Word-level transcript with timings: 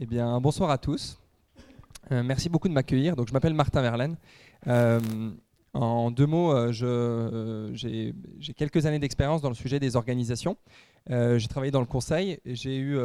Eh 0.00 0.06
bien, 0.06 0.40
bonsoir 0.40 0.70
à 0.70 0.78
tous. 0.78 1.18
Euh, 2.10 2.22
merci 2.22 2.48
beaucoup 2.48 2.68
de 2.68 2.72
m'accueillir. 2.72 3.16
Donc, 3.16 3.28
je 3.28 3.32
m'appelle 3.32 3.54
Martin 3.54 3.82
Verlaine. 3.82 4.16
Euh, 4.66 5.00
en 5.74 6.10
deux 6.10 6.26
mots, 6.26 6.52
euh, 6.52 7.70
j'ai, 7.72 8.14
quelques 8.56 8.86
années 8.86 8.98
d'expérience 8.98 9.42
dans 9.42 9.48
le 9.48 9.54
sujet 9.54 9.78
des 9.78 9.96
organisations. 9.96 10.56
J'ai 11.08 11.48
travaillé 11.48 11.70
dans 11.70 11.80
le 11.80 11.86
conseil. 11.86 12.40
J'ai 12.44 12.76
eu 12.78 12.98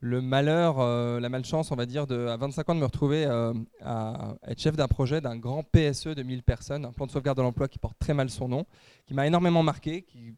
le 0.00 0.20
malheur, 0.20 0.80
euh, 0.80 1.18
la 1.18 1.30
malchance, 1.30 1.70
on 1.72 1.76
va 1.76 1.86
dire, 1.86 2.06
de, 2.06 2.26
à 2.26 2.36
25 2.36 2.68
ans 2.68 2.74
de 2.74 2.80
me 2.80 2.84
retrouver 2.84 3.24
euh, 3.24 3.54
à 3.82 4.34
être 4.46 4.60
chef 4.60 4.76
d'un 4.76 4.86
projet 4.86 5.22
d'un 5.22 5.36
grand 5.36 5.62
PSE 5.62 6.08
de 6.08 6.22
1000 6.22 6.42
personnes, 6.42 6.84
un 6.84 6.92
plan 6.92 7.06
de 7.06 7.10
sauvegarde 7.10 7.38
de 7.38 7.42
l'emploi 7.42 7.68
qui 7.68 7.78
porte 7.78 7.98
très 7.98 8.12
mal 8.12 8.28
son 8.28 8.48
nom, 8.48 8.66
qui 9.06 9.14
m'a 9.14 9.26
énormément 9.26 9.62
marqué, 9.62 10.02
qui, 10.02 10.36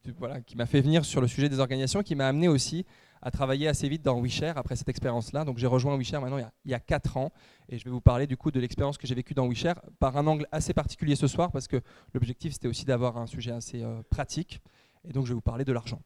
m'a 0.55 0.67
fait 0.67 0.81
venir 0.81 1.05
sur 1.05 1.21
le 1.21 1.27
sujet 1.27 1.49
des 1.49 1.59
organisations, 1.59 2.03
qui 2.03 2.15
m'a 2.15 2.29
amené 2.29 2.47
aussi 2.47 2.87
à 3.23 3.33
travailler 3.33 3.67
assez 3.67 3.89
vite 3.89 4.03
dans 4.03 4.21
WeShare 4.21 4.57
après 4.57 4.77
cette 4.77 4.89
expérience-là. 4.89 5.45
Donc 5.45 5.59
j'ai 5.59 5.67
rejoint 5.67 5.97
WeShare 5.97 6.21
maintenant 6.21 6.39
il 6.39 6.43
y, 6.43 6.45
a, 6.45 6.53
il 6.65 6.71
y 6.71 6.75
a 6.75 6.79
4 6.79 7.17
ans 7.17 7.33
et 7.69 7.79
je 7.79 7.85
vais 7.85 7.91
vous 7.91 8.01
parler 8.01 8.29
du 8.29 8.37
coup 8.37 8.53
de 8.53 8.61
l'expérience 8.61 8.99
que 8.99 9.07
j'ai 9.09 9.17
vécue 9.17 9.35
dans 9.35 9.49
WeShare 9.49 9.81
par 9.99 10.17
un 10.17 10.29
angle 10.29 10.47
assez 10.53 10.75
particulier 10.75 11.17
ce 11.17 11.27
soir 11.27 11.51
parce 11.51 11.67
que 11.67 11.81
l'objectif 12.15 12.53
c'était 12.53 12.69
aussi 12.69 12.85
d'avoir 12.85 13.17
un 13.17 13.27
sujet 13.27 13.51
assez 13.51 13.83
euh, 13.83 14.03
pratique 14.11 14.61
et 15.09 15.13
donc 15.13 15.25
je 15.25 15.31
vais 15.31 15.35
vous 15.35 15.41
parler 15.41 15.65
de 15.65 15.73
l'argent 15.73 16.01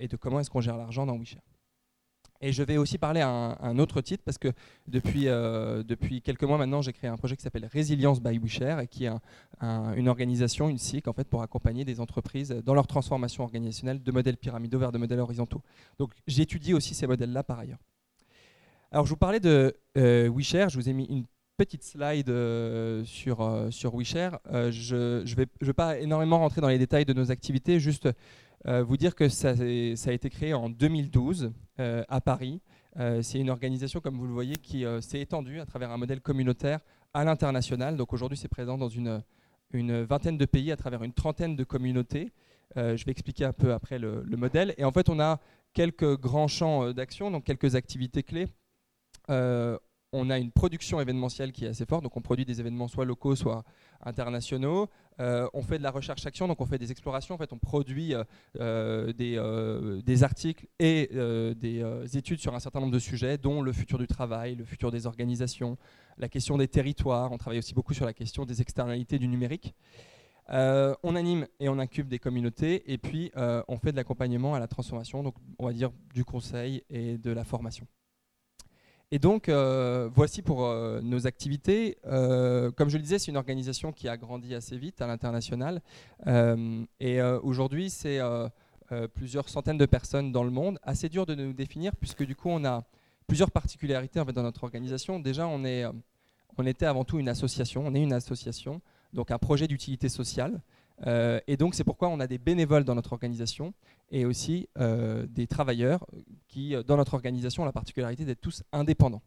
et 0.00 0.08
de 0.08 0.16
comment 0.16 0.40
est-ce 0.40 0.50
qu'on 0.50 0.60
gère 0.60 0.76
l'argent 0.76 1.06
dans 1.06 1.16
WeShare. 1.16 1.40
Et 2.40 2.52
je 2.52 2.62
vais 2.62 2.76
aussi 2.76 2.98
parler 2.98 3.20
à 3.20 3.28
un, 3.28 3.78
autre 3.78 4.00
titre 4.00 4.22
parce 4.24 4.38
que 4.38 4.52
depuis, 4.86 5.26
euh, 5.26 5.82
depuis 5.82 6.22
quelques 6.22 6.44
mois 6.44 6.56
maintenant, 6.56 6.82
j'ai 6.82 6.92
créé 6.92 7.10
un 7.10 7.16
projet 7.16 7.36
qui 7.36 7.42
s'appelle 7.42 7.66
Résilience 7.66 8.20
by 8.22 8.38
WeShare 8.38 8.78
et 8.80 8.86
qui 8.86 9.04
est 9.04 9.08
un- 9.08 9.20
un- 9.60 9.94
une 9.94 10.08
organisation, 10.08 10.68
une 10.68 10.78
SIC 10.78 11.08
en 11.08 11.12
fait, 11.12 11.26
pour 11.26 11.42
accompagner 11.42 11.84
des 11.84 11.98
entreprises 11.98 12.50
dans 12.64 12.74
leur 12.74 12.86
transformation 12.86 13.42
organisationnelle 13.42 14.00
de 14.02 14.12
modèles 14.12 14.36
pyramidaux 14.36 14.78
vers 14.78 14.92
de 14.92 14.98
modèles 14.98 15.18
horizontaux. 15.18 15.62
Donc 15.98 16.12
j'étudie 16.28 16.74
aussi 16.74 16.94
ces 16.94 17.08
modèles-là 17.08 17.42
par 17.42 17.58
ailleurs. 17.58 17.80
Alors 18.92 19.04
je 19.04 19.10
vous 19.10 19.16
parlais 19.16 19.40
de 19.40 19.76
euh, 19.96 20.30
je 20.32 20.74
vous 20.76 20.88
ai 20.88 20.92
mis 20.92 21.06
une 21.06 21.24
petite 21.56 21.82
slide 21.82 22.30
euh, 22.30 23.04
sur, 23.04 23.40
euh, 23.40 23.68
sur 23.72 23.96
WeShare. 23.96 24.38
Je 24.70 25.22
ne 25.22 25.34
vais, 25.34 25.46
vais 25.60 25.72
pas 25.72 25.98
énormément 25.98 26.38
rentrer 26.38 26.60
dans 26.60 26.68
les 26.68 26.78
détails 26.78 27.04
de 27.04 27.12
nos 27.12 27.32
activités, 27.32 27.80
juste 27.80 28.08
vous 28.64 28.96
dire 28.96 29.14
que 29.14 29.28
ça, 29.28 29.50
a 29.50 30.12
été 30.12 30.30
créé 30.30 30.54
en 30.54 30.68
2012 30.68 31.52
euh, 31.80 32.04
à 32.08 32.20
Paris. 32.20 32.60
Euh, 32.98 33.22
C'est 33.22 33.38
une 33.38 33.50
organisation, 33.50 34.00
comme 34.00 34.18
vous 34.18 34.26
le 34.26 34.32
voyez, 34.32 34.56
qui 34.56 34.84
euh, 34.84 35.00
s'est 35.00 35.20
étendue 35.20 35.60
à 35.60 35.66
travers 35.66 35.90
un 35.90 35.96
modèle 35.96 36.20
communautaire 36.20 36.80
à 37.14 37.24
l'international. 37.24 37.96
Donc 37.96 38.12
aujourd'hui, 38.12 38.36
c'est 38.36 38.48
présent 38.48 38.76
dans 38.76 38.88
une, 38.88 39.22
vingtaine 39.72 40.38
de 40.38 40.44
pays, 40.44 40.72
à 40.72 40.76
travers 40.76 41.04
une 41.04 41.12
trentaine 41.12 41.54
de 41.54 41.64
communautés. 41.64 42.32
Euh, 42.76 42.96
je 42.96 43.04
vais 43.04 43.12
expliquer 43.12 43.44
un 43.44 43.52
peu 43.52 43.72
après 43.72 43.98
le, 43.98 44.22
le 44.22 44.36
modèle. 44.36 44.74
Et 44.76 44.84
en 44.84 44.92
fait, 44.92 45.08
on 45.08 45.20
a 45.20 45.38
quelques 45.72 46.18
grands 46.18 46.48
champs 46.48 46.84
euh, 46.84 46.92
d'action, 46.92 47.30
donc 47.30 47.44
quelques 47.44 47.74
activités 47.76 48.22
clés. 48.22 48.48
Euh, 49.30 49.78
on 50.12 50.30
a 50.30 50.38
une 50.38 50.50
production 50.50 51.00
événementielle 51.00 51.52
qui 51.52 51.64
est 51.64 51.68
assez 51.68 51.84
forte, 51.84 52.02
donc 52.02 52.16
on 52.16 52.22
produit 52.22 52.44
des 52.44 52.60
événements 52.60 52.88
soit 52.88 53.04
locaux, 53.04 53.36
soit 53.36 53.64
internationaux. 54.02 54.88
Euh, 55.20 55.48
on 55.52 55.62
fait 55.62 55.78
de 55.78 55.82
la 55.82 55.90
recherche-action, 55.90 56.48
donc 56.48 56.60
on 56.60 56.66
fait 56.66 56.78
des 56.78 56.90
explorations. 56.90 57.34
En 57.34 57.38
fait, 57.38 57.52
on 57.52 57.58
produit 57.58 58.14
euh, 58.14 58.24
euh, 58.60 59.12
des, 60.02 60.22
articles 60.22 60.66
et 60.78 61.10
des 61.12 62.16
études 62.16 62.40
sur 62.40 62.54
un 62.54 62.60
certain 62.60 62.80
nombre 62.80 62.92
de 62.92 62.98
sujets, 62.98 63.36
dont 63.38 63.60
le 63.60 63.72
futur 63.72 63.98
du 63.98 64.06
travail, 64.06 64.54
le 64.54 64.64
futur 64.64 64.90
des 64.90 65.06
organisations, 65.06 65.76
la 66.16 66.28
question 66.28 66.56
des 66.56 66.68
territoires. 66.68 67.32
On 67.32 67.38
travaille 67.38 67.58
aussi 67.58 67.74
beaucoup 67.74 67.94
sur 67.94 68.06
la 68.06 68.12
question 68.12 68.44
des 68.44 68.62
externalités 68.62 69.18
du 69.18 69.28
numérique. 69.28 69.74
On 70.50 71.14
anime 71.14 71.46
et 71.60 71.68
on 71.68 71.78
incube 71.78 72.08
des 72.08 72.18
communautés, 72.18 72.90
et 72.90 72.96
puis 72.96 73.30
on 73.36 73.76
fait 73.76 73.92
de 73.92 73.96
l'accompagnement 73.96 74.54
à 74.54 74.58
la 74.58 74.68
transformation, 74.68 75.22
donc 75.22 75.34
on 75.58 75.66
va 75.66 75.72
dire 75.72 75.90
du 76.14 76.24
conseil 76.24 76.82
et 76.88 77.18
de 77.18 77.30
la 77.30 77.44
formation. 77.44 77.86
Et 79.10 79.18
donc, 79.18 79.48
euh, 79.48 80.10
voici 80.14 80.42
pour 80.42 80.66
euh, 80.66 81.00
nos 81.00 81.26
activités. 81.26 81.96
Euh, 82.06 82.70
comme 82.70 82.90
je 82.90 82.98
le 82.98 83.02
disais, 83.02 83.18
c'est 83.18 83.30
une 83.30 83.38
organisation 83.38 83.90
qui 83.90 84.06
a 84.06 84.18
grandi 84.18 84.54
assez 84.54 84.76
vite 84.76 85.00
à 85.00 85.06
l'international. 85.06 85.80
Et 87.00 87.22
aujourd'hui, 87.42 87.88
c'est 87.88 88.20
plusieurs 89.14 89.48
centaines 89.48 89.78
de 89.78 89.86
personnes 89.86 90.30
dans 90.30 90.44
le 90.44 90.50
monde. 90.50 90.78
Assez 90.82 91.08
dur 91.08 91.24
de 91.24 91.34
nous 91.34 91.54
définir, 91.54 91.96
puisque 91.96 92.24
du 92.24 92.36
coup, 92.36 92.50
on 92.50 92.64
a 92.66 92.84
plusieurs 93.26 93.50
particularités 93.50 94.22
dans 94.22 94.42
notre 94.42 94.64
organisation. 94.64 95.20
Déjà, 95.20 95.46
on, 95.46 95.64
est, 95.64 95.84
on 96.58 96.66
était 96.66 96.86
avant 96.86 97.04
tout 97.04 97.18
une 97.18 97.28
association. 97.30 97.84
On 97.86 97.94
est 97.94 98.02
une 98.02 98.12
association, 98.12 98.82
donc 99.14 99.30
un 99.30 99.38
projet 99.38 99.66
d'utilité 99.68 100.10
sociale. 100.10 100.60
Euh, 101.06 101.40
et 101.46 101.56
donc, 101.56 101.74
c'est 101.74 101.84
pourquoi 101.84 102.08
on 102.08 102.20
a 102.20 102.26
des 102.26 102.38
bénévoles 102.38 102.84
dans 102.84 102.94
notre 102.94 103.12
organisation 103.12 103.72
et 104.10 104.24
aussi 104.24 104.68
euh, 104.78 105.26
des 105.26 105.46
travailleurs 105.46 106.06
qui, 106.48 106.74
euh, 106.74 106.82
dans 106.82 106.96
notre 106.96 107.14
organisation, 107.14 107.62
ont 107.62 107.66
la 107.66 107.72
particularité 107.72 108.24
d'être 108.24 108.40
tous 108.40 108.62
indépendants. 108.72 109.22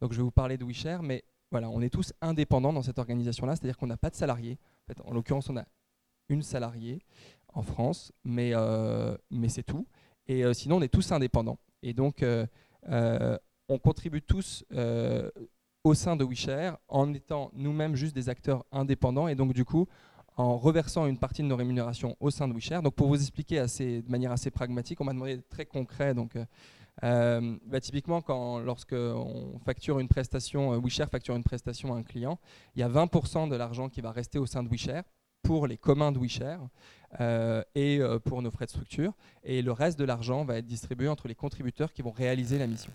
Donc 0.00 0.12
je 0.12 0.18
vais 0.18 0.22
vous 0.22 0.30
parler 0.30 0.58
de 0.58 0.64
WeShare, 0.64 1.02
mais 1.02 1.24
voilà, 1.50 1.70
on 1.70 1.80
est 1.80 1.90
tous 1.90 2.12
indépendants 2.20 2.72
dans 2.72 2.82
cette 2.82 2.98
organisation-là, 2.98 3.56
c'est-à-dire 3.56 3.78
qu'on 3.78 3.86
n'a 3.86 3.96
pas 3.96 4.10
de 4.10 4.16
salariés. 4.16 4.58
En, 5.04 5.12
l'occurrence, 5.12 5.48
on 5.48 5.56
a 5.56 5.64
une 6.28 6.42
salariée 6.42 7.00
en 7.52 7.62
France, 7.62 8.12
mais, 8.24 8.52
mais 9.30 9.48
c'est 9.48 9.62
tout. 9.62 9.86
Et 10.26 10.42
sinon, 10.52 10.76
on 10.78 10.82
est 10.82 10.88
tous 10.88 11.12
indépendants. 11.12 11.58
Et 11.82 11.94
donc, 11.94 12.24
on 12.88 13.78
contribue 13.78 14.20
tous 14.20 14.64
au 15.84 15.94
sein 15.94 16.16
de 16.16 16.24
WeShare 16.24 16.78
en 16.88 17.14
étant 17.14 17.50
nous-mêmes 17.54 17.94
juste 17.94 18.16
des 18.16 18.28
acteurs 18.28 18.64
indépendants. 18.72 19.28
Et 19.28 19.36
donc, 19.36 19.52
du 19.52 19.64
coup, 19.64 19.86
en 20.36 20.56
reversant 20.56 21.06
une 21.06 21.18
partie 21.18 21.42
de 21.42 21.46
nos 21.46 21.56
rémunérations 21.56 22.16
au 22.20 22.30
sein 22.30 22.48
de 22.48 22.54
WeShare. 22.54 22.82
Donc 22.82 22.94
pour 22.94 23.08
vous 23.08 23.20
expliquer 23.20 23.60
de 23.60 24.10
manière 24.10 24.32
assez 24.32 24.50
pragmatique, 24.50 25.00
on 25.00 25.04
m'a 25.04 25.12
demandé 25.12 25.36
d'être 25.36 25.48
très 25.48 25.66
concret. 25.66 26.14
Donc, 26.14 26.36
euh, 26.36 26.44
euh, 27.02 27.56
bah, 27.66 27.80
typiquement, 27.80 28.20
quand, 28.20 28.58
lorsque 28.58 28.92
on 28.94 29.58
facture 29.64 29.98
une 29.98 30.08
prestation, 30.08 30.72
euh, 30.72 30.78
WeShare 30.78 31.08
facture 31.08 31.36
une 31.36 31.44
prestation 31.44 31.94
à 31.94 31.98
un 31.98 32.02
client, 32.02 32.38
il 32.74 32.80
y 32.80 32.82
a 32.82 32.88
20% 32.88 33.48
de 33.48 33.56
l'argent 33.56 33.88
qui 33.88 34.00
va 34.00 34.10
rester 34.10 34.38
au 34.38 34.46
sein 34.46 34.62
de 34.62 34.68
WeShare 34.68 35.04
pour 35.42 35.66
les 35.66 35.76
communs 35.76 36.10
de 36.10 36.18
WeShare 36.18 36.60
et 37.74 38.00
pour 38.24 38.40
nos 38.40 38.50
frais 38.50 38.64
de 38.64 38.70
structure. 38.70 39.12
Et 39.44 39.60
le 39.60 39.72
reste 39.72 39.98
de 39.98 40.04
l'argent 40.04 40.44
va 40.44 40.56
être 40.56 40.66
distribué 40.66 41.06
entre 41.06 41.28
les 41.28 41.34
contributeurs 41.34 41.92
qui 41.92 42.00
vont 42.00 42.10
réaliser 42.10 42.58
la 42.58 42.66
mission. 42.66 42.90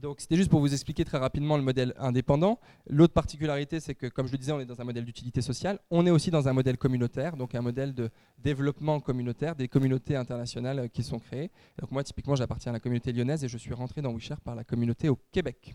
Donc 0.00 0.20
c'était 0.20 0.36
juste 0.36 0.48
pour 0.48 0.60
vous 0.60 0.72
expliquer 0.72 1.04
très 1.04 1.18
rapidement 1.18 1.58
le 1.58 1.62
modèle 1.62 1.92
indépendant. 1.98 2.58
L'autre 2.88 3.12
particularité, 3.12 3.80
c'est 3.80 3.94
que, 3.94 4.06
comme 4.06 4.26
je 4.26 4.32
le 4.32 4.38
disais, 4.38 4.52
on 4.52 4.60
est 4.60 4.64
dans 4.64 4.80
un 4.80 4.84
modèle 4.84 5.04
d'utilité 5.04 5.42
sociale. 5.42 5.78
On 5.90 6.06
est 6.06 6.10
aussi 6.10 6.30
dans 6.30 6.48
un 6.48 6.54
modèle 6.54 6.78
communautaire, 6.78 7.36
donc 7.36 7.54
un 7.54 7.60
modèle 7.60 7.94
de 7.94 8.08
développement 8.38 9.00
communautaire, 9.00 9.54
des 9.54 9.68
communautés 9.68 10.16
internationales 10.16 10.78
euh, 10.78 10.88
qui 10.88 11.02
sont 11.02 11.18
créées. 11.18 11.50
Donc 11.78 11.90
moi, 11.90 12.02
typiquement, 12.02 12.34
j'appartiens 12.34 12.72
à 12.72 12.74
la 12.74 12.80
communauté 12.80 13.12
lyonnaise 13.12 13.44
et 13.44 13.48
je 13.48 13.58
suis 13.58 13.74
rentré 13.74 14.00
dans 14.00 14.14
WeShare 14.14 14.40
par 14.40 14.54
la 14.54 14.64
communauté 14.64 15.10
au 15.10 15.18
Québec. 15.30 15.74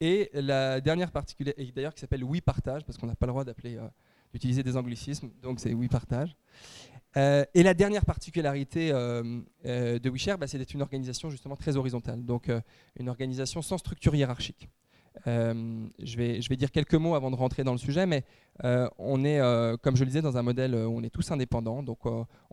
Et 0.00 0.30
la 0.34 0.80
dernière 0.80 1.12
particularité, 1.12 1.70
d'ailleurs, 1.72 1.94
qui 1.94 2.00
s'appelle 2.00 2.24
We 2.24 2.40
Partage, 2.40 2.84
parce 2.84 2.98
qu'on 2.98 3.06
n'a 3.06 3.14
pas 3.14 3.26
le 3.26 3.32
droit 3.32 3.44
d'appeler, 3.44 3.76
euh, 3.76 3.86
d'utiliser 4.32 4.64
des 4.64 4.76
anglicismes, 4.76 5.30
donc 5.40 5.60
c'est 5.60 5.72
We 5.72 5.88
Partage. 5.88 6.34
Euh, 7.16 7.44
et 7.54 7.62
la 7.62 7.74
dernière 7.74 8.04
particularité 8.04 8.90
euh, 8.92 9.40
euh, 9.66 9.98
de 9.98 10.10
WeShare, 10.10 10.38
bah, 10.38 10.46
c'est 10.46 10.58
d'être 10.58 10.72
une 10.72 10.82
organisation 10.82 11.30
justement 11.30 11.56
très 11.56 11.76
horizontale, 11.76 12.24
donc 12.24 12.50
une 12.98 13.08
organisation 13.08 13.62
sans 13.62 13.78
structure 13.78 14.14
hiérarchique. 14.14 14.68
Je, 15.26 16.16
vais, 16.16 16.56
dire 16.56 16.70
quelques 16.70 16.94
mots 16.94 17.14
avant 17.14 17.30
de 17.30 17.36
rentrer 17.36 17.64
dans 17.64 17.72
le 17.72 17.78
sujet, 17.78 18.06
mais 18.06 18.24
on 18.98 19.24
est, 19.24 19.40
comme 19.82 19.94
je 19.94 20.04
le 20.04 20.06
disais, 20.06 20.22
dans 20.22 20.38
un 20.38 20.42
modèle 20.42 20.74
où 20.74 20.96
on 20.96 21.02
est 21.02 21.10
tous 21.10 21.30
indépendants, 21.30 21.82
donc 21.82 21.98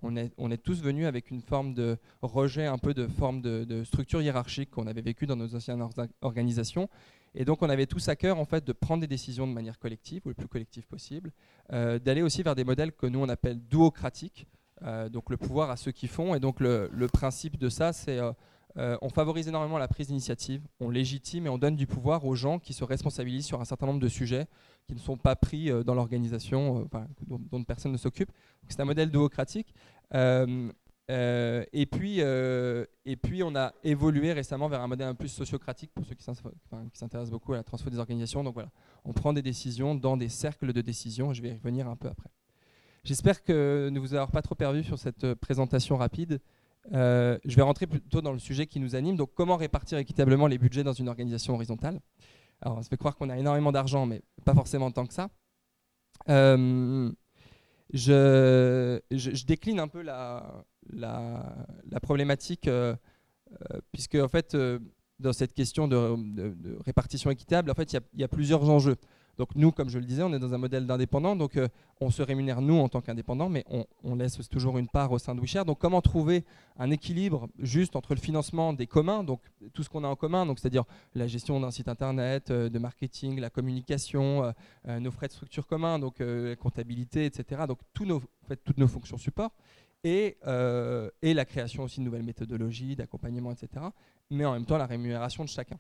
on, 0.01 0.15
est, 0.15 0.57
tous 0.57 0.81
venus 0.81 1.07
avec 1.07 1.31
une 1.31 1.41
forme 1.41 1.73
de 1.73 1.97
rejet, 2.21 2.65
un 2.65 2.77
peu 2.77 2.93
de 2.93 3.07
forme 3.07 3.41
de, 3.41 3.83
structure 3.85 4.21
hiérarchique 4.21 4.71
qu'on 4.71 4.87
avait 4.87 5.01
vécu 5.01 5.25
dans 5.25 5.37
nos 5.37 5.55
anciennes 5.55 5.81
or- 5.81 5.93
organisations. 6.21 6.89
Et 7.35 7.45
donc 7.45 7.61
on 7.61 7.69
avait 7.69 7.85
tous 7.85 8.09
à 8.09 8.15
cœur 8.15 8.39
en 8.39 8.45
fait 8.45 8.65
de 8.65 8.73
prendre 8.73 9.01
des 9.01 9.07
décisions 9.07 9.47
de 9.47 9.53
manière 9.53 9.79
collective, 9.79 10.21
ou 10.25 10.29
le 10.29 10.35
plus 10.35 10.47
collective 10.47 10.87
possible, 10.87 11.31
euh, 11.71 11.99
d'aller 11.99 12.21
aussi 12.21 12.43
vers 12.43 12.55
des 12.55 12.63
modèles 12.63 12.91
que 12.91 13.05
nous 13.05 13.19
on 13.19 13.29
appelle 13.29 13.59
duocratiques, 13.59 14.47
euh, 14.83 15.09
donc 15.09 15.29
le 15.29 15.37
pouvoir 15.37 15.69
à 15.69 15.77
ceux 15.77 15.91
qui 15.91 16.07
font. 16.07 16.35
Et 16.35 16.39
donc 16.39 16.59
le, 16.59 17.07
principe 17.11 17.57
de 17.57 17.69
ça, 17.69 17.93
c'est 17.93 18.19
euh, 18.19 18.31
euh, 18.77 18.97
on 19.01 19.09
favorise 19.09 19.47
énormément 19.47 19.77
la 19.77 19.87
prise 19.87 20.07
d'initiative, 20.07 20.61
on 20.79 20.89
légitime 20.89 21.47
et 21.47 21.49
on 21.49 21.57
donne 21.57 21.75
du 21.75 21.87
pouvoir 21.87 22.25
aux 22.25 22.35
gens 22.35 22.59
qui 22.59 22.73
se 22.73 22.83
responsabilisent 22.83 23.45
sur 23.45 23.59
un 23.59 23.65
certain 23.65 23.87
nombre 23.87 23.99
de 23.99 24.07
sujets 24.07 24.47
qui 24.87 24.93
ne 24.93 24.99
sont 24.99 25.17
pas 25.17 25.35
pris 25.35 25.69
dans 25.83 25.95
l'organisation, 25.95 26.87
dont, 27.27 27.39
dont 27.51 27.63
personne 27.63 27.91
ne 27.91 27.97
s'occupe. 27.97 28.31
C'est 28.67 28.79
un 28.79 28.85
modèle 28.85 29.11
duocratique. 29.11 29.73
Euh, 31.09 31.65
et, 31.73 31.87
puis, 31.87 32.17
euh, 32.19 32.85
et 33.05 33.15
puis, 33.15 33.41
on 33.41 33.55
a 33.55 33.73
évolué 33.83 34.31
récemment 34.31 34.67
vers 34.67 34.81
un 34.81 34.87
modèle 34.87 35.07
un 35.07 35.13
peu 35.13 35.19
plus 35.19 35.29
sociocratique 35.29 35.91
pour 35.93 36.05
ceux 36.05 36.13
qui 36.13 36.23
s'intéressent 36.23 37.31
beaucoup 37.31 37.53
à 37.53 37.57
la 37.57 37.63
transfert 37.63 37.91
des 37.91 37.97
organisations. 37.97 38.43
Donc 38.43 38.53
voilà, 38.53 38.69
on 39.05 39.13
prend 39.13 39.33
des 39.33 39.41
décisions 39.41 39.95
dans 39.95 40.17
des 40.17 40.29
cercles 40.29 40.71
de 40.71 40.81
décision. 40.81 41.33
Je 41.33 41.41
vais 41.41 41.49
y 41.49 41.53
revenir 41.53 41.87
un 41.87 41.95
peu 41.95 42.09
après. 42.09 42.29
J'espère 43.03 43.43
que 43.43 43.89
ne 43.91 43.99
vous 43.99 44.13
avoir 44.13 44.29
pas 44.29 44.43
trop 44.43 44.55
perdu 44.55 44.83
sur 44.83 44.99
cette 44.99 45.23
euh, 45.23 45.35
présentation 45.35 45.97
rapide. 45.97 46.39
Je 46.91 47.55
vais 47.55 47.61
rentrer 47.61 47.87
plutôt 47.87 48.21
dans 48.21 48.33
le 48.33 48.39
sujet 48.39 48.67
qui 48.67 48.79
nous 48.79 48.95
anime. 48.95 49.15
Donc, 49.15 49.31
comment 49.33 49.57
répartir 49.57 49.97
équitablement 49.97 50.47
les 50.47 50.57
budgets 50.57 50.83
dans 50.83 50.93
une 50.93 51.07
organisation 51.07 51.55
horizontale? 51.55 51.99
Alors, 52.61 52.77
on 52.77 52.83
se 52.83 52.89
fait 52.89 52.97
croire 52.97 53.15
qu'on 53.15 53.29
a 53.29 53.37
énormément 53.37 53.71
d'argent, 53.71 54.05
mais 54.05 54.21
pas 54.45 54.53
forcément 54.53 54.91
tant 54.91 55.05
que 55.05 55.13
ça. 55.13 55.29
Je 56.27 57.13
décline 59.45 59.79
un 59.79 59.87
peu 59.87 60.01
la, 60.01 60.65
la, 60.93 61.55
problématique, 62.01 62.69
puisque 63.91 64.15
en 64.15 64.27
fait, 64.27 64.55
dans 65.19 65.33
cette 65.33 65.53
question 65.53 65.87
de, 65.87 66.77
répartition 66.85 67.29
équitable, 67.31 67.71
en 67.71 67.75
fait, 67.75 67.93
il 67.93 68.01
y, 68.19 68.23
a 68.23 68.27
plusieurs 68.27 68.69
enjeux. 68.69 68.95
Donc 69.39 69.55
nous, 69.55 69.71
comme 69.71 69.89
je 69.89 69.97
le 69.97 70.03
disais, 70.03 70.21
on 70.21 70.33
est 70.33 70.39
dans 70.39 70.53
un 70.53 70.57
modèle 70.57 70.85
d'indépendant, 70.85 71.33
donc 71.33 71.55
euh, 71.55 71.69
on 72.01 72.11
se 72.11 72.21
rémunère 72.21 72.61
nous 72.61 72.77
en 72.77 72.89
tant 72.89 72.99
qu'indépendant, 72.99 73.47
mais 73.47 73.63
on, 74.03 74.15
laisse 74.15 74.37
toujours 74.49 74.77
une 74.77 74.89
part 74.89 75.13
au 75.13 75.17
sein 75.17 75.33
de 75.33 75.39
WeShare. 75.39 75.63
Donc 75.63 75.79
comment 75.79 76.01
trouver 76.01 76.43
un 76.77 76.91
équilibre 76.91 77.47
juste 77.57 77.95
entre 77.95 78.13
le 78.15 78.19
financement 78.19 78.73
des 78.73 78.85
communs, 78.85 79.23
donc 79.23 79.39
tout 79.73 79.81
ce 79.81 79.87
qu'on 79.87 80.03
a 80.03 80.09
en 80.09 80.17
commun, 80.17 80.45
donc 80.45 80.59
c'est-à-dire 80.59 80.83
la 81.15 81.25
gestion 81.25 81.57
d'un 81.61 81.71
site 81.71 81.87
internet, 81.87 82.51
euh, 82.51 82.67
de 82.67 82.79
marketing, 82.79 83.39
la 83.39 83.49
communication, 83.49 84.53
euh, 84.89 84.99
nos 84.99 85.11
frais 85.11 85.27
de 85.27 85.33
structure 85.33 85.65
communs, 85.65 85.99
donc 85.99 86.19
la 86.19 86.57
comptabilité, 86.57 87.23
etc. 87.23 87.61
Donc 87.65 87.79
nos, 88.01 88.17
en 88.17 88.45
fait, 88.45 88.57
toutes 88.57 88.77
nos 88.77 88.89
fonctions 88.89 89.17
support. 89.17 89.53
Et, 90.03 90.37
et, 91.21 91.33
la 91.33 91.45
création 91.45 91.83
aussi 91.83 91.99
de 91.99 92.05
nouvelles 92.05 92.23
méthodologies, 92.23 92.95
d'accompagnement, 92.95 93.51
etc. 93.51 93.85
Mais 94.29 94.45
en 94.45 94.53
même 94.53 94.65
temps 94.65 94.77
la 94.77 94.85
rémunération 94.85 95.43
de 95.43 95.49
chacun. 95.49 95.77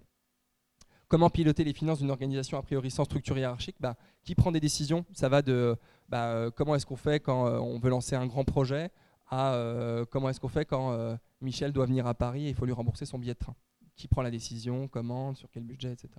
Comment 1.09 1.31
piloter 1.31 1.63
les 1.63 1.73
finances 1.73 1.97
d'une 1.99 2.11
organisation 2.11 2.59
a 2.59 2.61
priori 2.61 2.91
sans 2.91 3.03
structure 3.03 3.35
hiérarchique? 3.35 3.75
Bah, 3.79 3.95
Qui 4.23 4.35
prend 4.35 4.51
des 4.51 4.59
décisions? 4.59 5.05
Ça 5.13 5.27
va 5.27 5.41
de 5.41 5.75
bah, 6.07 6.27
euh, 6.27 6.51
comment 6.51 6.75
est-ce 6.75 6.85
qu'on 6.85 6.95
fait 6.95 7.19
quand 7.19 7.47
euh, 7.47 7.57
on 7.57 7.79
veut 7.79 7.89
lancer 7.89 8.15
un 8.15 8.27
grand 8.27 8.43
projet 8.43 8.91
à 9.27 9.55
euh, 9.55 10.05
comment 10.05 10.29
est-ce 10.29 10.39
qu'on 10.39 10.49
fait 10.49 10.65
quand 10.65 11.17
Michel 11.41 11.73
doit 11.73 11.87
venir 11.87 12.05
à 12.05 12.13
Paris 12.13 12.45
et 12.45 12.49
il 12.49 12.55
faut 12.55 12.65
lui 12.65 12.73
rembourser 12.73 13.07
son 13.07 13.17
billet 13.17 13.33
de 13.33 13.39
train? 13.39 13.55
Qui 13.95 14.07
prend 14.07 14.21
la 14.21 14.29
décision? 14.29 14.87
Comment? 14.87 15.33
Sur 15.33 15.49
quel 15.49 15.63
budget? 15.63 15.93
Etc. 15.93 16.09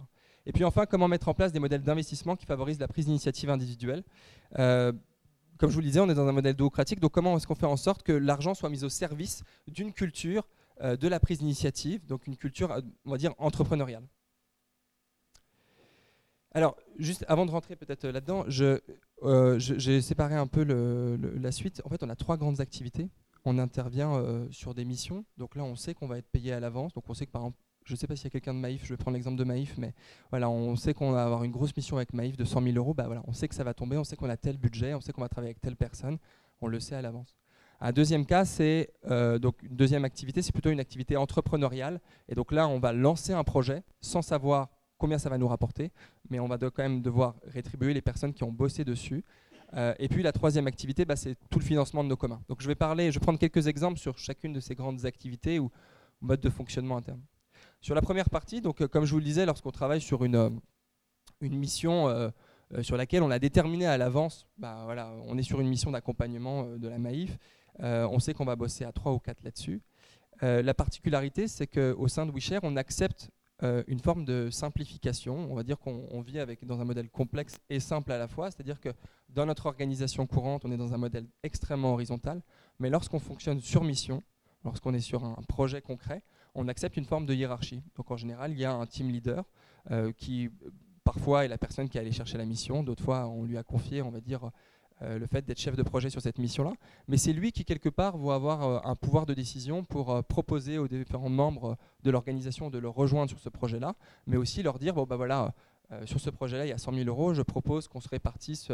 Et 0.44 0.52
puis 0.52 0.64
enfin, 0.64 0.86
comment 0.86 1.06
mettre 1.06 1.28
en 1.28 1.34
place 1.34 1.52
des 1.52 1.60
modèles 1.60 1.82
d'investissement 1.82 2.34
qui 2.34 2.44
favorisent 2.44 2.80
la 2.80 2.88
prise 2.88 3.06
d'initiative 3.06 3.48
individuelle? 3.48 4.02
Comme 5.60 5.70
je 5.70 5.74
vous 5.74 5.80
le 5.80 5.86
disais, 5.86 6.00
on 6.00 6.08
est 6.08 6.14
dans 6.14 6.26
un 6.26 6.32
modèle 6.32 6.56
démocratique, 6.56 6.98
donc 6.98 7.12
comment 7.12 7.36
est-ce 7.36 7.46
qu'on 7.46 7.54
fait 7.54 7.66
en 7.66 7.76
sorte 7.76 8.02
que 8.02 8.12
l'argent 8.12 8.54
soit 8.54 8.70
mis 8.70 8.82
au 8.82 8.88
service 8.88 9.44
d'une 9.68 9.92
culture 9.92 10.48
de 10.82 11.08
la 11.08 11.20
prise 11.20 11.40
d'initiative, 11.40 12.06
donc 12.06 12.26
une 12.26 12.36
culture, 12.36 12.74
on 13.04 13.10
va 13.10 13.18
dire, 13.18 13.34
entrepreneuriale? 13.36 14.08
Alors, 16.52 16.76
juste 16.98 17.24
avant 17.28 17.46
de 17.46 17.50
rentrer 17.50 17.76
peut-être 17.76 18.08
là-dedans, 18.08 18.44
euh, 19.22 19.58
j'ai 19.58 20.00
séparé 20.00 20.34
un 20.34 20.46
peu 20.48 20.64
la 20.64 21.52
suite. 21.52 21.80
En 21.84 21.88
fait, 21.88 22.02
on 22.02 22.08
a 22.08 22.16
trois 22.16 22.36
grandes 22.36 22.60
activités. 22.60 23.08
On 23.44 23.58
intervient 23.58 24.14
euh, 24.14 24.46
sur 24.50 24.74
des 24.74 24.84
missions. 24.84 25.24
Donc 25.36 25.54
là, 25.54 25.62
on 25.62 25.76
sait 25.76 25.94
qu'on 25.94 26.08
va 26.08 26.18
être 26.18 26.28
payé 26.28 26.52
à 26.52 26.60
l'avance. 26.60 26.92
Donc 26.92 27.08
on 27.08 27.14
sait 27.14 27.26
que 27.26 27.30
par 27.30 27.42
exemple, 27.42 27.58
je 27.84 27.94
ne 27.94 27.98
sais 27.98 28.06
pas 28.06 28.16
s'il 28.16 28.24
y 28.24 28.26
a 28.28 28.30
quelqu'un 28.30 28.54
de 28.54 28.58
Maïf, 28.58 28.84
je 28.84 28.90
vais 28.90 28.96
prendre 28.96 29.14
l'exemple 29.14 29.36
de 29.36 29.44
Maïf, 29.44 29.76
mais 29.78 29.94
voilà, 30.30 30.48
on 30.50 30.76
sait 30.76 30.94
qu'on 30.94 31.12
va 31.12 31.24
avoir 31.24 31.44
une 31.44 31.50
grosse 31.50 31.74
mission 31.76 31.96
avec 31.96 32.12
Maïf 32.12 32.36
de 32.36 32.44
100 32.44 32.62
000 32.62 32.76
euros. 32.76 32.94
Bah 32.94 33.04
voilà, 33.06 33.22
on 33.26 33.32
sait 33.32 33.48
que 33.48 33.54
ça 33.54 33.64
va 33.64 33.74
tomber, 33.74 33.96
on 33.96 34.04
sait 34.04 34.16
qu'on 34.16 34.28
a 34.28 34.36
tel 34.36 34.58
budget, 34.58 34.94
on 34.94 35.00
sait 35.00 35.12
qu'on 35.12 35.22
va 35.22 35.28
travailler 35.28 35.50
avec 35.50 35.60
telle 35.60 35.76
personne. 35.76 36.18
On 36.60 36.66
le 36.66 36.78
sait 36.78 36.94
à 36.94 37.02
l'avance. 37.02 37.36
Un 37.80 37.92
deuxième 37.92 38.26
cas, 38.26 38.44
c'est 38.44 38.90
euh, 39.10 39.38
donc 39.38 39.62
une 39.62 39.74
deuxième 39.74 40.04
activité, 40.04 40.42
c'est 40.42 40.52
plutôt 40.52 40.70
une 40.70 40.80
activité 40.80 41.16
entrepreneuriale. 41.16 42.00
Et 42.28 42.34
donc 42.34 42.52
là, 42.52 42.68
on 42.68 42.78
va 42.78 42.92
lancer 42.92 43.32
un 43.32 43.44
projet 43.44 43.82
sans 44.00 44.20
savoir 44.20 44.68
combien 44.98 45.18
ça 45.18 45.30
va 45.30 45.38
nous 45.38 45.48
rapporter, 45.48 45.90
mais 46.28 46.38
on 46.40 46.46
va 46.46 46.58
quand 46.58 46.82
même 46.82 47.00
devoir 47.00 47.36
rétribuer 47.44 47.94
les 47.94 48.02
personnes 48.02 48.34
qui 48.34 48.44
ont 48.44 48.52
bossé 48.52 48.84
dessus. 48.84 49.24
Euh, 49.74 49.94
et 49.98 50.08
puis 50.08 50.22
la 50.22 50.32
troisième 50.32 50.66
activité, 50.66 51.06
bah, 51.06 51.16
c'est 51.16 51.36
tout 51.48 51.58
le 51.58 51.64
financement 51.64 52.04
de 52.04 52.08
nos 52.08 52.16
communs. 52.16 52.42
Donc 52.48 52.60
je 52.60 52.68
vais 52.68 52.74
parler, 52.74 53.10
je 53.10 53.18
vais 53.18 53.22
prendre 53.22 53.38
quelques 53.38 53.66
exemples 53.66 53.98
sur 53.98 54.18
chacune 54.18 54.52
de 54.52 54.60
ces 54.60 54.74
grandes 54.74 55.06
activités 55.06 55.58
ou 55.58 55.70
modes 56.20 56.40
de 56.40 56.50
fonctionnement 56.50 56.98
interne. 56.98 57.20
Sur 57.80 57.94
la 57.94 58.02
première 58.02 58.28
partie, 58.28 58.60
donc 58.60 58.82
euh, 58.82 58.88
comme 58.88 59.04
je 59.04 59.12
vous 59.12 59.18
le 59.18 59.24
disais, 59.24 59.46
lorsqu'on 59.46 59.70
travaille 59.70 60.00
sur 60.00 60.24
une, 60.24 60.36
euh, 60.36 60.50
mission 61.40 62.30
sur 62.82 62.96
laquelle 62.96 63.22
on 63.22 63.30
a 63.30 63.38
déterminé 63.38 63.86
à 63.86 63.96
l'avance, 63.96 64.46
bah, 64.58 64.82
voilà, 64.84 65.10
on 65.24 65.38
est 65.38 65.42
sur 65.42 65.60
une 65.60 65.68
mission 65.68 65.90
d'accompagnement 65.90 66.76
de 66.76 66.86
la 66.86 66.98
Maïf, 66.98 67.38
on 67.78 68.18
sait 68.18 68.34
qu'on 68.34 68.44
va 68.44 68.56
bosser 68.56 68.84
à 68.84 68.92
trois 68.92 69.12
ou 69.12 69.18
quatre 69.18 69.42
là-dessus. 69.42 69.80
la 70.42 70.74
particularité, 70.74 71.48
c'est 71.48 71.66
qu'au 71.66 72.06
sein 72.08 72.26
de 72.26 72.30
WeShare, 72.30 72.60
on 72.62 72.76
accepte 72.76 73.30
euh, 73.62 73.82
une 73.88 74.00
forme 74.00 74.24
de 74.24 74.48
simplification. 74.50 75.50
On 75.50 75.54
va 75.54 75.62
dire 75.62 75.78
qu'on 75.78 76.20
vit 76.22 76.38
dans 76.62 76.80
un 76.80 76.84
modèle 76.84 77.10
complexe 77.10 77.58
et 77.68 77.78
simple 77.78 78.10
à 78.12 78.18
la 78.18 78.26
fois, 78.26 78.50
c'est-à-dire 78.50 78.80
que 78.80 78.88
dans 79.28 79.44
notre 79.44 79.66
organisation 79.66 80.26
courante, 80.26 80.64
on 80.64 80.72
est 80.72 80.78
dans 80.78 80.94
un 80.94 80.98
modèle 80.98 81.26
extrêmement 81.42 81.92
horizontal, 81.92 82.42
mais 82.78 82.88
lorsqu'on 82.88 83.18
fonctionne 83.18 83.60
sur 83.60 83.84
mission, 83.84 84.22
lorsqu'on 84.64 84.94
est 84.94 85.00
sur 85.00 85.24
un 85.24 85.42
projet 85.46 85.82
concret, 85.82 86.22
on 86.54 86.68
accepte 86.68 86.96
une 86.96 87.04
forme 87.04 87.26
de 87.26 87.34
hiérarchie. 87.34 87.82
Donc 87.96 88.10
en 88.10 88.16
général, 88.16 88.52
il 88.52 88.58
y 88.58 88.64
a 88.64 88.72
un 88.72 88.86
team 88.86 89.10
leader 89.10 89.44
euh, 89.90 90.12
qui 90.12 90.50
parfois 91.04 91.44
est 91.44 91.48
la 91.48 91.58
personne 91.58 91.88
qui 91.88 91.98
est 91.98 92.00
allée 92.00 92.12
chercher 92.12 92.38
la 92.38 92.44
mission, 92.44 92.82
d'autres 92.82 93.02
fois 93.02 93.26
on 93.26 93.44
lui 93.44 93.56
a 93.56 93.62
confié, 93.62 94.02
on 94.02 94.10
va 94.10 94.20
dire, 94.20 94.50
euh, 95.02 95.18
le 95.18 95.26
fait 95.26 95.42
d'être 95.46 95.58
chef 95.58 95.76
de 95.76 95.82
projet 95.82 96.10
sur 96.10 96.20
cette 96.20 96.38
mission-là. 96.38 96.74
Mais 97.08 97.16
c'est 97.16 97.32
lui 97.32 97.52
qui, 97.52 97.64
quelque 97.64 97.88
part, 97.88 98.18
va 98.18 98.34
avoir 98.34 98.62
euh, 98.62 98.78
un 98.84 98.94
pouvoir 98.94 99.24
de 99.24 99.32
décision 99.32 99.82
pour 99.82 100.10
euh, 100.10 100.20
proposer 100.20 100.76
aux 100.76 100.88
différents 100.88 101.30
membres 101.30 101.78
de 102.02 102.10
l'organisation 102.10 102.68
de 102.68 102.78
le 102.78 102.88
rejoindre 102.88 103.30
sur 103.30 103.38
ce 103.38 103.48
projet-là, 103.48 103.94
mais 104.26 104.36
aussi 104.36 104.62
leur 104.62 104.78
dire, 104.78 104.94
bon, 104.94 105.04
bah 105.04 105.16
voilà, 105.16 105.54
sur 106.04 106.20
ce 106.20 106.30
projet-là, 106.30 106.66
il 106.66 106.68
y 106.68 106.72
a 106.72 106.78
100 106.78 106.92
000 106.94 107.08
euros, 107.08 107.34
je 107.34 107.42
propose 107.42 107.88
qu'on 107.88 108.00
se 108.00 108.08
répartisse 108.08 108.70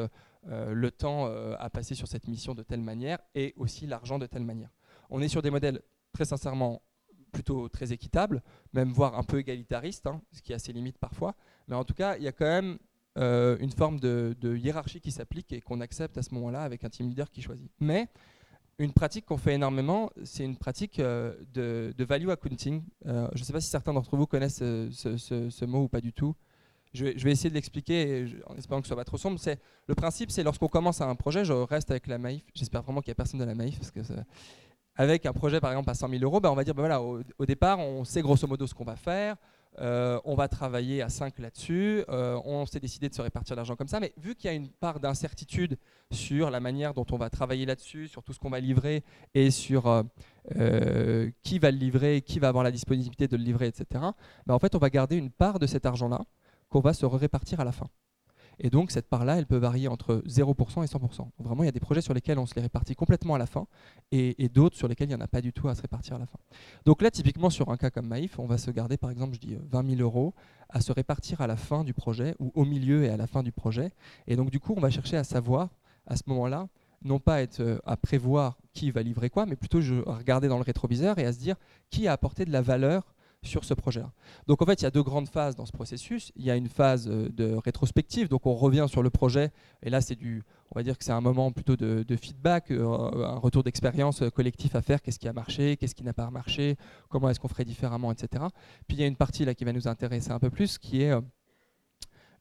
le 0.46 0.90
temps 0.90 1.32
à 1.58 1.70
passer 1.70 1.94
sur 1.94 2.08
cette 2.08 2.28
mission 2.28 2.55
de 2.55 2.62
telle 2.62 2.82
manière 2.82 3.20
et 3.34 3.55
aussi 3.56 3.87
l'argent 3.87 4.19
de 4.19 4.26
telle 4.26 4.44
manière. 4.44 4.69
On 5.08 5.23
est 5.23 5.28
sur 5.28 5.40
des 5.40 5.49
modèles, 5.49 5.81
très 6.12 6.26
sincèrement, 6.26 6.82
plutôt 7.37 7.69
très 7.69 7.93
équitables, 7.93 8.43
même 8.73 8.93
voire 8.93 9.19
un 9.19 9.23
peu 9.23 9.38
égalitaristes, 9.38 10.06
hein, 10.06 10.23
ce 10.33 10.41
qui 10.41 10.55
a 10.55 10.59
ses 10.59 10.73
limites 10.73 10.97
parfois. 10.97 11.35
Mais 11.69 11.77
en 11.77 11.85
tout 11.85 11.93
cas, 11.93 12.17
il 12.17 12.23
y 12.23 12.29
a 12.29 12.33
quand 12.33 12.47
même 12.47 12.79
euh, 13.19 13.59
une 13.61 13.71
forme 13.71 14.00
de, 14.00 14.56
hiérarchie 14.56 15.00
qui 15.00 15.12
s'applique 15.12 15.53
et 15.53 15.61
qu'on 15.61 15.83
accepte 15.83 16.17
à 16.17 16.23
ce 16.23 16.33
moment-là 16.35 16.62
avec 16.62 16.83
un 16.85 16.88
team 16.88 17.09
leader 17.11 17.31
qui 17.31 17.43
choisit. 17.43 17.71
Mais 17.79 18.09
une 18.79 18.93
pratique 18.93 19.27
qu'on 19.27 19.37
fait 19.37 19.55
énormément, 19.55 20.11
c'est 20.25 20.44
une 20.44 20.56
pratique 20.56 20.99
euh, 20.99 21.35
de, 21.53 22.05
value 22.05 22.31
accounting. 22.31 22.83
Euh, 23.06 23.29
je 23.35 23.41
ne 23.41 23.44
sais 23.44 23.53
pas 23.53 23.61
si 23.61 23.69
certains 23.69 23.93
d'entre 23.93 24.17
vous 24.17 24.27
connaissent 24.27 24.61
ce, 24.61 25.65
mot 25.67 25.83
ou 25.83 25.88
pas 25.88 26.00
du 26.00 26.15
tout. 26.15 26.35
Je 26.94 27.05
vais, 27.05 27.33
essayer 27.33 27.50
de 27.50 27.55
l'expliquer 27.55 28.27
en 28.47 28.56
espérant 28.56 28.81
que 28.81 28.87
ce 28.87 28.94
soit 28.94 28.97
pas 28.97 29.05
trop 29.05 29.19
sombre. 29.19 29.38
Le 29.87 29.94
principe, 29.94 30.31
c'est 30.31 30.43
lorsqu'on 30.43 30.69
commence 30.69 31.03
un 31.03 31.15
projet, 31.15 31.44
je 31.44 31.53
reste 31.53 31.91
avec 31.91 32.06
la 32.06 32.17
Maïf. 32.17 32.43
J'espère 32.55 32.83
vraiment 32.83 33.03
qu'il 33.03 33.11
n'y 33.11 33.17
a 33.17 33.17
personne 33.17 33.41
de 33.41 33.44
la 33.44 33.55
Maïf 33.55 33.79
parce 33.79 33.91
que 33.91 34.00
avec 34.96 35.26
un 35.26 35.32
projet 35.32 35.60
par 35.60 35.70
exemple 35.70 35.90
à 35.90 35.94
100 35.94 36.08
000 36.08 36.22
euros, 36.22 36.40
bah, 36.40 36.50
on 36.50 36.54
va 36.54 36.64
dire 36.64 36.75
voilà, 36.75 37.00
au, 37.02 37.22
départ, 37.46 37.78
on 37.78 38.04
sait 38.04 38.22
grosso 38.22 38.46
modo 38.46 38.66
ce 38.66 38.75
qu'on 38.75 38.84
va 38.84 38.96
faire. 38.96 39.37
Euh, 39.78 40.19
on 40.25 40.34
va 40.34 40.48
travailler 40.48 41.02
à 41.02 41.10
5 41.10 41.38
là-dessus. 41.38 42.02
Euh, 42.08 42.40
on 42.46 42.64
s'est 42.64 42.81
décidé 42.81 43.10
de 43.10 43.14
se 43.14 43.20
répartir 43.20 43.56
l'argent 43.56 43.76
comme 43.76 43.88
ça. 43.88 44.00
Mais 44.00 44.14
vu 44.16 44.34
qu'il 44.34 44.48
y 44.48 44.50
a 44.50 44.56
une 44.56 44.70
part 44.70 45.00
d'incertitude 45.00 45.76
sur 46.10 46.50
la 46.50 46.60
manière 46.60 46.94
dont 46.94 47.04
on 47.12 47.19
va 47.19 47.28
travailler 47.28 47.66
là-dessus, 47.66 48.08
sur 48.08 48.22
tout 48.22 48.32
ce 48.32 48.38
qu'on 48.38 48.48
va 48.48 48.60
livrer 48.60 49.04
et 49.35 49.50
sur 49.50 49.87
euh, 50.56 51.30
qui 51.42 51.59
va 51.59 51.71
le 51.71 51.76
livrer, 51.76 52.23
qui 52.23 52.38
va 52.38 52.49
avoir 52.49 52.64
la 52.64 52.71
disponibilité 52.71 53.28
de 53.28 53.37
le 53.37 53.42
livrer, 53.42 53.66
etc., 53.66 53.87
bah, 54.47 54.54
en 54.54 54.59
fait, 54.59 54.75
on 54.75 54.78
va 54.78 54.88
garder 54.88 55.16
une 55.16 55.30
part 55.30 55.59
de 55.59 55.66
cet 55.66 55.85
argent-là 55.85 56.23
qu'on 56.71 56.80
va 56.80 56.94
se 56.94 57.04
répartir 57.04 57.61
à 57.61 57.64
la 57.64 57.73
fin. 57.73 57.88
Et 58.58 58.70
donc, 58.70 58.90
cette 58.90 59.08
part-là, 59.08 59.38
elle 59.38 59.46
peut 59.46 59.56
varier 59.56 59.88
entre 59.88 60.22
0% 60.26 60.82
et 60.82 60.86
100%. 60.86 61.28
vraiment, 61.38 61.62
il 61.62 61.66
y 61.66 61.68
a 61.68 61.72
des 61.72 61.80
projets 61.80 62.00
sur 62.00 62.14
lesquels 62.14 62.38
on 62.38 62.46
se 62.46 62.54
les 62.54 62.62
répartit 62.62 62.94
complètement 62.94 63.34
à 63.34 63.38
la 63.38 63.46
fin 63.46 63.66
et, 64.12 64.48
d'autres 64.48 64.76
sur 64.76 64.88
lesquels 64.88 65.08
il 65.08 65.14
n'y 65.14 65.20
en 65.20 65.25
a 65.25 65.28
pas 65.28 65.40
du 65.40 65.52
tout 65.52 65.68
à 65.68 65.75
se 65.75 65.82
répartir 65.82 66.16
à 66.16 66.18
la 66.18 66.26
fin. 66.26 66.38
Donc 66.84 67.02
là, 67.02 67.10
typiquement, 67.10 67.50
sur 67.50 67.70
un 67.70 67.76
cas 67.76 67.90
comme 67.90 68.06
Maïf, 68.06 68.38
on 68.38 68.46
va 68.46 68.58
se 68.58 68.70
garder, 68.70 68.96
par 68.96 69.10
exemple, 69.10 69.34
je 69.34 69.40
dis 69.40 69.56
20 69.70 69.96
000 69.96 70.00
euros 70.00 70.34
à 70.68 70.80
se 70.80 70.92
répartir 70.92 71.40
à 71.40 71.46
la 71.46 71.56
fin 71.56 71.84
du 71.84 71.92
projet 71.92 72.34
ou 72.38 72.50
au 72.54 72.64
milieu 72.64 73.04
et 73.04 73.10
à 73.10 73.16
la 73.16 73.26
fin 73.26 73.42
du 73.42 73.52
projet. 73.52 73.92
Et 74.26 74.36
donc, 74.36 74.50
du 74.50 74.60
coup, 74.60 74.75
on 74.76 74.80
va 74.80 74.90
chercher 74.90 75.16
à 75.16 75.25
savoir, 75.25 75.68
à 76.06 76.16
ce 76.16 76.22
moment-là, 76.26 76.68
non 77.02 77.18
pas 77.18 77.42
être, 77.42 77.60
euh, 77.60 77.78
à 77.84 77.96
prévoir 77.96 78.58
qui 78.72 78.90
va 78.90 79.02
livrer 79.02 79.30
quoi, 79.30 79.46
mais 79.46 79.56
plutôt 79.56 79.80
regarder 80.06 80.48
dans 80.48 80.56
le 80.56 80.62
rétroviseur 80.62 81.18
et 81.18 81.26
à 81.26 81.32
se 81.32 81.38
dire 81.38 81.56
qui 81.90 82.08
a 82.08 82.12
apporté 82.12 82.44
de 82.44 82.52
la 82.52 82.62
valeur 82.62 83.14
sur 83.47 83.65
ce 83.65 83.75
projet-là. 83.75 84.12
Donc 84.47 84.62
en 84.62 84.67
fait, 84.67 84.81
il 84.81 84.85
y 84.85 84.87
a 84.87 84.91
deux 84.91 85.03
grandes 85.03 85.29
phases 85.29 85.57
dans 85.57 85.67
ce 85.67 85.73
processus. 85.73 86.33
Il 86.37 86.45
y 86.45 86.50
a 86.50 86.57
une 86.57 86.69
phase 86.69 87.09
euh, 87.09 87.29
de 87.31 87.55
rétrospective, 87.55 88.29
donc 88.29 88.47
on 88.47 88.55
revient 88.55 88.87
sur 88.88 89.03
le 89.03 89.11
projet, 89.11 89.50
et 89.83 89.91
là 89.91 90.00
c'est 90.00 90.15
du, 90.15 90.43
on 90.71 90.79
va 90.79 90.83
dire 90.83 90.99
que 90.99 91.05
c'est 91.05 91.12
un 91.12 91.21
moment 91.21 91.53
plutôt 91.53 91.76
de, 91.76 92.05
feedback, 92.17 92.71
euh, 92.71 92.85
un 93.25 93.38
retour 93.38 93.62
d'expérience 93.62 94.23
euh, 94.23 94.31
collectif 94.31 94.75
à 94.75 94.83
faire, 94.83 95.03
qu'est-ce 95.03 95.19
qui 95.19 95.29
a 95.29 95.33
marché, 95.33 95.76
qu'est-ce 95.76 95.95
qui 95.95 96.05
n'a 96.05 96.12
pas 96.12 96.31
marché, 96.31 96.76
comment 97.09 97.29
est-ce 97.29 97.41
qu'on 97.41 97.49
ferait 97.49 97.65
différemment, 97.65 98.12
etc. 98.12 98.45
Puis 98.87 98.97
il 98.97 99.00
y 99.00 99.05
a 99.05 99.07
une 99.07 99.17
partie 99.17 99.45
là 99.45 99.55
qui 99.55 99.65
va 99.65 99.73
nous 99.73 99.88
intéresser 99.88 100.31
un 100.31 100.38
peu 100.38 100.50
plus, 100.50 100.79
qui 100.79 101.03
est 101.03 101.12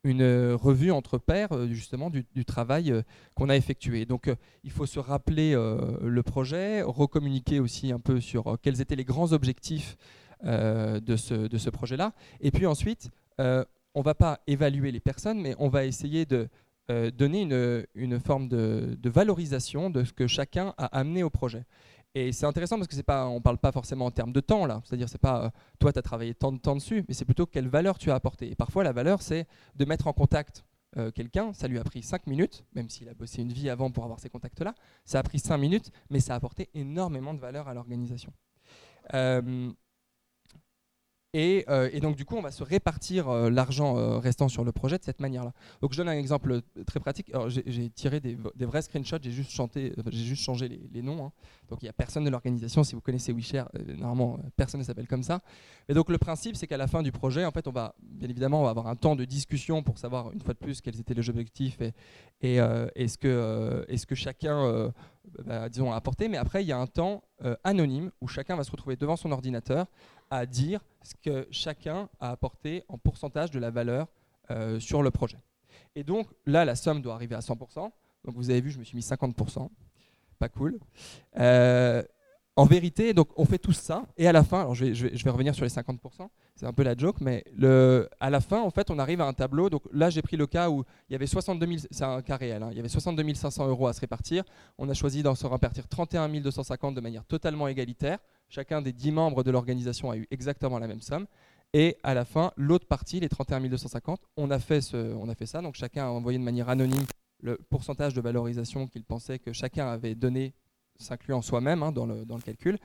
une 0.03 0.53
revue 0.53 0.91
entre 0.91 1.17
pairs 1.17 1.67
justement 1.69 2.11
du, 2.11 2.45
travail 2.45 2.93
qu'on 3.33 3.49
a 3.49 3.55
effectué. 3.55 4.05
Donc 4.05 4.31
il 4.63 4.71
faut 4.71 4.85
se 4.85 4.99
rappeler 4.99 5.53
le 5.55 6.23
projet, 6.23 6.83
recommuniquer 6.83 7.59
aussi 7.59 7.91
un 7.91 7.99
peu 7.99 8.19
sur 8.19 8.57
quels 8.61 8.81
étaient 8.81 8.95
les 8.95 9.03
grands 9.03 9.31
objectifs 9.31 9.97
de 10.43 11.15
ce, 11.15 11.33
de 11.33 11.57
ce 11.57 11.69
projet-là. 11.69 12.13
Et 12.41 12.51
puis 12.51 12.65
ensuite, 12.65 13.09
euh, 13.39 13.63
on 13.93 13.99
ne 13.99 14.05
va 14.05 14.15
pas 14.15 14.39
évaluer 14.47 14.91
les 14.91 14.99
personnes, 14.99 15.41
mais 15.41 15.55
on 15.57 15.69
va 15.69 15.85
essayer 15.85 16.25
de 16.25 16.49
euh, 16.91 17.11
donner 17.11 17.41
une, 17.41 17.85
une 17.95 18.19
forme 18.19 18.47
de, 18.47 18.97
de, 18.99 19.09
valorisation 19.09 19.89
de 19.89 20.03
ce 20.03 20.13
que 20.13 20.27
chacun 20.27 20.73
a 20.77 20.85
amené 20.97 21.23
au 21.23 21.29
projet. 21.29 21.65
Et 22.13 22.31
c'est 22.31 22.45
intéressant 22.45 22.77
parce 22.77 22.87
que 22.87 22.95
c'est 22.95 23.03
pas, 23.03 23.27
on 23.27 23.35
ne 23.35 23.39
parle 23.39 23.57
pas 23.57 23.71
forcément 23.71 24.05
en 24.05 24.11
termes 24.11 24.31
de 24.31 24.39
temps 24.39 24.65
là. 24.65 24.81
C'est-à-dire, 24.83 25.09
c'est 25.09 25.17
pas 25.17 25.51
toi, 25.79 25.91
tu 25.91 25.99
as 25.99 26.01
travaillé 26.01 26.33
tant 26.33 26.51
de 26.51 26.59
temps 26.59 26.75
dessus, 26.75 27.03
mais 27.07 27.13
c'est 27.13 27.25
plutôt 27.25 27.45
quelle 27.45 27.67
valeur 27.67 27.97
tu 27.97 28.11
as 28.11 28.15
apporté. 28.15 28.49
Et 28.49 28.55
parfois, 28.55 28.83
la 28.83 28.91
valeur, 28.91 29.21
c'est 29.21 29.47
de 29.75 29.85
mettre 29.85 30.07
en 30.07 30.13
contact 30.13 30.65
quelqu'un, 31.13 31.51
ça 31.51 31.67
lui 31.67 31.77
a 31.77 31.83
pris 31.83 32.01
5 32.01 32.25
minutes, 32.25 32.63
même 32.73 32.87
s'il 32.87 33.09
a 33.09 33.13
bossé 33.13 33.41
une 33.41 33.51
vie 33.51 33.69
avant 33.69 33.91
pour 33.91 34.05
avoir 34.05 34.17
ces 34.21 34.29
contacts-là, 34.29 34.73
ça 35.03 35.19
a 35.19 35.23
pris 35.23 35.39
5 35.39 35.57
minutes, 35.57 35.91
mais 36.09 36.21
ça 36.21 36.31
a 36.31 36.37
apporté 36.37 36.69
énormément 36.73 37.33
de 37.33 37.39
valeur 37.41 37.67
à 37.67 37.73
l'organisation. 37.73 38.31
Euh, 41.35 41.89
et, 41.91 41.99
donc, 41.99 42.15
du 42.15 42.25
coup, 42.25 42.35
on 42.35 42.41
va 42.41 42.51
se 42.51 42.63
répartir 42.63 43.27
euh, 43.29 43.49
l'argent 43.49 43.97
euh, 43.97 44.17
restant 44.17 44.47
sur 44.47 44.63
le 44.63 44.71
projet 44.71 44.97
de 44.97 45.03
cette 45.03 45.19
manière-là. 45.19 45.53
Donc, 45.81 45.93
je 45.93 45.97
donne 45.97 46.09
un 46.09 46.17
exemple 46.17 46.61
très 46.85 46.99
pratique. 46.99 47.31
J'ai 47.47 47.89
tiré 47.89 48.19
des, 48.19 48.37
vrais 48.65 48.81
screenshots, 48.81 49.17
j'ai 49.21 49.31
juste, 49.31 49.51
juste 50.11 50.41
changé 50.41 50.69
les, 50.91 51.01
noms. 51.01 51.25
Hein. 51.25 51.31
Donc, 51.69 51.81
il 51.81 51.85
n'y 51.85 51.89
a 51.89 51.93
personne 51.93 52.23
de 52.23 52.29
l'organisation. 52.29 52.83
Si 52.83 52.95
vous 52.95 53.01
connaissez 53.01 53.33
WeShare, 53.33 53.69
normalement, 53.97 54.39
personne 54.55 54.79
ne 54.79 54.85
s'appelle 54.85 55.07
comme 55.07 55.23
ça. 55.23 55.41
Et 55.89 55.93
donc, 55.93 56.09
le 56.09 56.17
principe, 56.17 56.55
c'est 56.55 56.67
qu'à 56.67 56.77
la 56.77 56.87
fin 56.87 57.03
du 57.03 57.11
projet, 57.11 57.45
en 57.45 57.51
fait, 57.51 57.67
on 57.67 57.71
va, 57.71 57.95
bien 58.01 58.29
évidemment, 58.29 58.61
on 58.61 58.63
va 58.63 58.69
avoir 58.69 58.87
un 58.87 58.95
temps 58.95 59.15
de 59.15 59.25
discussion 59.25 59.83
pour 59.83 59.97
savoir, 59.97 60.31
une 60.31 60.41
fois 60.41 60.53
de 60.53 60.59
plus, 60.59 60.81
quels 60.81 60.99
étaient 60.99 61.13
les 61.13 61.29
objectifs 61.29 61.79
et, 62.41 62.57
ce, 62.57 63.17
que, 63.17 64.15
chacun 64.15 64.93
bah, 65.45 65.67
disons, 65.69 65.91
a 65.91 65.95
apporté. 65.95 66.29
Mais 66.29 66.37
après, 66.37 66.63
il 66.63 66.67
y 66.67 66.71
a 66.71 66.77
un 66.77 66.87
temps 66.87 67.23
anonyme 67.63 68.11
où 68.21 68.27
chacun 68.27 68.55
va 68.55 68.63
se 68.63 68.71
retrouver 68.71 68.95
devant 68.95 69.17
son 69.17 69.31
ordinateur 69.31 69.87
à 70.29 70.45
dire 70.45 70.81
ce 71.03 71.13
que 71.21 71.47
chacun 71.51 72.09
a 72.19 72.31
apporté 72.31 72.83
en 72.87 72.97
pourcentage 72.97 73.51
de 73.51 73.59
la 73.59 73.69
valeur 73.69 74.07
euh, 74.51 74.79
sur 74.79 75.03
le 75.03 75.11
projet. 75.11 75.37
Et 75.95 76.03
donc 76.03 76.27
là, 76.45 76.65
la 76.65 76.75
somme 76.75 77.01
doit 77.01 77.13
arriver 77.13 77.35
à 77.35 77.39
100%. 77.39 77.91
Donc 78.25 78.35
vous 78.35 78.49
avez 78.49 78.61
vu, 78.61 78.71
je 78.71 78.79
me 78.79 78.83
suis 78.83 78.95
mis 78.95 79.03
50%. 79.03 79.69
Pas 80.39 80.49
cool. 80.49 80.79
Euh, 81.39 82.03
en 82.57 82.65
vérité, 82.65 83.13
donc 83.13 83.29
on 83.35 83.43
fait 83.43 83.57
tout 83.57 83.73
ça, 83.73 84.05
et 84.15 84.27
à 84.27 84.31
la 84.31 84.41
fin, 84.43 84.61
alors 84.61 84.75
je 84.75 84.85
vais, 84.85 85.29
revenir 85.29 85.53
sur 85.53 85.65
les 85.65 85.69
50%, 85.69 86.29
c'est 86.55 86.65
un 86.65 86.71
peu 86.71 86.83
la 86.83 86.95
joke, 86.95 87.17
mais 87.19 87.43
à 88.21 88.29
la 88.29 88.39
fin, 88.39 88.61
en 88.61 88.69
fait, 88.69 88.89
on 88.89 88.97
arrive 88.97 89.19
à 89.19 89.25
un 89.25 89.33
tableau. 89.33 89.69
Donc 89.69 89.83
là, 89.91 90.09
j'ai 90.09 90.21
pris 90.21 90.37
le 90.37 90.47
cas 90.47 90.69
où 90.69 90.85
il 91.09 91.13
y 91.13 91.15
avait 91.15 91.27
62 91.27 91.65
000, 91.65 91.79
c'est 91.91 92.03
un 92.03 92.21
cas 92.21 92.37
réel, 92.37 92.63
hein, 92.63 92.69
il 92.71 92.77
y 92.77 92.79
avait 92.79 92.87
62 92.87 93.33
500 93.33 93.67
euros 93.67 93.87
à 93.87 93.93
se 93.93 93.99
répartir. 93.99 94.45
On 94.77 94.87
a 94.87 94.93
choisi 94.93 95.21
d'en 95.21 95.35
se 95.35 95.45
répartir 95.45 95.87
31 95.89 96.29
250 96.29 96.95
de 96.95 97.01
manière 97.01 97.25
totalement 97.25 97.67
égalitaire. 97.67 98.19
Chacun 98.49 98.81
des 98.81 98.93
10 98.93 99.11
membres 99.11 99.43
de 99.43 99.51
l'organisation 99.51 100.11
a 100.11 100.17
eu 100.17 100.27
exactement 100.31 100.79
la 100.79 100.87
même 100.87 101.01
somme. 101.01 101.27
Et 101.73 101.97
à 102.03 102.13
la 102.13 102.23
fin, 102.23 102.51
l'autre 102.55 102.87
partie, 102.87 103.19
les 103.19 103.27
31 103.27 103.59
250, 103.61 104.21
on 104.37 104.49
a, 104.49 104.59
fait 104.59 104.81
ça. 104.81 105.61
Donc 105.61 105.75
chacun 105.75 106.05
a 106.05 106.09
envoyé 106.09 106.39
de 106.39 106.43
manière 106.43 106.69
anonyme 106.69 107.05
le 107.41 107.57
pourcentage 107.69 108.13
de 108.13 108.21
valorisation 108.21 108.87
qu'il 108.87 109.03
pensait 109.03 109.39
que 109.39 109.51
chacun 109.51 109.87
avait 109.87 110.15
donné 110.15 110.53
s'incluant 110.97 111.41
soi-même 111.41 111.83
hein, 111.83 111.91
dans, 111.91 112.05
le, 112.05 112.23
calcul. 112.41 112.77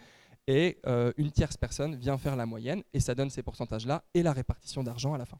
Et 0.47 0.79
euh, 0.87 1.13
une 1.17 1.31
tierce 1.31 1.57
personne 1.57 1.95
vient 1.95 2.19
faire 2.19 2.35
la 2.35 2.47
moyenne 2.47 2.83
et 2.93 2.99
ça 2.99 3.15
donne 3.15 3.31
ces 3.31 3.43
pourcentages-là 3.43 4.03
et 4.15 4.23
la 4.23 4.33
répartition 4.33 4.83
d'argent 4.83 5.15
à 5.15 5.19
la 5.19 5.25
fin. 5.25 5.39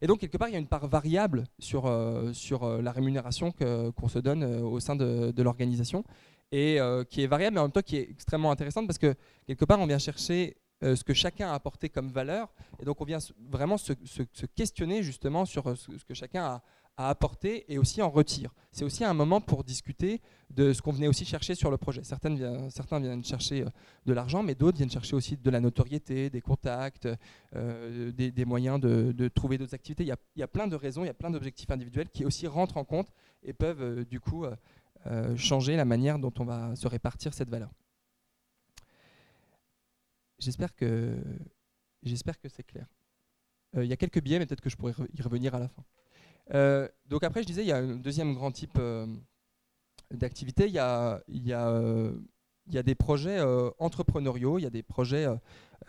Et 0.00 0.06
donc, 0.06 0.20
quelque 0.20 0.38
part, 0.38 0.48
il 0.48 0.52
y 0.52 0.56
a 0.56 0.58
une 0.58 0.66
part 0.66 0.86
variable 0.88 1.44
sur, 1.58 1.86
euh, 1.86 2.32
euh, 2.52 2.82
la 2.82 2.92
rémunération 2.92 3.52
qu'on 3.52 4.08
se 4.08 4.18
donne 4.18 4.42
au 4.42 4.80
sein 4.80 4.96
de, 4.96 5.42
l'organisation 5.42 6.04
et 6.54 6.78
qui 7.10 7.22
est 7.22 7.26
variable, 7.26 7.54
mais 7.54 7.60
en 7.60 7.64
même 7.64 7.72
temps 7.72 7.82
qui 7.82 7.96
est 7.96 8.08
extrêmement 8.10 8.50
intéressante 8.50 8.86
parce 8.86 8.98
que, 8.98 9.14
quelque 9.46 9.64
part, 9.64 9.80
on 9.80 9.86
vient 9.86 9.98
chercher 9.98 10.56
ce 10.82 11.02
que 11.02 11.14
chacun 11.14 11.50
a 11.50 11.54
apporté 11.54 11.88
comme 11.88 12.10
valeur 12.10 12.52
et 12.80 12.84
donc 12.84 13.00
on 13.00 13.04
vient 13.04 13.18
vraiment 13.48 13.78
se, 13.78 13.92
questionner 14.54 15.02
justement 15.02 15.44
sur 15.44 15.76
ce, 15.76 16.04
que 16.06 16.14
chacun 16.14 16.44
a, 16.44 16.62
à 16.96 17.08
apporter 17.08 17.64
et 17.72 17.78
aussi 17.78 18.02
en 18.02 18.10
retire. 18.10 18.54
C'est 18.70 18.84
aussi 18.84 19.04
un 19.04 19.14
moment 19.14 19.40
pour 19.40 19.64
discuter 19.64 20.20
de 20.50 20.72
ce 20.72 20.80
qu'on 20.80 20.92
venait 20.92 21.08
aussi 21.08 21.24
chercher 21.24 21.54
sur 21.54 21.70
le 21.70 21.76
projet. 21.76 22.04
Certaines, 22.04 22.70
certains 22.70 23.00
viennent 23.00 23.24
chercher 23.24 23.62
euh, 23.62 23.68
de 24.06 24.12
l'argent, 24.12 24.42
mais 24.42 24.54
d'autres 24.54 24.76
viennent 24.76 24.90
chercher 24.90 25.16
aussi 25.16 25.36
de 25.36 25.50
la 25.50 25.60
notoriété, 25.60 26.30
des 26.30 26.40
contacts, 26.40 27.08
euh, 27.56 28.12
des, 28.12 28.44
moyens 28.44 28.80
de, 28.80 29.28
trouver 29.28 29.58
d'autres 29.58 29.74
activités. 29.74 30.04
Il 30.04 30.14
y, 30.36 30.42
a, 30.42 30.48
plein 30.48 30.68
de 30.68 30.76
raisons, 30.76 31.02
il 31.02 31.06
y 31.06 31.10
a 31.10 31.14
plein 31.14 31.30
d'objectifs 31.30 31.70
individuels 31.70 32.08
qui 32.08 32.24
aussi 32.24 32.46
rentrent 32.46 32.76
en 32.76 32.84
compte 32.84 33.08
et 33.42 33.52
peuvent 33.52 33.82
euh, 33.82 34.04
du 34.04 34.20
coup 34.20 34.46
changer 35.36 35.76
la 35.76 35.84
manière 35.84 36.18
dont 36.18 36.32
on 36.38 36.44
va 36.44 36.74
se 36.76 36.88
répartir 36.88 37.34
cette 37.34 37.50
valeur. 37.50 37.70
J'espère 40.38 40.74
que, 40.74 41.16
j'espère 42.02 42.38
que 42.38 42.48
c'est 42.48 42.64
clair. 42.64 42.86
Il 43.76 43.86
y 43.86 43.92
a 43.92 43.96
quelques 43.96 44.22
biais, 44.22 44.38
mais 44.38 44.46
peut-être 44.46 44.60
que 44.60 44.70
je 44.70 44.76
pourrais 44.76 44.94
y 45.12 45.22
revenir 45.22 45.54
à 45.54 45.58
la 45.58 45.68
fin. 45.68 45.84
Euh, 46.52 46.88
donc 47.06 47.24
après, 47.24 47.42
je 47.42 47.46
disais, 47.46 47.62
il 47.62 47.68
y 47.68 47.72
a 47.72 47.78
un 47.78 47.96
deuxième 47.96 48.34
grand 48.34 48.52
type 48.52 48.78
euh, 48.78 49.06
d'activité. 50.10 50.66
Il 50.66 50.72
y 50.72 50.78
a, 50.78 51.22
y, 51.28 51.52
a, 51.52 51.68
euh, 51.68 52.18
y 52.68 52.78
a 52.78 52.82
des 52.82 52.94
projets 52.94 53.40
entrepreneuriaux, 53.78 54.58
il 54.58 54.62
y 54.62 54.66
a 54.66 54.70
des 54.70 54.82
projets, 54.82 55.26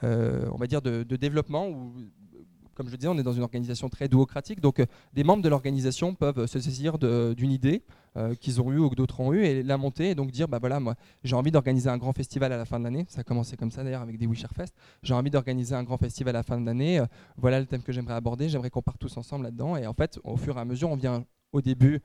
on 0.01 0.57
va 0.57 0.67
dire, 0.67 0.81
de, 0.81 1.03
développement 1.15 1.93
comme 2.75 2.87
je 2.87 2.91
le 2.91 2.97
disais, 2.97 3.07
on 3.07 3.17
est 3.17 3.23
dans 3.23 3.33
une 3.33 3.43
organisation 3.43 3.89
très 3.89 4.07
duocratique, 4.07 4.59
donc 4.59 4.79
euh, 4.79 4.85
des 5.13 5.23
membres 5.23 5.41
de 5.41 5.49
l'organisation 5.49 6.13
peuvent 6.13 6.45
se 6.45 6.59
saisir 6.59 6.97
d'une 6.97 7.51
idée 7.51 7.83
euh, 8.17 8.35
qu'ils 8.35 8.61
ont 8.61 8.71
eue 8.71 8.79
ou 8.79 8.89
que 8.89 8.95
d'autres 8.95 9.19
ont 9.19 9.33
eue 9.33 9.45
et 9.45 9.63
la 9.63 9.77
monter 9.77 10.11
et 10.11 10.15
donc 10.15 10.31
dire 10.31 10.47
bah 10.47 10.57
voilà 10.57 10.79
moi 10.79 10.95
j'ai 11.25 11.35
envie 11.35 11.51
d'organiser 11.51 11.89
un 11.89 11.97
grand 11.97 12.13
festival 12.13 12.53
à 12.53 12.57
la 12.57 12.63
fin 12.63 12.79
de 12.79 12.85
l'année. 12.85 13.05
Ça 13.09 13.21
a 13.21 13.23
commencé 13.23 13.57
comme 13.57 13.71
ça 13.71 13.83
d'ailleurs 13.83 14.01
avec 14.01 14.17
des 14.17 14.25
Wisher 14.25 14.47
Fest. 14.55 14.73
J'ai 15.03 15.13
envie 15.13 15.29
d'organiser 15.29 15.75
un 15.75 15.83
grand 15.83 15.97
festival 15.97 16.35
à 16.35 16.39
la 16.39 16.43
fin 16.43 16.59
de 16.59 16.65
l'année. 16.65 16.99
Euh, 16.99 17.05
voilà 17.37 17.59
le 17.59 17.65
thème 17.65 17.81
que 17.81 17.91
j'aimerais 17.91 18.13
aborder. 18.13 18.47
J'aimerais 18.47 18.69
qu'on 18.69 18.81
parte 18.81 18.99
tous 18.99 19.17
ensemble 19.17 19.43
là-dedans 19.45 19.75
et 19.75 19.85
en 19.87 19.93
fait 19.93 20.19
au 20.23 20.37
fur 20.37 20.57
et 20.57 20.61
à 20.61 20.65
mesure 20.65 20.89
on 20.89 20.95
vient 20.95 21.25
au 21.51 21.61
début 21.61 22.01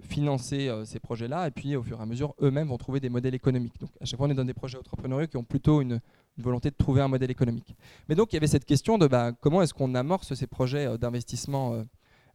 financer 0.00 0.70
ces 0.84 0.98
projets-là 0.98 1.48
et 1.48 1.50
puis 1.50 1.76
au 1.76 1.82
fur 1.82 1.98
et 1.98 2.02
à 2.02 2.06
mesure 2.06 2.34
eux-mêmes 2.40 2.68
vont 2.68 2.78
trouver 2.78 2.98
des 3.00 3.10
modèles 3.10 3.34
économiques. 3.34 3.78
Donc 3.78 3.90
à 4.00 4.04
chaque 4.04 4.16
fois 4.16 4.26
on 4.26 4.30
est 4.30 4.34
dans 4.34 4.44
des 4.44 4.54
projets 4.54 4.78
entrepreneuriaux 4.78 5.26
qui 5.26 5.36
ont 5.36 5.44
plutôt 5.44 5.80
une 5.80 6.00
volonté 6.38 6.70
de 6.70 6.76
trouver 6.76 7.00
un 7.00 7.08
modèle 7.08 7.30
économique. 7.30 7.76
Mais 8.08 8.14
donc 8.14 8.32
il 8.32 8.36
y 8.36 8.38
avait 8.38 8.46
cette 8.46 8.64
question 8.64 8.98
de 8.98 9.06
bah, 9.06 9.32
comment 9.40 9.62
est-ce 9.62 9.74
qu'on 9.74 9.94
amorce 9.94 10.34
ces 10.34 10.46
projets 10.46 10.86
euh, 10.86 10.96
d'investissement 10.96 11.74
euh, 11.74 11.84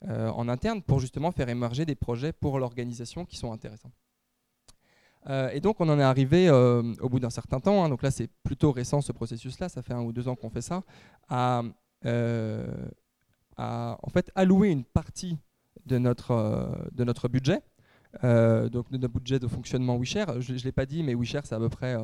euh, 0.07 0.29
en 0.29 0.47
interne 0.47 0.81
pour 0.81 0.99
justement 0.99 1.31
faire 1.31 1.49
émerger 1.49 1.85
des 1.85 1.95
projets 1.95 2.31
pour 2.31 2.59
l'organisation 2.59 3.25
qui 3.25 3.37
sont 3.37 3.51
intéressants. 3.51 3.91
et 5.51 5.59
donc 5.59 5.81
on 5.81 5.89
en 5.89 5.99
est 5.99 6.03
arrivé 6.03 6.49
au 6.51 7.09
bout 7.09 7.19
d'un 7.19 7.31
certain 7.31 7.59
temps, 7.59 7.83
hein, 7.83 7.89
donc 7.89 8.03
là 8.03 8.11
c'est 8.11 8.29
plutôt 8.43 8.71
récent 8.71 9.01
ce 9.01 9.11
processus-là, 9.11 9.69
ça 9.69 9.81
fait 9.81 9.93
un 9.93 10.03
ou 10.03 10.13
deux 10.13 10.27
ans 10.27 10.35
qu'on 10.35 10.51
fait 10.51 10.61
ça, 10.61 10.83
à, 11.27 11.63
en 13.57 14.09
fait 14.13 14.31
allouer 14.35 14.69
une 14.69 14.85
partie 14.85 15.39
de 15.87 15.97
notre, 15.97 16.69
de 16.91 17.03
notre 17.03 17.27
budget, 17.27 17.61
donc 18.23 18.91
de 18.91 18.97
notre 18.97 19.13
budget 19.13 19.39
de 19.39 19.47
fonctionnement 19.47 19.97
WeShare. 19.97 20.41
Je 20.41 20.53
ne 20.53 20.59
l'ai 20.59 20.71
pas 20.71 20.85
dit, 20.85 21.03
mais 21.03 21.15
WeShare 21.15 21.45
c'est 21.45 21.55
à 21.55 21.59
peu 21.59 21.69
près 21.69 21.97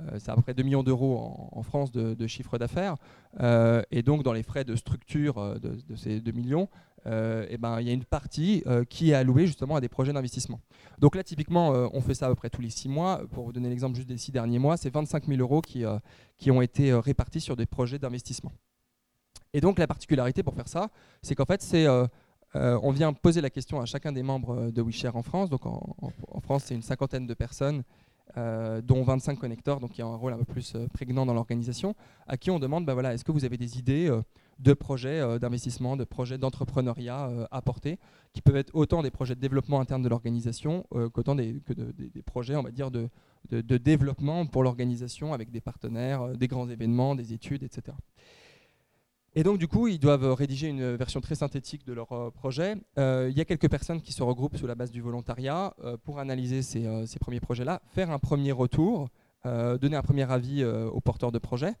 euh, 0.00 0.18
c'est 0.18 0.30
à 0.30 0.36
peu 0.36 0.42
près 0.42 0.54
2 0.54 0.62
millions 0.62 0.82
d'euros 0.82 1.50
en, 1.52 1.62
France 1.62 1.92
de, 1.92 2.26
chiffre 2.26 2.58
d'affaires. 2.58 2.96
Euh, 3.40 3.82
et 3.90 4.02
donc, 4.02 4.22
dans 4.22 4.32
les 4.32 4.42
frais 4.42 4.64
de 4.64 4.76
structure 4.76 5.38
euh, 5.38 5.58
de, 5.58 5.96
ces 5.96 6.20
2 6.20 6.32
millions, 6.32 6.68
eh 7.06 7.56
ben, 7.56 7.80
il 7.80 7.86
y 7.86 7.90
a 7.90 7.94
une 7.94 8.04
partie 8.04 8.62
qui 8.90 9.10
est 9.10 9.14
allouée 9.14 9.46
justement 9.46 9.76
à 9.76 9.80
des 9.80 9.88
projets 9.88 10.12
d'investissement. 10.12 10.60
Donc 10.98 11.16
là, 11.16 11.24
typiquement, 11.24 11.70
on 11.94 12.02
fait 12.02 12.12
ça 12.12 12.26
à 12.26 12.28
peu 12.28 12.34
près 12.34 12.50
tous 12.50 12.60
les 12.60 12.68
6 12.68 12.90
mois. 12.90 13.22
Pour 13.30 13.46
vous 13.46 13.52
donner 13.52 13.70
l'exemple 13.70 13.96
juste 13.96 14.06
des 14.06 14.18
6 14.18 14.32
derniers 14.32 14.58
mois, 14.58 14.76
c'est 14.76 14.92
25 14.92 15.26
000 15.26 15.40
euros 15.40 15.62
qui, 15.62 15.84
qui 16.36 16.50
ont 16.50 16.60
été 16.60 16.92
répartis 16.92 17.40
sur 17.40 17.56
des 17.56 17.64
projets 17.64 17.98
d'investissement. 17.98 18.52
Et 19.54 19.62
donc, 19.62 19.78
la 19.78 19.86
particularité 19.86 20.42
pour 20.42 20.54
faire 20.54 20.68
ça, 20.68 20.90
c'est 21.22 21.34
qu'en 21.34 21.46
fait, 21.46 21.62
c'est... 21.62 21.86
on 22.54 22.90
vient 22.90 23.12
poser 23.12 23.40
la 23.40 23.50
question 23.50 23.80
à 23.80 23.84
chacun 23.84 24.12
des 24.12 24.22
membres 24.22 24.70
de 24.70 24.82
WeShare 24.82 25.16
en 25.16 25.22
France. 25.22 25.50
Donc 25.50 25.66
en, 25.66 25.94
France, 26.42 26.64
c'est 26.66 26.74
une 26.74 26.82
cinquantaine 26.82 27.26
de 27.26 27.34
personnes 27.34 27.84
euh, 28.36 28.80
dont 28.80 29.02
25 29.02 29.38
connecteurs, 29.38 29.80
donc 29.80 29.92
qui 29.92 30.02
ont 30.04 30.12
un 30.12 30.16
rôle 30.16 30.32
un 30.32 30.38
peu 30.38 30.44
plus 30.44 30.74
euh, 30.76 30.86
prégnant 30.92 31.26
dans 31.26 31.34
l'organisation, 31.34 31.96
à 32.28 32.36
qui 32.36 32.50
on 32.50 32.60
demande 32.60 32.84
bah 32.84 32.94
est-ce 33.12 33.24
que 33.24 33.32
vous 33.32 33.44
avez 33.44 33.56
des 33.56 33.78
idées 33.78 34.08
euh, 34.08 34.22
de 34.60 34.72
projets 34.72 35.38
d'investissement, 35.40 35.96
de 35.96 36.04
projets 36.04 36.38
d'entrepreneuriat 36.38 37.30
à 37.50 37.62
porter, 37.62 37.98
qui 38.34 38.42
peuvent 38.42 38.56
être 38.56 38.70
autant 38.74 39.02
des 39.02 39.10
projets 39.10 39.34
de 39.34 39.40
développement 39.40 39.80
interne 39.80 40.02
de 40.02 40.08
l'organisation 40.10 40.84
qu'autant 41.14 41.34
des, 41.34 41.62
projets, 42.26 42.56
on 42.56 42.62
va 42.62 42.70
de 42.70 43.76
développement 43.78 44.44
pour 44.44 44.62
l'organisation 44.62 45.32
avec 45.32 45.50
des 45.50 45.62
partenaires, 45.62 46.36
des 46.36 46.46
grands 46.46 46.68
événements, 46.68 47.14
des 47.14 47.32
études, 47.32 47.62
etc. 47.62 47.96
Et 49.36 49.44
donc, 49.44 49.58
du 49.58 49.68
coup, 49.68 49.86
ils 49.86 50.00
doivent 50.00 50.32
rédiger 50.32 50.68
une 50.68 50.96
version 50.96 51.20
très 51.20 51.36
synthétique 51.36 51.86
de 51.86 51.92
leur 51.92 52.10
euh, 52.12 52.30
projet. 52.30 52.76
Euh, 52.98 53.28
il 53.30 53.38
y 53.38 53.40
a 53.40 53.44
quelques 53.44 53.70
personnes 53.70 54.00
qui 54.00 54.12
se 54.12 54.24
regroupent 54.24 54.56
sous 54.56 54.66
la 54.66 54.74
base 54.74 54.90
du 54.90 55.00
volontariat 55.00 55.72
euh, 55.84 55.96
pour 56.02 56.18
analyser 56.18 56.62
ces, 56.62 57.18
premiers 57.20 57.38
projets-là, 57.38 57.80
faire 57.94 58.10
un 58.10 58.18
premier 58.18 58.52
retour, 58.52 59.08
donner 59.44 59.96
un 59.96 60.02
premier 60.02 60.30
avis 60.30 60.62
aux 60.64 61.00
porteurs 61.00 61.32
de 61.32 61.38
projet 61.38 61.72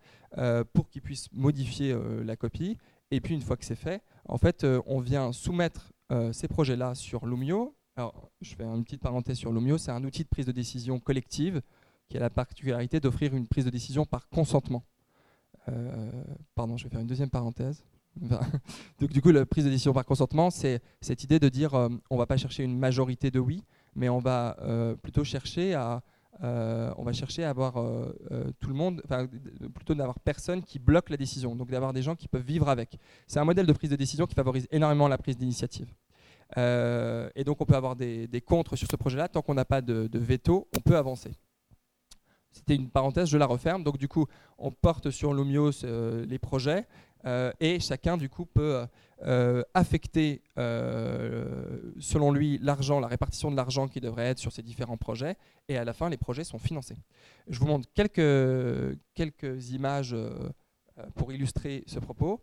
pour 0.72 0.88
qu'ils 0.88 1.02
puissent 1.02 1.30
modifier 1.30 1.94
la 2.24 2.34
copie. 2.34 2.78
Et 3.10 3.20
puis, 3.20 3.34
une 3.34 3.42
fois 3.42 3.58
que 3.58 3.66
c'est 3.66 3.74
fait, 3.74 4.02
en 4.26 4.38
fait, 4.38 4.66
on 4.86 5.00
vient 5.00 5.30
soumettre 5.32 5.92
ces 6.32 6.48
projets-là 6.48 6.94
sur 6.94 7.26
Lumio. 7.26 7.74
Alors, 7.96 8.30
je 8.40 8.54
fais 8.54 8.64
une 8.64 8.82
petite 8.82 9.02
parenthèse 9.02 9.36
sur 9.36 9.52
Lumio. 9.52 9.76
C'est 9.76 9.90
un 9.90 10.02
outil 10.04 10.22
de 10.22 10.28
prise 10.28 10.46
de 10.46 10.52
décision 10.52 10.98
collective 11.00 11.60
qui 12.08 12.16
a 12.16 12.20
la 12.20 12.30
particularité 12.30 12.98
d'offrir 12.98 13.34
une 13.34 13.46
prise 13.46 13.66
de 13.66 13.70
décision 13.70 14.06
par 14.06 14.30
consentement. 14.30 14.82
Euh, 15.70 16.10
pardon, 16.54 16.76
je 16.76 16.84
vais 16.84 16.90
faire 16.90 17.00
une 17.00 17.06
deuxième 17.06 17.30
parenthèse. 17.30 17.82
Donc, 19.00 19.10
du 19.10 19.22
coup, 19.22 19.30
la 19.30 19.46
prise 19.46 19.64
de 19.64 19.70
décision 19.70 19.92
par 19.92 20.04
consentement, 20.04 20.50
c'est 20.50 20.82
cette 21.00 21.22
idée 21.24 21.38
de 21.38 21.48
dire 21.48 21.74
euh, 21.74 21.88
on 22.10 22.16
ne 22.16 22.18
va 22.18 22.26
pas 22.26 22.36
chercher 22.36 22.64
une 22.64 22.78
majorité 22.78 23.30
de 23.30 23.38
oui, 23.38 23.62
mais 23.94 24.08
on 24.08 24.18
va 24.18 24.56
euh, 24.60 24.94
plutôt 24.96 25.24
chercher 25.24 25.74
à, 25.74 26.02
on 26.42 27.02
va 27.02 27.12
chercher 27.12 27.44
à 27.44 27.50
avoir 27.50 27.74
tout 28.60 28.68
le 28.70 28.74
monde, 28.74 29.02
plutôt 29.74 29.94
d'avoir 29.94 30.18
personne 30.20 30.62
qui 30.62 30.78
bloque 30.78 31.10
la 31.10 31.18
décision, 31.18 31.54
donc 31.54 31.70
d'avoir 31.70 31.92
des 31.92 32.02
gens 32.02 32.16
qui 32.16 32.28
peuvent 32.28 32.46
vivre 32.46 32.70
avec. 32.70 32.98
C'est 33.26 33.40
un 33.40 33.44
modèle 33.44 33.66
de 33.66 33.72
prise 33.74 33.90
de 33.90 33.96
décision 33.96 34.26
qui 34.26 34.34
favorise 34.34 34.66
énormément 34.70 35.06
la 35.06 35.18
prise 35.18 35.36
d'initiative. 35.36 35.92
et 36.56 37.44
donc 37.44 37.60
on 37.60 37.66
peut 37.66 37.76
avoir 37.76 37.94
des, 37.94 38.26
des 38.26 38.40
contres 38.40 38.78
sur 38.78 38.88
ce 38.90 38.96
projet-là. 38.96 39.28
Tant 39.28 39.42
qu'on 39.42 39.52
n'a 39.52 39.66
pas 39.66 39.82
de 39.82 40.18
veto, 40.18 40.66
on 40.74 40.80
peut 40.80 40.96
avancer. 40.96 41.32
C'était 42.52 42.74
une 42.74 42.90
parenthèse, 42.90 43.28
je 43.28 43.38
la 43.38 43.46
referme. 43.46 43.84
Donc 43.84 43.98
du 43.98 44.08
coup, 44.08 44.26
on 44.58 44.70
porte 44.70 45.10
sur 45.10 45.32
Lumios 45.34 45.84
les 45.84 46.38
projets 46.38 46.86
et 47.60 47.80
chacun 47.80 48.16
du 48.16 48.28
coup 48.28 48.46
peut 48.46 48.86
euh, 49.26 49.62
affecter, 49.74 50.40
euh, 50.56 51.92
selon 51.98 52.32
lui, 52.32 52.58
l'argent, 52.62 53.00
la 53.00 53.06
répartition 53.06 53.50
de 53.50 53.56
l'argent 53.56 53.86
qui 53.86 54.00
devrait 54.00 54.24
être 54.24 54.38
sur 54.38 54.50
ces 54.50 54.62
différents 54.62 54.96
projets, 54.96 55.36
et 55.68 55.76
à 55.76 55.84
la 55.84 55.92
fin, 55.92 56.08
les 56.08 56.16
projets 56.16 56.42
sont 56.42 56.58
financés. 56.58 56.96
Je 57.46 57.58
vous 57.58 57.66
montre 57.66 57.86
quelques, 57.92 58.98
quelques 59.12 59.72
images 59.72 60.14
euh, 60.14 60.48
pour 61.16 61.32
illustrer 61.32 61.84
ce 61.86 61.98
propos. 61.98 62.40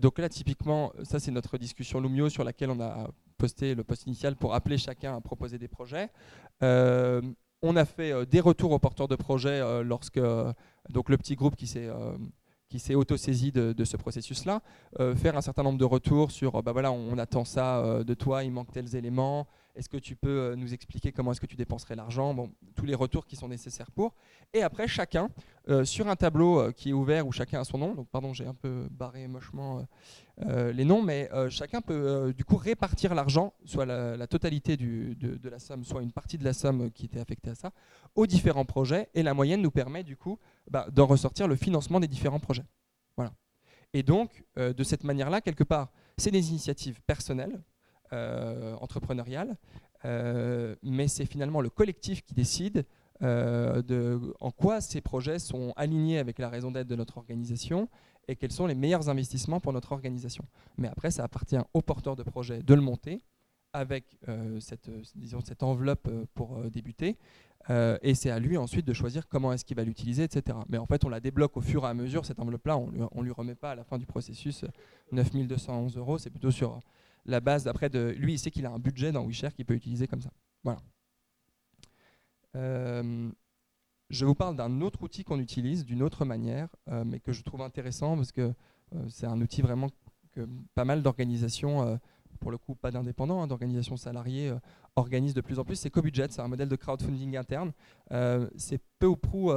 donc 0.00 0.18
là, 0.18 0.30
typiquement, 0.30 0.92
ça 1.02 1.18
c'est 1.18 1.30
notre 1.30 1.58
discussion 1.58 2.00
Lumio 2.00 2.30
sur 2.30 2.44
laquelle 2.44 2.70
on 2.70 2.80
a 2.80 3.10
posté 3.36 3.74
le 3.74 3.84
post 3.84 4.06
initial 4.06 4.36
pour 4.36 4.54
appeler 4.54 4.78
chacun 4.78 5.16
à 5.16 5.20
proposer 5.20 5.58
des 5.58 5.68
projets. 5.68 6.10
On 7.62 7.76
a 7.76 7.84
fait 7.84 8.26
des 8.26 8.40
retours 8.40 8.72
aux 8.72 8.78
porteurs 8.78 9.08
de 9.08 9.16
projets 9.16 9.82
lorsque 9.82 10.20
donc 10.90 11.08
le 11.08 11.16
petit 11.16 11.34
groupe 11.34 11.56
qui 11.56 11.66
s'est 11.66 11.88
qui 12.68 12.78
s'est 12.78 12.94
auto-saisi 12.94 13.52
de, 13.52 13.84
ce 13.84 13.96
processus-là, 13.96 14.60
euh, 15.00 15.14
faire 15.14 15.36
un 15.36 15.40
certain 15.40 15.62
nombre 15.62 15.78
de 15.78 15.84
retours 15.84 16.30
sur, 16.30 16.62
bah 16.62 16.72
on, 16.90 17.18
attend 17.18 17.44
ça 17.44 17.78
euh, 17.78 18.04
de 18.04 18.14
toi, 18.14 18.44
il 18.44 18.50
manque 18.52 18.72
tels 18.72 18.96
éléments, 18.96 19.46
est-ce 19.76 19.88
que 19.88 19.96
tu 19.98 20.16
peux 20.16 20.28
euh, 20.28 20.56
nous 20.56 20.72
expliquer 20.72 21.12
comment 21.12 21.32
est-ce 21.32 21.40
que 21.40 21.46
tu 21.46 21.56
dépenserais 21.56 21.94
l'argent? 21.94 22.32
Bon, 22.34 22.50
Tous 22.74 22.86
les 22.86 22.94
retours 22.94 23.26
qui 23.26 23.36
sont 23.36 23.48
nécessaires 23.48 23.90
pour. 23.90 24.14
Et 24.52 24.62
après, 24.62 24.88
chacun, 24.88 25.28
euh, 25.68 25.84
sur 25.84 26.08
un 26.08 26.16
tableau 26.16 26.60
euh, 26.60 26.72
qui 26.72 26.90
est 26.90 26.92
ouvert 26.92 27.26
où 27.26 27.32
chacun 27.32 27.60
a 27.60 27.64
son 27.64 27.78
nom, 27.78 27.94
donc 27.94 28.08
pardon, 28.08 28.32
j'ai 28.32 28.46
un 28.46 28.54
peu 28.54 28.88
barré 28.90 29.28
mochement 29.28 29.86
les 30.38 30.84
noms, 30.84 31.00
mais 31.00 31.30
chacun 31.48 31.80
peut 31.80 32.34
du 32.36 32.44
coup 32.44 32.56
répartir 32.56 33.14
l'argent, 33.14 33.54
soit 33.64 33.86
la, 33.86 34.26
totalité 34.26 34.76
de, 34.76 35.48
la 35.48 35.58
somme, 35.58 35.82
soit 35.82 36.02
une 36.02 36.12
partie 36.12 36.36
de 36.36 36.44
la 36.44 36.52
somme 36.52 36.90
qui 36.90 37.06
était 37.06 37.20
affectée 37.20 37.48
à 37.48 37.54
ça, 37.54 37.72
aux 38.14 38.26
différents 38.26 38.66
projets. 38.66 39.08
Et 39.14 39.22
la 39.22 39.32
moyenne 39.32 39.62
nous 39.62 39.70
permet 39.70 40.04
du 40.04 40.14
coup 40.14 40.38
bah, 40.70 40.88
d'en 40.92 41.06
ressortir 41.06 41.48
le 41.48 41.56
financement 41.56 42.00
des 42.00 42.08
différents 42.08 42.38
projets. 42.38 42.66
Voilà. 43.16 43.32
Et 43.94 44.02
donc, 44.02 44.44
de 44.56 44.84
cette 44.84 45.04
manière-là, 45.04 45.40
quelque 45.40 45.64
part, 45.64 45.90
c'est 46.18 46.30
des 46.30 46.50
initiatives 46.50 47.00
personnelles 47.06 47.62
entrepreneuriale, 48.12 49.56
euh, 50.04 50.76
mais 50.82 51.08
c'est 51.08 51.26
finalement 51.26 51.60
le 51.60 51.70
collectif 51.70 52.22
qui 52.22 52.34
décide 52.34 52.84
euh, 53.22 53.82
de, 53.82 54.20
en 54.40 54.50
quoi 54.50 54.80
ces 54.80 55.00
projets 55.00 55.38
sont 55.38 55.72
alignés 55.76 56.18
avec 56.18 56.38
la 56.38 56.48
raison 56.48 56.70
d'être 56.70 56.86
de 56.86 56.96
notre 56.96 57.16
organisation 57.18 57.88
et 58.28 58.36
quels 58.36 58.52
sont 58.52 58.66
les 58.66 58.74
meilleurs 58.74 59.08
investissements 59.08 59.60
pour 59.60 59.72
notre 59.72 59.92
organisation. 59.92 60.44
Mais 60.76 60.88
après, 60.88 61.10
ça 61.10 61.24
appartient 61.24 61.58
aux 61.72 61.82
porteurs 61.82 62.16
de 62.16 62.22
projet 62.22 62.62
de 62.62 62.74
le 62.74 62.80
monter 62.80 63.22
avec 63.72 64.18
cette, 64.58 64.90
disons, 65.14 65.40
cette 65.42 65.62
enveloppe 65.62 66.08
pour 66.34 66.58
débuter. 66.70 67.18
et 67.68 68.14
c'est 68.14 68.30
à 68.30 68.38
lui 68.40 68.56
ensuite 68.56 68.86
de 68.86 68.94
choisir 68.94 69.28
comment 69.28 69.52
est-ce 69.52 69.66
qu'il 69.66 69.76
va 69.76 69.84
l'utiliser, 69.84 70.24
etc. 70.24 70.58
Mais 70.68 70.78
en 70.78 70.86
fait, 70.86 71.04
on 71.04 71.08
la 71.08 71.20
débloque 71.20 71.56
au 71.56 71.60
fur 71.60 71.84
et 71.84 71.88
à 71.88 71.94
mesure, 71.94 72.24
cette 72.24 72.40
enveloppe-là. 72.40 72.78
On 72.78 72.90
ne 72.90 73.22
lui, 73.22 73.32
remet 73.32 73.54
pas 73.54 73.72
à 73.72 73.74
la 73.74 73.84
fin 73.84 73.98
du 73.98 74.06
processus 74.06 74.64
9211 75.12 75.96
euros, 75.98 76.18
c'est 76.18 76.30
plutôt 76.30 76.50
sur 76.50 76.80
la 77.26 77.40
base 77.40 77.68
après 77.68 77.90
de 77.90 78.14
lui, 78.18 78.34
il 78.34 78.38
sait 78.38 78.50
qu'il 78.50 78.66
a 78.66 78.70
un 78.70 78.78
budget 78.78 79.12
dans 79.12 79.26
WeShare 79.26 79.52
qu'il 79.54 79.66
peut 79.66 79.74
utiliser 79.74 80.06
comme 80.06 80.20
ça. 80.22 80.30
Voilà. 80.64 80.80
Euh, 82.56 83.30
je 84.08 84.24
vous 84.24 84.34
parle 84.34 84.56
d'un 84.56 84.80
autre 84.80 85.02
outil 85.02 85.24
qu'on 85.24 85.40
utilise 85.40 85.84
d'une 85.84 86.02
autre 86.02 86.24
manière, 86.24 86.68
euh, 86.88 87.04
mais 87.04 87.20
que 87.20 87.32
je 87.32 87.42
trouve 87.42 87.62
intéressant 87.62 88.16
parce 88.16 88.32
que 88.32 88.52
euh, 88.94 89.04
c'est 89.08 89.26
un 89.26 89.40
outil 89.40 89.62
vraiment 89.62 89.88
que 90.32 90.48
pas 90.74 90.84
mal 90.84 91.02
d'organisations, 91.02 91.98
pour 92.40 92.50
le 92.50 92.58
coup 92.58 92.74
pas 92.74 92.90
d'indépendants, 92.90 93.42
hein, 93.42 93.46
d'organisations 93.46 93.96
salariées, 93.96 94.54
organisent 94.94 95.34
de 95.34 95.40
plus 95.40 95.58
en 95.58 95.64
plus. 95.64 95.76
C'est 95.76 95.90
CoBudget, 95.90 96.28
c'est 96.30 96.42
un 96.42 96.48
modèle 96.48 96.68
de 96.68 96.76
crowdfunding 96.76 97.36
interne. 97.36 97.72
c'est 98.56 98.80
peu 98.98 99.06
ou 99.06 99.16
prou 99.16 99.50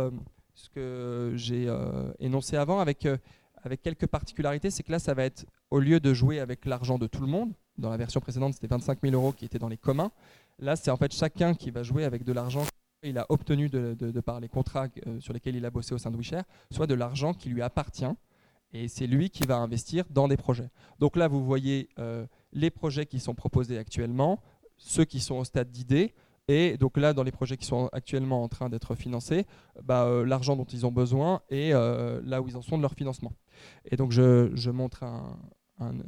ce 0.56 0.70
que 0.70 1.34
j'ai 1.36 1.68
énoncé 2.20 2.56
avant 2.56 2.80
avec 2.80 3.06
avec 3.64 3.82
quelques 3.82 4.08
particularités, 4.08 4.70
c'est 4.70 4.84
que 4.84 4.92
là, 4.92 5.00
ça 5.00 5.14
va 5.14 5.24
être, 5.24 5.46
au 5.70 5.80
lieu 5.80 6.00
de 6.00 6.14
jouer 6.14 6.40
avec 6.40 6.66
l'argent 6.66 6.98
de 6.98 7.08
tout 7.08 7.22
le 7.22 7.28
monde, 7.28 7.54
dans 7.78 7.90
la 7.90 7.98
version 7.98 8.20
précédente, 8.20 8.54
c'était 8.54 8.68
25 8.68 9.00
000 9.02 9.14
euros 9.14 9.32
qui 9.32 9.46
étaient 9.46 9.60
dans 9.60 9.70
les 9.70 9.78
communs, 9.78 10.12
là, 10.60 10.76
c'est 10.76 10.92
en 10.92 10.98
fait 10.98 11.14
chacun 11.14 11.54
qui 11.54 11.72
va 11.72 11.84
jouer 11.84 12.04
avec 12.04 12.24
de 12.24 12.34
l'argent 12.34 12.64
qu'il 13.02 13.18
a 13.18 13.26
obtenu 13.30 13.70
de, 13.70 14.22
par 14.22 14.40
les 14.40 14.50
contrats 14.50 14.88
euh, 15.08 15.20
sur 15.20 15.34
lesquels 15.34 15.56
il 15.56 15.66
a 15.66 15.72
bossé 15.72 15.94
au 15.94 15.98
sein 15.98 16.12
de 16.12 16.18
WeShare, 16.18 16.44
soit 16.72 16.88
de 16.88 16.94
l'argent 16.94 17.34
qui 17.34 17.50
lui 17.50 17.62
appartient, 17.62 18.06
et 18.74 18.88
c'est 18.88 19.08
lui 19.08 19.30
qui 19.30 19.44
va 19.44 19.58
investir 19.58 20.06
dans 20.10 20.28
des 20.28 20.38
projets. 20.38 20.70
Donc 21.00 21.16
là, 21.16 21.28
vous 21.28 21.44
voyez 21.44 21.90
euh, 21.98 22.26
les 22.52 22.70
projets 22.70 23.06
qui 23.06 23.20
sont 23.20 23.34
proposés 23.34 23.78
actuellement, 23.78 24.42
ceux 24.78 25.06
qui 25.06 25.20
sont 25.20 25.36
au 25.36 25.44
stade 25.44 25.72
d'idée, 25.72 26.14
et 26.48 26.78
donc 26.78 26.98
là, 26.98 27.14
dans 27.14 27.24
les 27.24 27.32
projets 27.32 27.58
qui 27.58 27.66
sont 27.66 27.90
actuellement 27.94 28.44
en 28.44 28.48
train 28.48 28.70
d'être 28.70 28.96
financés, 28.96 29.46
bah, 29.84 30.06
euh, 30.06 30.26
l'argent 30.26 30.56
dont 30.56 30.66
ils 30.66 30.86
ont 30.86 30.92
besoin 30.92 31.42
et 31.50 31.72
là 31.72 32.42
où 32.42 32.48
ils 32.48 32.58
en 32.58 32.62
sont 32.62 32.78
de 32.78 32.82
leur 32.82 32.94
financement. 32.94 33.34
Et 33.86 33.96
donc 33.96 34.12
je, 34.12 34.70
montre 34.70 35.04
un, 35.04 35.38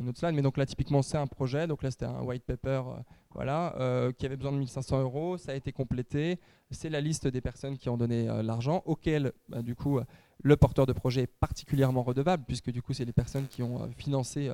autre 0.08 0.20
slide, 0.20 0.36
mais 0.36 0.42
donc 0.42 0.58
là 0.58 0.66
typiquement 0.66 1.02
c'est 1.02 1.18
un 1.18 1.28
projet, 1.28 1.68
donc 1.68 1.84
là 1.84 1.92
c'était 1.92 2.06
un 2.06 2.22
white 2.22 2.44
paper, 2.44 2.70
euh, 2.88 3.02
voilà, 3.34 3.74
euh, 3.80 4.12
qui 4.12 4.26
avait 4.26 4.36
besoin 4.36 4.52
de 4.52 4.58
1500 4.58 5.02
euros, 5.02 5.38
ça 5.38 5.54
a 5.54 5.56
été 5.56 5.72
complété, 5.72 6.40
c'est 6.72 6.90
la 6.90 7.00
liste 7.00 7.28
des 7.28 7.42
personnes 7.42 7.78
qui 7.78 7.90
ont 7.90 7.98
donné 7.98 8.28
euh, 8.28 8.44
l'argent, 8.44 8.84
auquel 8.86 9.32
bah, 9.48 9.62
du 9.62 9.76
coup 9.76 10.00
le 10.44 10.58
porteur 10.58 10.86
de 10.86 10.94
projet 10.94 11.22
est 11.22 11.28
particulièrement 11.40 12.04
redevable, 12.04 12.44
puisque 12.46 12.72
du 12.72 12.82
coup 12.82 12.94
c'est 12.94 13.06
les 13.06 13.14
personnes 13.14 13.48
qui 13.48 13.64
ont 13.64 13.90
financé 13.96 14.52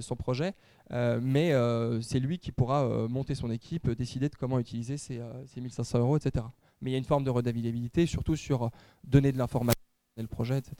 son 0.00 0.14
projet, 0.14 0.54
mais 0.90 1.52
c'est 2.00 2.20
lui 2.20 2.38
qui 2.38 2.52
pourra 2.52 3.08
monter 3.08 3.34
son 3.34 3.50
équipe, 3.50 3.90
décider 3.90 4.28
de 4.28 4.36
comment 4.36 4.60
utiliser 4.60 4.96
ces, 4.96 5.20
ces 5.46 5.60
1500 5.60 5.98
euros, 5.98 6.16
etc. 6.16 6.44
Mais 6.80 6.90
il 6.90 6.92
y 6.92 6.96
a 6.96 6.98
une 6.98 7.04
forme 7.04 7.24
de 7.24 7.30
redevabilité, 7.30 8.06
surtout 8.06 8.36
sur 8.36 8.70
donner 9.02 9.32
de 9.32 9.38
l'information 9.38 9.75
le 10.22 10.28
projet, 10.28 10.58
etc. 10.58 10.74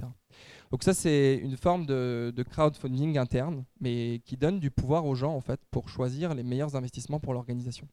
Donc 0.71 0.83
ça, 0.83 0.95
c'est 0.95 1.37
une 1.37 1.57
forme 1.57 1.87
de, 1.87 2.45
crowdfunding 2.51 3.19
interne, 3.19 3.65
mais 3.81 4.21
qui 4.25 4.37
donne 4.37 4.59
du 4.61 4.71
pouvoir 4.71 5.07
aux 5.07 5.15
gens 5.15 5.35
en 5.35 5.41
fait 5.41 5.61
pour 5.71 5.89
choisir 5.89 6.35
les 6.35 6.43
meilleurs 6.43 6.77
investissements 6.77 7.21
pour 7.21 7.35
l'organisation. 7.35 7.89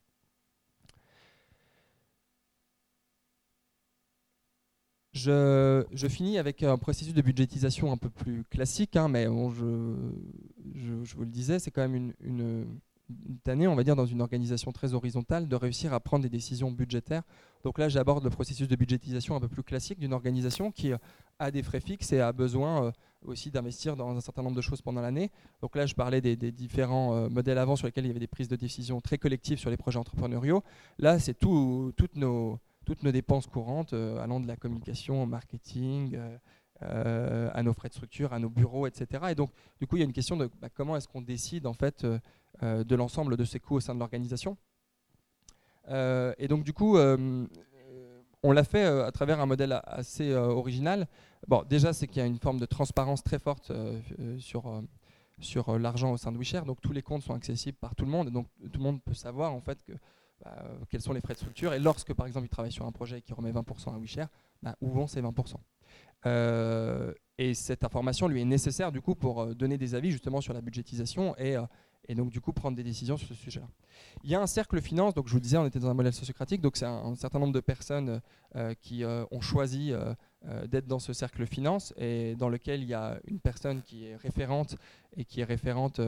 Je, 5.12 6.06
finis 6.08 6.38
avec 6.38 6.62
un 6.64 6.76
processus 6.76 7.14
de 7.14 7.22
budgétisation 7.22 7.92
un 7.92 7.96
peu 7.96 8.10
plus 8.10 8.44
classique, 8.44 8.96
hein, 8.96 9.08
mais 9.08 9.26
je, 9.26 9.94
je, 10.74 11.14
vous 11.14 11.22
le 11.22 11.30
disais, 11.30 11.60
c'est 11.60 11.70
quand 11.70 11.88
même 11.88 12.12
une 12.20 12.66
année, 13.46 13.66
on 13.66 13.74
va 13.74 13.84
dire, 13.84 13.96
dans 13.96 14.06
une 14.06 14.20
organisation 14.20 14.72
très 14.72 14.94
horizontale, 14.94 15.48
de 15.48 15.56
réussir 15.56 15.92
à 15.92 16.00
prendre 16.00 16.22
des 16.22 16.30
décisions 16.30 16.70
budgétaires. 16.70 17.22
Donc 17.62 17.78
là, 17.78 17.88
j'aborde 17.88 18.24
le 18.24 18.30
processus 18.30 18.68
de 18.68 18.76
budgétisation 18.76 19.36
un 19.36 19.40
peu 19.40 19.48
plus 19.48 19.62
classique 19.62 19.98
d'une 19.98 20.12
organisation 20.12 20.70
qui 20.70 20.92
euh, 20.92 20.98
a 21.38 21.50
des 21.50 21.62
frais 21.62 21.80
fixes 21.80 22.12
et 22.12 22.20
a 22.20 22.32
besoin 22.32 22.86
euh, 22.86 22.92
aussi 23.24 23.50
d'investir 23.50 23.96
dans 23.96 24.14
un 24.16 24.20
certain 24.20 24.42
nombre 24.42 24.56
de 24.56 24.60
choses 24.60 24.82
pendant 24.82 25.00
l'année. 25.00 25.30
Donc 25.62 25.76
là, 25.76 25.86
je 25.86 25.94
parlais 25.94 26.20
des, 26.20 26.36
différents 26.36 27.14
euh, 27.14 27.28
modèles 27.28 27.58
avant 27.58 27.76
sur 27.76 27.86
lesquels 27.86 28.04
il 28.04 28.08
y 28.08 28.10
avait 28.10 28.20
des 28.20 28.26
prises 28.26 28.48
de 28.48 28.56
décision 28.56 29.00
très 29.00 29.18
collectives 29.18 29.58
sur 29.58 29.70
les 29.70 29.76
projets 29.76 29.98
entrepreneuriaux. 29.98 30.62
Là, 30.98 31.18
c'est 31.18 31.42
nos, 31.42 31.92
toutes 31.92 33.02
nos 33.02 33.12
dépenses 33.12 33.46
courantes, 33.46 33.92
allant 33.92 34.40
de 34.40 34.46
la 34.46 34.56
communication 34.56 35.22
au 35.22 35.26
marketing. 35.26 36.18
À 36.80 37.62
nos 37.62 37.72
frais 37.72 37.88
de 37.88 37.94
structure, 37.94 38.32
à 38.32 38.38
nos 38.38 38.50
bureaux, 38.50 38.86
etc. 38.86 39.24
Et 39.30 39.34
donc, 39.34 39.50
du 39.80 39.86
coup, 39.86 39.96
il 39.96 40.00
y 40.00 40.02
a 40.02 40.04
une 40.04 40.12
question 40.12 40.36
de 40.36 40.50
bah, 40.60 40.68
comment 40.68 40.96
est-ce 40.96 41.08
qu'on 41.08 41.22
décide 41.22 41.66
en 41.66 41.72
fait 41.72 42.06
euh, 42.62 42.84
de 42.84 42.94
l'ensemble 42.94 43.36
de 43.36 43.44
ces 43.44 43.58
coûts 43.58 43.76
au 43.76 43.80
sein 43.80 43.94
de 43.94 43.98
l'organisation? 43.98 44.56
Euh, 45.88 46.32
et 46.38 46.46
donc 46.46 46.62
du 46.62 46.72
coup, 46.72 46.96
euh, 46.96 47.46
on 48.42 48.52
l'a 48.52 48.64
fait 48.64 48.84
à 48.84 49.10
travers 49.10 49.40
un 49.40 49.46
modèle 49.46 49.80
assez 49.84 50.34
original. 50.34 51.08
Bon, 51.48 51.64
déjà, 51.68 51.92
c'est 51.92 52.06
qu'il 52.06 52.18
y 52.18 52.22
a 52.22 52.26
une 52.26 52.38
forme 52.38 52.60
de 52.60 52.66
transparence 52.66 53.22
très 53.22 53.38
forte 53.38 53.72
sur, 54.38 54.82
sur 55.40 55.78
l'argent 55.78 56.12
au 56.12 56.16
sein 56.16 56.30
de 56.30 56.38
WeShare. 56.38 56.64
Donc 56.64 56.80
tous 56.80 56.92
les 56.92 57.02
comptes 57.02 57.22
sont 57.22 57.34
accessibles 57.34 57.78
par 57.78 57.94
tout 57.94 58.04
le 58.04 58.10
monde. 58.10 58.28
Et 58.28 58.30
donc 58.30 58.46
tout 58.60 58.78
le 58.78 58.84
monde 58.84 59.02
peut 59.02 59.14
savoir 59.14 59.52
en 59.52 59.60
fait 59.60 59.78
bah, 60.44 60.62
quels 60.90 61.00
sont 61.00 61.12
les 61.12 61.20
frais 61.20 61.34
de 61.34 61.38
structure. 61.38 61.72
Et 61.72 61.80
lorsque 61.80 62.12
par 62.12 62.26
exemple 62.26 62.46
il 62.46 62.50
travaille 62.50 62.72
sur 62.72 62.86
un 62.86 62.92
projet 62.92 63.20
qui 63.20 63.32
remet 63.32 63.50
20% 63.50 63.94
à 63.94 63.98
WeShare, 63.98 64.28
bah, 64.62 64.76
où 64.80 64.90
vont 64.90 65.06
ces 65.06 65.22
20% 65.22 65.56
Et 66.24 67.54
cette 67.54 67.84
information 67.84 68.28
lui 68.28 68.40
est 68.40 68.46
nécessaire 68.46 68.92
du 68.92 69.00
coup 69.00 69.14
pour 69.14 69.54
donner 69.54 69.76
des 69.76 69.94
avis 69.94 70.10
justement 70.10 70.40
sur 70.40 70.54
la 70.54 70.60
budgétisation 70.60 71.36
et, 71.36 71.56
et 72.08 72.14
donc 72.14 72.30
du 72.30 72.40
coup 72.40 72.52
prendre 72.52 72.76
des 72.76 72.82
décisions 72.82 73.16
sur 73.16 73.28
ce 73.28 73.34
sujet-là. 73.34 73.66
Il 74.22 74.30
y 74.30 74.34
a 74.34 74.40
un 74.40 74.46
cercle 74.46 74.80
finance, 74.80 75.14
donc 75.14 75.28
je 75.28 75.32
vous 75.32 75.40
disais 75.40 75.56
on 75.56 75.66
était 75.66 75.78
dans 75.78 75.90
un 75.90 75.94
modèle 75.94 76.12
sociocratique, 76.12 76.60
donc 76.60 76.76
c'est 76.76 76.86
un, 76.86 77.14
certain 77.14 77.38
nombre 77.38 77.52
de 77.52 77.60
personnes 77.60 78.20
euh, 78.56 78.74
qui 78.74 79.04
euh, 79.04 79.24
ont 79.30 79.40
choisi 79.40 79.92
euh, 79.92 80.14
d'être 80.66 80.86
dans 80.86 80.98
ce 80.98 81.12
cercle 81.12 81.46
finance 81.46 81.94
et 81.96 82.34
dans 82.36 82.48
lequel 82.48 82.82
il 82.82 82.88
y 82.88 82.94
a 82.94 83.18
une 83.26 83.40
personne 83.40 83.82
qui 83.82 84.06
est 84.06 84.16
référente 84.16 84.76
et 85.16 85.24
qui 85.24 85.40
est 85.40 85.44
référente 85.44 86.00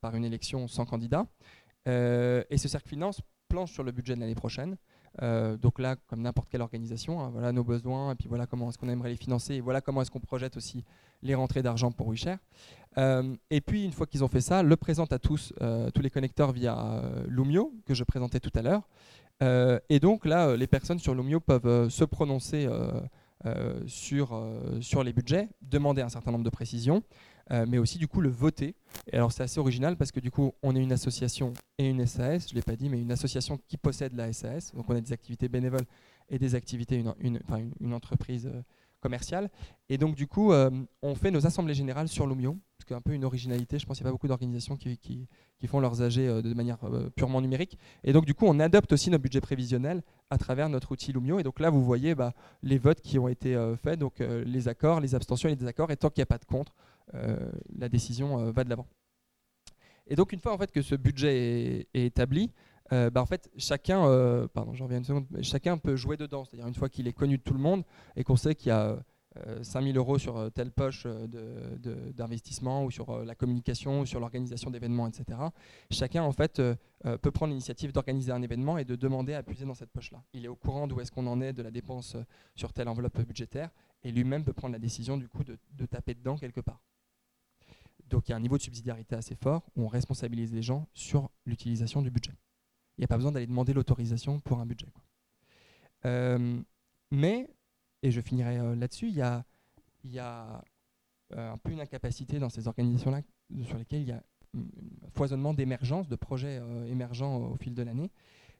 par 0.00 0.16
une 0.16 0.24
élection 0.24 0.66
sans 0.68 0.86
candidat. 0.86 1.26
et 1.86 2.58
ce 2.58 2.68
cercle 2.68 2.88
finance 2.88 3.20
planche 3.48 3.72
sur 3.72 3.82
le 3.82 3.92
budget 3.92 4.14
de 4.14 4.20
l'année 4.20 4.34
prochaine. 4.34 4.76
Donc 5.20 5.78
là, 5.78 5.96
comme 6.06 6.22
n'importe 6.22 6.48
quelle 6.48 6.62
organisation, 6.62 7.20
hein, 7.20 7.30
voilà 7.32 7.52
nos 7.52 7.64
besoins, 7.64 8.12
et 8.12 8.14
puis 8.14 8.28
voilà 8.28 8.46
comment 8.46 8.68
est-ce 8.68 8.78
qu'on 8.78 8.88
aimerait 8.88 9.10
les 9.10 9.16
financer, 9.16 9.54
et 9.54 9.60
voilà 9.60 9.80
comment 9.80 10.02
est-ce 10.02 10.10
qu'on 10.10 10.20
projette 10.20 10.56
aussi 10.56 10.84
les 11.22 11.34
rentrées 11.34 11.62
d'argent 11.62 11.92
pour 11.92 12.08
WeShare. 12.08 12.38
et 13.50 13.60
puis 13.60 13.84
une 13.84 13.92
fois 13.92 14.06
qu'ils 14.06 14.24
ont 14.24 14.28
fait 14.28 14.40
ça, 14.40 14.62
le 14.62 14.76
présentent 14.76 15.12
à 15.12 15.18
tous, 15.18 15.52
tous 15.94 16.02
les 16.02 16.10
connecteurs 16.10 16.52
via 16.52 17.02
Lumio, 17.28 17.72
que 17.86 17.94
je 17.94 18.04
présentais 18.04 18.40
tout 18.40 18.52
à 18.54 18.62
l'heure. 18.62 18.88
et 19.88 20.00
donc 20.00 20.24
là, 20.24 20.56
les 20.56 20.66
personnes 20.66 20.98
sur 20.98 21.14
Lumio 21.14 21.40
peuvent 21.40 21.88
se 21.88 22.04
prononcer 22.04 22.68
sur, 23.86 24.44
sur 24.80 25.04
les 25.04 25.12
budgets, 25.12 25.48
demander 25.60 26.02
un 26.02 26.08
certain 26.08 26.32
nombre 26.32 26.44
de 26.44 26.50
précisions. 26.50 27.02
Euh, 27.50 27.66
mais 27.68 27.78
aussi 27.78 27.98
du 27.98 28.08
coup 28.08 28.20
le 28.20 28.28
voter. 28.28 28.74
Et 29.10 29.16
alors 29.16 29.32
c'est 29.32 29.42
assez 29.42 29.58
original 29.58 29.96
parce 29.96 30.12
que 30.12 30.20
du 30.20 30.30
coup 30.30 30.52
on 30.62 30.76
est 30.76 30.80
une 30.80 30.92
association 30.92 31.52
et 31.78 31.88
une 31.88 32.06
SAS, 32.06 32.48
je 32.48 32.52
ne 32.52 32.56
l'ai 32.56 32.62
pas 32.62 32.76
dit, 32.76 32.88
mais 32.88 33.00
une 33.00 33.12
association 33.12 33.58
qui 33.68 33.76
possède 33.76 34.14
la 34.14 34.32
SAS. 34.32 34.72
Donc 34.74 34.88
on 34.88 34.94
a 34.94 35.00
des 35.00 35.12
activités 35.12 35.48
bénévoles 35.48 35.86
et 36.28 36.38
des 36.38 36.54
activités, 36.54 36.96
une, 36.96 37.14
une, 37.20 37.40
une, 37.80 37.92
entreprise 37.92 38.46
euh, 38.46 38.62
commerciale. 39.00 39.50
Et 39.88 39.98
donc 39.98 40.14
du 40.14 40.26
coup 40.26 40.52
euh, 40.52 40.70
on 41.02 41.14
fait 41.14 41.30
nos 41.30 41.46
assemblées 41.46 41.74
générales 41.74 42.08
sur 42.08 42.26
Lumio, 42.26 42.56
ce 42.78 42.84
qui 42.84 42.92
est 42.92 42.96
un 42.96 43.00
peu 43.00 43.12
une 43.12 43.24
originalité. 43.24 43.78
Je 43.78 43.86
pense 43.86 43.98
qu'il 43.98 44.04
n'y 44.04 44.08
a 44.08 44.10
pas 44.10 44.14
beaucoup 44.14 44.28
d'organisations 44.28 44.76
qui, 44.76 44.96
qui, 44.96 45.26
qui, 45.58 45.66
font 45.66 45.80
leurs 45.80 46.00
AG 46.00 46.14
de 46.14 46.54
manière 46.54 46.78
purement 47.16 47.40
numérique. 47.40 47.76
Et 48.04 48.12
donc 48.12 48.24
du 48.24 48.34
coup 48.34 48.46
on 48.46 48.60
adopte 48.60 48.92
aussi 48.92 49.10
notre 49.10 49.22
budget 49.22 49.40
prévisionnel 49.40 50.02
à 50.30 50.38
travers 50.38 50.68
notre 50.68 50.92
outil 50.92 51.12
Lumio. 51.12 51.40
Et 51.40 51.42
donc 51.42 51.58
là 51.58 51.70
vous 51.70 51.84
voyez 51.84 52.14
bah, 52.14 52.34
les 52.62 52.78
votes 52.78 53.00
qui 53.00 53.18
ont 53.18 53.28
été 53.28 53.56
faits, 53.82 53.98
donc 53.98 54.20
les 54.20 54.68
accords, 54.68 55.00
les 55.00 55.14
abstentions 55.16 55.48
et 55.48 55.52
les 55.52 55.56
désaccords. 55.56 55.90
Et 55.90 55.96
tant 55.96 56.08
qu'il 56.08 56.20
n'y 56.20 56.24
a 56.24 56.26
pas 56.26 56.38
de 56.38 56.44
contre, 56.44 56.72
la 57.12 57.88
décision 57.88 58.40
euh, 58.40 58.52
va 58.52 58.64
de 58.64 58.70
l'avant. 58.70 58.86
Et 60.06 60.16
donc 60.16 60.32
une 60.32 60.40
fois 60.40 60.52
en 60.52 60.58
fait 60.58 60.72
que 60.72 60.82
ce 60.82 60.94
budget 60.94 61.86
est, 61.94 62.06
établi, 62.06 62.50
euh, 62.92 63.08
bah, 63.10 63.24
chacun, 63.56 64.02
pardon, 64.52 64.74
j'en 64.74 64.84
reviens 64.84 64.98
une 64.98 65.04
seconde, 65.04 65.26
chacun 65.42 65.78
peut 65.78 65.96
jouer 65.96 66.16
dedans. 66.16 66.44
C'est-à-dire 66.44 66.66
une 66.66 66.74
fois 66.74 66.88
qu'il 66.88 67.06
est 67.08 67.12
connu 67.12 67.38
de 67.38 67.42
tout 67.42 67.54
le 67.54 67.60
monde 67.60 67.84
et 68.16 68.24
qu'on 68.24 68.36
sait 68.36 68.54
qu'il 68.54 68.68
y 68.68 68.72
a 68.72 68.98
5000 69.62 69.96
euros 69.96 70.18
sur 70.18 70.52
telle 70.52 70.70
poche 70.70 71.06
d'investissement 71.06 72.84
ou 72.84 72.90
sur 72.90 73.24
la 73.24 73.34
communication 73.34 74.00
ou 74.00 74.06
sur 74.06 74.20
l'organisation 74.20 74.70
d'événements, 74.70 75.06
etc. 75.06 75.38
Chacun 75.90 76.22
en 76.22 76.32
fait 76.32 76.60
peut 77.22 77.30
prendre 77.30 77.52
l'initiative 77.52 77.92
d'organiser 77.92 78.30
un 78.32 78.42
événement 78.42 78.76
et 78.76 78.84
de 78.84 78.94
demander 78.94 79.32
à 79.32 79.42
puiser 79.42 79.64
dans 79.64 79.74
cette 79.74 79.90
poche-là. 79.90 80.22
Il 80.34 80.44
est 80.44 80.48
au 80.48 80.56
courant 80.56 80.86
d'où 80.86 81.00
est-ce 81.00 81.10
qu'on 81.10 81.26
en 81.28 81.40
est 81.40 81.54
de 81.54 81.62
la 81.62 81.70
dépense 81.70 82.16
sur 82.54 82.74
telle 82.74 82.88
enveloppe 82.88 83.22
budgétaire 83.22 83.70
et 84.02 84.12
lui-même 84.12 84.44
peut 84.44 84.52
prendre 84.52 84.72
la 84.72 84.78
décision 84.78 85.16
du 85.16 85.28
coup 85.28 85.44
de 85.44 85.86
taper 85.86 86.12
dedans 86.12 86.36
quelque 86.36 86.60
part. 86.60 86.80
Donc 88.12 88.28
il 88.28 88.32
y 88.32 88.34
a 88.34 88.36
un 88.36 88.40
niveau 88.40 88.58
de 88.58 88.62
subsidiarité 88.62 89.16
assez 89.16 89.34
fort 89.34 89.62
où 89.74 89.84
on 89.84 89.88
responsabilise 89.88 90.52
les 90.52 90.62
gens 90.62 90.86
sur 90.92 91.30
l'utilisation 91.46 92.02
du 92.02 92.10
budget. 92.10 92.34
Il 92.96 93.00
n'y 93.00 93.04
a 93.04 93.08
pas 93.08 93.16
besoin 93.16 93.32
d'aller 93.32 93.46
demander 93.46 93.72
l'autorisation 93.72 94.38
pour 94.40 94.60
un 94.60 94.66
budget. 94.66 94.88
Euh, 96.04 96.60
mais, 97.10 97.48
et 98.02 98.10
je 98.10 98.20
finirai 98.20 98.58
euh, 98.58 98.76
là-dessus, 98.76 99.08
il 99.08 99.14
y 99.14 99.22
a, 99.22 99.44
euh, 101.34 101.52
un 101.52 101.56
peu 101.56 101.70
une 101.70 101.80
incapacité 101.80 102.38
dans 102.38 102.50
ces 102.50 102.68
organisations-là 102.68 103.22
sur 103.64 103.78
lesquelles 103.78 104.02
il 104.02 104.08
y 104.08 104.12
a 104.12 104.22
un 104.54 105.10
foisonnement 105.14 105.54
d'émergence, 105.54 106.06
de 106.06 106.16
projets 106.16 106.60
émergents 106.88 107.36
au 107.36 107.56
fil 107.56 107.74
de 107.74 107.82
l'année. 107.82 108.10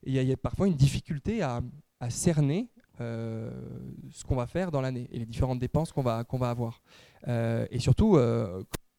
Il 0.04 0.14
y, 0.14 0.32
a 0.32 0.36
parfois 0.38 0.66
une 0.66 0.74
difficulté 0.74 1.42
à, 1.42 1.60
cerner 2.08 2.70
ce 2.98 4.24
qu'on 4.26 4.34
va 4.34 4.46
faire 4.46 4.70
dans 4.70 4.80
l'année 4.80 5.06
et 5.12 5.18
les 5.18 5.26
différentes 5.26 5.58
dépenses 5.58 5.92
qu'on 5.92 6.02
va 6.02 6.24
avoir. 6.50 6.82
et 7.26 7.78
surtout, 7.78 8.16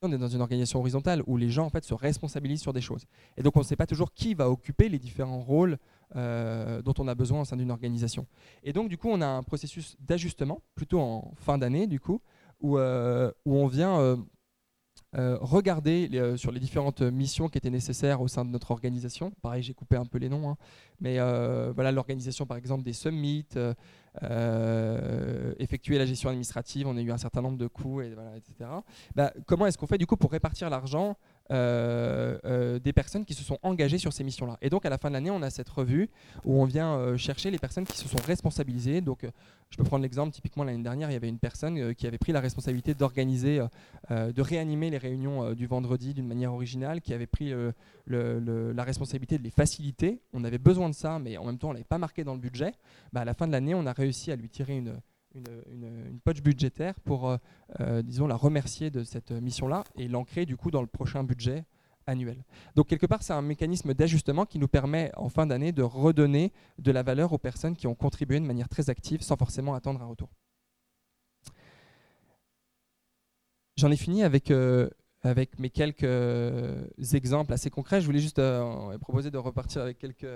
on 0.03 0.11
est 0.11 0.17
dans 0.17 0.27
une 0.27 0.41
organisation 0.41 0.79
horizontale 0.79 1.23
où 1.27 1.37
les 1.37 1.49
gens 1.49 1.65
en 1.65 1.69
fait 1.69 1.83
se 1.83 1.93
responsabilisent 1.93 2.61
sur 2.61 2.73
des 2.73 2.81
choses. 2.81 3.05
Et 3.37 3.43
donc 3.43 3.55
on 3.55 3.59
ne 3.59 3.65
sait 3.65 3.75
pas 3.75 3.87
toujours 3.87 4.13
qui 4.13 4.33
va 4.33 4.49
occuper 4.49 4.89
les 4.89 4.99
différents 4.99 5.39
rôles 5.39 5.77
euh, 6.15 6.81
dont 6.81 6.93
on 6.99 7.07
a 7.07 7.15
besoin 7.15 7.41
au 7.41 7.45
sein 7.45 7.57
d'une 7.57 7.71
organisation. 7.71 8.27
Et 8.63 8.73
donc 8.73 8.89
du 8.89 8.97
coup 8.97 9.09
on 9.09 9.21
a 9.21 9.27
un 9.27 9.43
processus 9.43 9.95
d'ajustement 9.99 10.61
plutôt 10.75 10.99
en 10.99 11.31
fin 11.37 11.57
d'année 11.57 11.87
du 11.87 11.99
coup 11.99 12.21
où, 12.61 12.77
euh, 12.77 13.31
où 13.45 13.55
on 13.55 13.67
vient 13.67 14.17
euh, 15.15 15.37
regarder 15.41 16.35
sur 16.37 16.51
les 16.51 16.59
différentes 16.59 17.01
missions 17.01 17.47
qui 17.47 17.57
étaient 17.57 17.69
nécessaires 17.69 18.21
au 18.21 18.27
sein 18.27 18.45
de 18.45 18.49
notre 18.49 18.71
organisation. 18.71 19.31
Pareil 19.41 19.63
j'ai 19.63 19.73
coupé 19.73 19.95
un 19.95 20.05
peu 20.05 20.17
les 20.17 20.29
noms, 20.29 20.49
hein. 20.49 20.57
mais 20.99 21.17
voilà 21.17 21.91
l'organisation 21.91 22.45
par 22.45 22.57
exemple 22.57 22.83
des 22.83 22.93
summits. 22.93 23.47
Euh, 24.21 25.53
effectuer 25.57 25.97
la 25.97 26.05
gestion 26.05 26.29
administrative, 26.29 26.87
on 26.87 26.95
a 26.97 27.01
eu 27.01 27.11
un 27.11 27.17
certain 27.17 27.41
nombre 27.41 27.57
de 27.57 27.67
coûts, 27.67 28.01
etc. 28.01 28.69
Bah, 29.15 29.33
comment 29.47 29.65
est-ce 29.65 29.77
qu'on 29.77 29.87
fait 29.87 29.97
du 29.97 30.05
coup 30.05 30.17
pour 30.17 30.31
répartir 30.31 30.69
l'argent 30.69 31.17
des 31.49 32.93
personnes 32.93 33.25
qui 33.25 33.33
se 33.33 33.43
sont 33.43 33.59
engagées 33.63 33.97
sur 33.97 34.13
ces 34.13 34.23
missions-là. 34.23 34.57
Et 34.61 34.69
donc 34.69 34.85
à 34.85 34.89
la 34.89 34.97
fin 34.97 35.09
de 35.09 35.13
l'année, 35.13 35.31
on 35.31 35.41
a 35.41 35.49
cette 35.49 35.69
revue 35.69 36.09
où 36.45 36.61
on 36.61 36.65
vient 36.65 37.17
chercher 37.17 37.51
les 37.51 37.59
personnes 37.59 37.85
qui 37.85 37.97
se 37.97 38.07
sont 38.07 38.21
responsabilisées. 38.25 39.01
Donc 39.01 39.25
je 39.69 39.77
peux 39.77 39.83
prendre 39.83 40.03
l'exemple, 40.03 40.31
typiquement 40.31 40.63
l'année 40.63 40.83
dernière, 40.83 41.09
il 41.09 41.13
y 41.13 41.15
avait 41.15 41.29
une 41.29 41.39
personne 41.39 41.95
qui 41.95 42.07
avait 42.07 42.17
pris 42.17 42.31
la 42.31 42.39
responsabilité 42.39 42.93
d'organiser, 42.93 43.59
de 44.09 44.41
réanimer 44.41 44.89
les 44.89 44.97
réunions 44.97 45.53
du 45.53 45.67
vendredi 45.67 46.13
d'une 46.13 46.27
manière 46.27 46.53
originale, 46.53 47.01
qui 47.01 47.13
avait 47.13 47.27
pris 47.27 47.53
la 48.07 48.83
responsabilité 48.83 49.37
de 49.37 49.43
les 49.43 49.51
faciliter. 49.51 50.21
On 50.33 50.43
avait 50.43 50.57
besoin 50.57 50.89
de 50.89 50.95
ça, 50.95 51.19
mais 51.19 51.37
en 51.37 51.45
même 51.45 51.57
temps, 51.57 51.69
on 51.69 51.71
ne 51.71 51.75
l'avait 51.75 51.83
pas 51.83 51.97
marqué 51.97 52.23
dans 52.23 52.33
le 52.33 52.39
budget. 52.39 52.73
Bah, 53.11 53.21
à 53.21 53.25
la 53.25 53.33
fin 53.33 53.47
de 53.47 53.51
l'année, 53.51 53.75
on 53.75 53.85
a 53.85 53.93
réussi 53.93 54.31
à 54.31 54.35
lui 54.35 54.49
tirer 54.49 54.77
une, 54.77 54.99
une, 55.35 56.19
poche 56.23 56.41
budgétaire 56.41 56.99
pour, 57.01 57.29
euh, 57.29 57.37
euh, 57.79 58.01
disons, 58.01 58.27
la 58.27 58.35
remercier 58.35 58.91
de 58.91 59.03
cette 59.03 59.31
mission-là 59.31 59.83
et 59.95 60.07
l'ancrer 60.07 60.45
du 60.45 60.57
coup 60.57 60.71
dans 60.71 60.81
le 60.81 60.87
prochain 60.87 61.23
budget 61.23 61.65
annuel. 62.05 62.43
Donc 62.75 62.87
quelque 62.87 63.05
part, 63.05 63.23
c'est 63.23 63.33
un 63.33 63.41
mécanisme 63.41 63.93
d'ajustement 63.93 64.45
qui 64.45 64.59
nous 64.59 64.67
permet 64.67 65.11
en 65.15 65.29
fin 65.29 65.45
d'année 65.45 65.71
de 65.71 65.83
redonner 65.83 66.51
de 66.77 66.91
la 66.91 67.03
valeur 67.03 67.31
aux 67.33 67.37
personnes 67.37 67.75
qui 67.75 67.87
ont 67.87 67.95
contribué 67.95 68.39
de 68.39 68.45
manière 68.45 68.69
très 68.69 68.89
active 68.89 69.21
sans 69.21 69.37
forcément 69.37 69.73
attendre 69.73 70.01
un 70.01 70.05
retour. 70.05 70.29
J'en 73.77 73.89
ai 73.89 73.97
fini 73.97 74.23
avec, 74.23 74.51
euh, 74.51 74.89
avec 75.21 75.57
mes 75.59 75.69
quelques 75.69 76.03
exemples 77.13 77.53
assez 77.53 77.69
concrets. 77.69 78.01
Je 78.01 78.05
voulais 78.05 78.19
juste 78.19 78.41
proposer 78.99 79.31
de 79.31 79.37
repartir 79.37 79.81
avec 79.81 79.97
quelques 79.97 80.27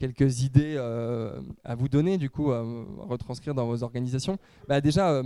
quelques 0.00 0.42
idées 0.42 0.74
euh, 0.76 1.40
à 1.62 1.76
vous 1.76 1.88
donner, 1.88 2.18
du 2.18 2.30
coup, 2.30 2.50
à 2.50 2.64
retranscrire 3.08 3.54
dans 3.54 3.66
vos 3.66 3.84
organisations. 3.84 4.38
Bah, 4.66 4.80
déjà, 4.80 5.22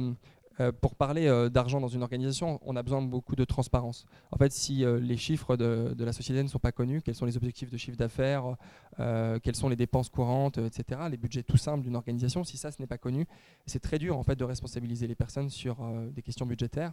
euh, 0.61 0.65
euh, 0.65 0.73
pour 0.73 0.95
parler 0.95 1.27
d'argent 1.51 1.81
dans 1.81 1.89
une 1.89 2.03
organisation, 2.03 2.61
on 2.65 2.77
a 2.77 2.83
besoin 2.83 3.03
de 3.03 3.09
beaucoup 3.09 3.35
de 3.35 3.45
transparence. 3.45 4.07
En 4.31 4.37
fait, 4.37 4.53
si 4.53 4.85
les 5.01 5.17
chiffres 5.17 5.57
de, 5.57 5.95
la 5.99 6.13
société 6.13 6.43
ne 6.43 6.49
sont 6.49 6.59
pas 6.59 6.73
connus, 6.73 7.03
quels 7.03 7.15
sont 7.15 7.27
les 7.27 7.37
objectifs 7.37 7.71
de 7.71 7.77
chiffre 7.77 7.97
d'affaires, 7.97 8.57
quelles 8.97 9.57
sont 9.57 9.69
les 9.69 9.77
dépenses 9.77 10.09
courantes, 10.09 10.59
etc., 10.59 11.01
les 11.11 11.17
budgets 11.17 11.43
tout 11.43 11.57
simples 11.57 11.83
d'une 11.83 11.97
organisation, 11.97 12.45
si 12.45 12.57
ça, 12.57 12.71
ce 12.71 12.81
n'est 12.81 12.87
pas 12.87 12.99
connu, 12.99 13.27
c'est 13.67 13.81
très 13.81 13.99
dur 13.99 14.17
en 14.17 14.23
fait 14.23 14.37
de 14.37 14.45
responsabiliser 14.45 15.07
les 15.07 15.15
personnes 15.15 15.51
sur 15.51 15.77
des 16.15 16.23
questions 16.23 16.47
budgétaires 16.47 16.93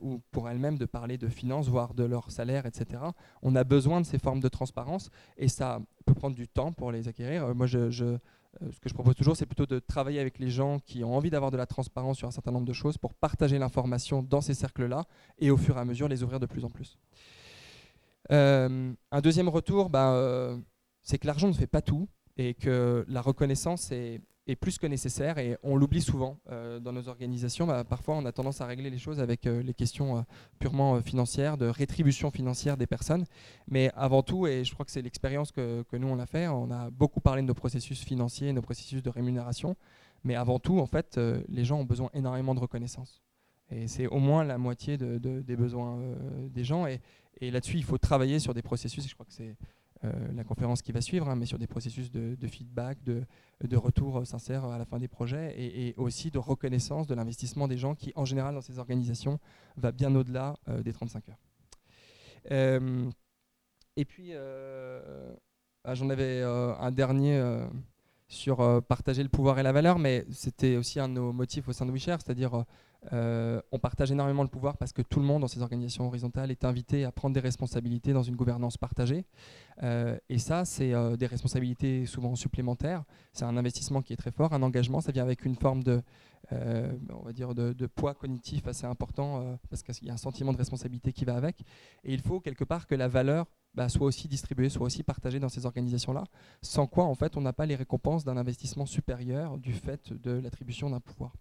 ou 0.00 0.20
pour 0.30 0.48
elles-mêmes 0.48 0.78
de 0.78 0.86
parler 0.86 1.18
de 1.18 1.28
finances, 1.28 1.68
voire 1.68 1.94
de 1.94 2.04
leur 2.04 2.30
salaire, 2.30 2.66
etc. 2.66 3.02
On 3.42 3.56
a 3.56 3.64
besoin 3.64 4.00
de 4.00 4.06
ces 4.06 4.18
formes 4.18 4.40
de 4.40 4.48
transparence 4.48 5.10
et 5.36 5.48
ça 5.48 5.80
peut 6.04 6.14
prendre 6.14 6.36
du 6.36 6.48
temps 6.48 6.72
pour 6.72 6.92
les 6.92 7.08
acquérir. 7.08 7.44
Euh, 7.44 7.54
moi, 7.54 7.66
je, 7.66 7.78
euh, 7.78 8.18
ce 8.70 8.80
que 8.80 8.88
je 8.88 8.94
propose 8.94 9.14
toujours, 9.14 9.36
c'est 9.36 9.46
plutôt 9.46 9.66
de 9.66 9.78
travailler 9.78 10.20
avec 10.20 10.38
les 10.38 10.50
gens 10.50 10.78
qui 10.78 11.04
ont 11.04 11.14
envie 11.14 11.30
d'avoir 11.30 11.50
de 11.50 11.56
la 11.56 11.66
transparence 11.66 12.18
sur 12.18 12.28
un 12.28 12.30
certain 12.30 12.52
nombre 12.52 12.66
de 12.66 12.72
choses 12.72 12.98
pour 12.98 13.14
partager 13.14 13.58
l'information 13.58 14.22
dans 14.22 14.40
ces 14.40 14.54
cercles-là 14.54 15.04
et 15.38 15.50
au 15.50 15.56
fur 15.56 15.76
et 15.76 15.80
à 15.80 15.84
mesure 15.84 16.08
les 16.08 16.22
ouvrir 16.22 16.40
de 16.40 16.46
plus 16.46 16.64
en 16.64 16.70
plus. 16.70 16.98
Euh, 18.30 18.92
un 19.10 19.20
deuxième 19.20 19.48
retour, 19.48 19.90
bah, 19.90 20.56
c'est 21.02 21.18
que 21.18 21.26
l'argent 21.26 21.48
ne 21.48 21.52
fait 21.52 21.66
pas 21.66 21.82
tout 21.82 22.08
et 22.36 22.54
que 22.54 23.04
la 23.08 23.20
reconnaissance 23.20 23.92
est 23.92 24.20
est 24.46 24.56
plus 24.56 24.78
que 24.78 24.86
nécessaire 24.86 25.38
et 25.38 25.56
on 25.62 25.76
l'oublie 25.76 26.02
souvent 26.02 26.38
euh, 26.50 26.78
dans 26.78 26.92
nos 26.92 27.08
organisations. 27.08 27.66
Bah, 27.66 27.84
parfois, 27.84 28.16
on 28.16 28.24
a 28.26 28.32
tendance 28.32 28.60
à 28.60 28.66
régler 28.66 28.90
les 28.90 28.98
choses 28.98 29.20
avec 29.20 29.46
euh, 29.46 29.62
les 29.62 29.72
questions 29.72 30.18
euh, 30.18 30.22
purement 30.58 31.00
financières, 31.00 31.56
de 31.56 31.66
rétribution 31.66 32.30
financière 32.30 32.76
des 32.76 32.86
personnes. 32.86 33.24
Mais 33.68 33.90
avant 33.94 34.22
tout, 34.22 34.46
et 34.46 34.64
je 34.64 34.74
crois 34.74 34.84
que 34.84 34.92
c'est 34.92 35.02
l'expérience 35.02 35.50
que, 35.50 35.84
nous 35.92 36.08
on 36.08 36.18
a 36.18 36.26
fait, 36.26 36.48
on 36.48 36.70
a 36.70 36.90
beaucoup 36.90 37.20
parlé 37.20 37.42
de 37.42 37.46
nos 37.46 37.54
processus 37.54 38.04
financiers, 38.04 38.52
nos 38.52 38.62
processus 38.62 39.02
de 39.02 39.10
rémunération. 39.10 39.76
Mais 40.24 40.34
avant 40.34 40.58
tout, 40.58 40.78
en 40.78 40.86
fait, 40.86 41.20
les 41.48 41.64
gens 41.64 41.80
ont 41.80 41.84
besoin 41.84 42.10
énormément 42.14 42.54
de 42.54 42.60
reconnaissance. 42.60 43.22
Et 43.70 43.88
c'est 43.88 44.06
au 44.06 44.18
moins 44.18 44.42
la 44.44 44.56
moitié 44.58 44.96
de, 44.96 45.18
des 45.18 45.56
besoins 45.56 45.98
des 46.48 46.64
gens. 46.64 46.86
Et, 46.86 47.00
et 47.40 47.50
là-dessus, 47.50 47.76
il 47.76 47.84
faut 47.84 47.98
travailler 47.98 48.38
sur 48.38 48.54
des 48.54 48.62
processus. 48.62 49.04
Et 49.04 49.08
je 49.08 49.14
crois 49.14 49.26
que 49.26 49.32
c'est 49.32 49.54
la 50.34 50.44
conférence 50.44 50.82
qui 50.82 50.92
va 50.92 51.00
suivre, 51.00 51.28
hein, 51.28 51.36
mais 51.36 51.46
sur 51.46 51.58
des 51.58 51.66
processus 51.66 52.10
de, 52.10 52.46
feedback, 52.46 53.02
de, 53.02 53.76
retour 53.76 54.26
sincère 54.26 54.64
à 54.64 54.78
la 54.78 54.84
fin 54.84 54.98
des 54.98 55.08
projets 55.08 55.54
et, 55.56 55.94
aussi 55.96 56.30
de 56.30 56.38
reconnaissance 56.38 57.06
de 57.06 57.14
l'investissement 57.14 57.68
des 57.68 57.76
gens 57.76 57.94
qui, 57.94 58.12
en 58.14 58.24
général, 58.24 58.54
dans 58.54 58.60
ces 58.60 58.78
organisations, 58.78 59.38
va 59.76 59.92
bien 59.92 60.14
au-delà 60.14 60.56
euh, 60.68 60.82
des 60.82 60.92
35 60.92 61.28
heures. 61.28 61.38
Euh, 62.50 63.10
et 63.96 64.04
puis, 64.04 64.32
ah, 64.34 65.94
j'en 65.94 66.10
avais 66.10 66.42
un 66.42 66.90
dernier 66.90 67.40
sur 68.28 68.82
partager 68.88 69.22
le 69.22 69.28
pouvoir 69.28 69.58
et 69.58 69.62
la 69.62 69.72
valeur, 69.72 69.98
mais 69.98 70.24
c'était 70.30 70.76
aussi 70.76 70.98
un 70.98 71.08
de 71.08 71.14
nos 71.14 71.32
motifs 71.32 71.68
au 71.68 71.72
sein 71.72 71.86
de 71.86 71.92
WeShare, 71.92 72.20
c'est-à-dire 72.20 72.54
Euh, 72.54 72.64
on 73.12 73.78
partage 73.78 74.10
énormément 74.10 74.42
le 74.42 74.48
pouvoir 74.48 74.76
parce 74.76 74.92
que 74.92 75.02
tout 75.02 75.20
le 75.20 75.26
monde 75.26 75.42
dans 75.42 75.48
ces 75.48 75.62
organisations 75.62 76.06
horizontales 76.06 76.50
est 76.50 76.64
invité 76.64 77.04
à 77.04 77.12
prendre 77.12 77.34
des 77.34 77.40
responsabilités 77.40 78.12
dans 78.12 78.22
une 78.22 78.36
gouvernance 78.36 78.76
partagée. 78.76 79.24
Euh, 79.82 80.18
et 80.28 80.38
ça, 80.38 80.64
c'est 80.64 80.92
euh, 80.92 81.16
des 81.16 81.26
responsabilités 81.26 82.06
souvent 82.06 82.34
supplémentaires. 82.36 83.04
C'est 83.32 83.44
un 83.44 83.56
investissement 83.56 84.02
qui 84.02 84.12
est 84.12 84.16
très 84.16 84.30
fort, 84.30 84.52
un 84.52 84.62
engagement. 84.62 85.00
Ça 85.00 85.12
vient 85.12 85.22
avec 85.22 85.44
une 85.44 85.56
forme 85.56 85.82
de, 85.82 86.02
on 86.50 87.22
va 87.24 87.32
dire, 87.32 87.54
de, 87.54 87.86
poids 87.86 88.14
cognitif 88.14 88.66
assez 88.68 88.86
important 88.86 89.58
parce 89.70 89.82
qu'il 89.82 90.06
y 90.06 90.10
a 90.10 90.14
un 90.14 90.18
sentiment 90.18 90.52
de 90.52 90.58
responsabilité 90.58 91.12
qui 91.12 91.24
va 91.24 91.34
avec. 91.36 91.62
Et 92.04 92.12
il 92.12 92.20
faut 92.20 92.40
quelque 92.40 92.64
part 92.64 92.86
que 92.86 92.94
la 92.94 93.08
valeur 93.08 93.46
bah, 93.74 93.88
soit 93.88 94.06
aussi 94.06 94.28
distribuée, 94.28 94.68
soit 94.68 94.86
aussi 94.86 95.02
partagée 95.02 95.40
dans 95.40 95.48
ces 95.48 95.66
organisations-là. 95.66 96.24
Sans 96.62 96.86
quoi, 96.86 97.04
en 97.04 97.14
fait, 97.14 97.36
on 97.36 97.40
n'a 97.40 97.52
pas 97.52 97.66
les 97.66 97.74
récompenses 97.74 98.24
d'un 98.24 98.36
investissement 98.36 98.86
supérieur 98.86 99.58
du 99.58 99.72
fait 99.72 100.12
de 100.12 100.32
l'attribution 100.32 100.90
d'un 100.90 101.00
pouvoir. 101.00 101.32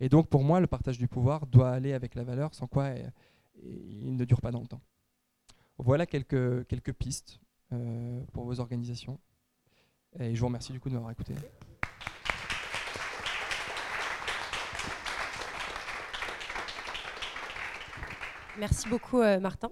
Et 0.00 0.08
donc 0.08 0.28
pour 0.28 0.44
moi, 0.44 0.60
le 0.60 0.66
partage 0.66 0.98
du 0.98 1.08
pouvoir 1.08 1.46
doit 1.46 1.70
aller 1.70 1.92
avec 1.92 2.14
la 2.14 2.22
valeur, 2.22 2.54
sans 2.54 2.66
quoi 2.66 2.84
euh, 2.84 3.02
il 3.62 4.14
ne 4.14 4.24
dure 4.24 4.40
pas 4.40 4.52
dans 4.52 4.60
le 4.60 4.66
temps. 4.68 4.80
Voilà 5.78 6.06
quelques, 6.06 6.66
quelques 6.66 6.92
pistes 6.92 7.40
euh, 7.72 8.22
pour 8.32 8.44
vos 8.44 8.60
organisations. 8.60 9.18
Et 10.18 10.34
je 10.34 10.40
vous 10.40 10.46
remercie 10.46 10.72
du 10.72 10.80
coup 10.80 10.88
de 10.88 10.94
m'avoir 10.94 11.10
écouté. 11.10 11.34
Merci 18.58 18.88
beaucoup 18.88 19.20
euh, 19.20 19.38
Martin. 19.40 19.70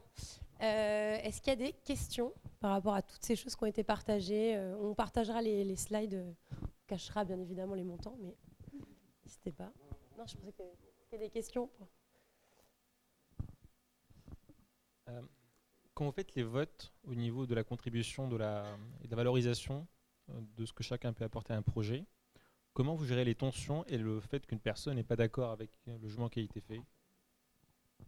Est-ce 0.58 1.40
qu'il 1.40 1.50
y 1.50 1.52
a 1.52 1.56
des 1.56 1.72
questions 1.72 2.32
par 2.60 2.70
rapport 2.70 2.94
à 2.94 3.02
toutes 3.02 3.24
ces 3.24 3.36
choses 3.36 3.54
qui 3.56 3.62
ont 3.64 3.66
été 3.66 3.84
partagées? 3.84 4.58
On 4.80 4.94
partagera 4.94 5.42
les, 5.42 5.64
les 5.64 5.76
slides, 5.76 6.24
on 6.62 6.66
cachera 6.86 7.24
bien 7.24 7.38
évidemment 7.38 7.74
les 7.74 7.84
montants, 7.84 8.16
mais 8.22 8.36
n'hésitez 9.24 9.52
pas. 9.52 9.72
Non, 10.16 10.26
je 10.26 10.36
pensais 10.36 10.52
qu'il 10.52 10.64
y 11.12 11.14
avait 11.14 11.26
des 11.26 11.30
questions. 11.30 11.68
Euh, 15.08 15.22
quand 15.94 16.06
vous 16.06 16.12
faites 16.12 16.34
les 16.34 16.42
votes 16.42 16.92
au 17.04 17.14
niveau 17.14 17.46
de 17.46 17.54
la 17.54 17.64
contribution 17.64 18.26
de 18.26 18.36
la, 18.36 18.64
et 19.02 19.06
de 19.06 19.10
la 19.10 19.16
valorisation 19.16 19.86
euh, 20.30 20.40
de 20.56 20.64
ce 20.64 20.72
que 20.72 20.82
chacun 20.82 21.12
peut 21.12 21.24
apporter 21.24 21.52
à 21.52 21.56
un 21.56 21.62
projet, 21.62 22.06
comment 22.72 22.94
vous 22.94 23.04
gérez 23.04 23.24
les 23.24 23.34
tensions 23.34 23.84
et 23.86 23.98
le 23.98 24.20
fait 24.20 24.46
qu'une 24.46 24.58
personne 24.58 24.96
n'est 24.96 25.04
pas 25.04 25.16
d'accord 25.16 25.50
avec 25.50 25.70
le 25.86 26.08
jugement 26.08 26.30
qui 26.30 26.40
a 26.40 26.42
été 26.42 26.60
fait? 26.60 26.80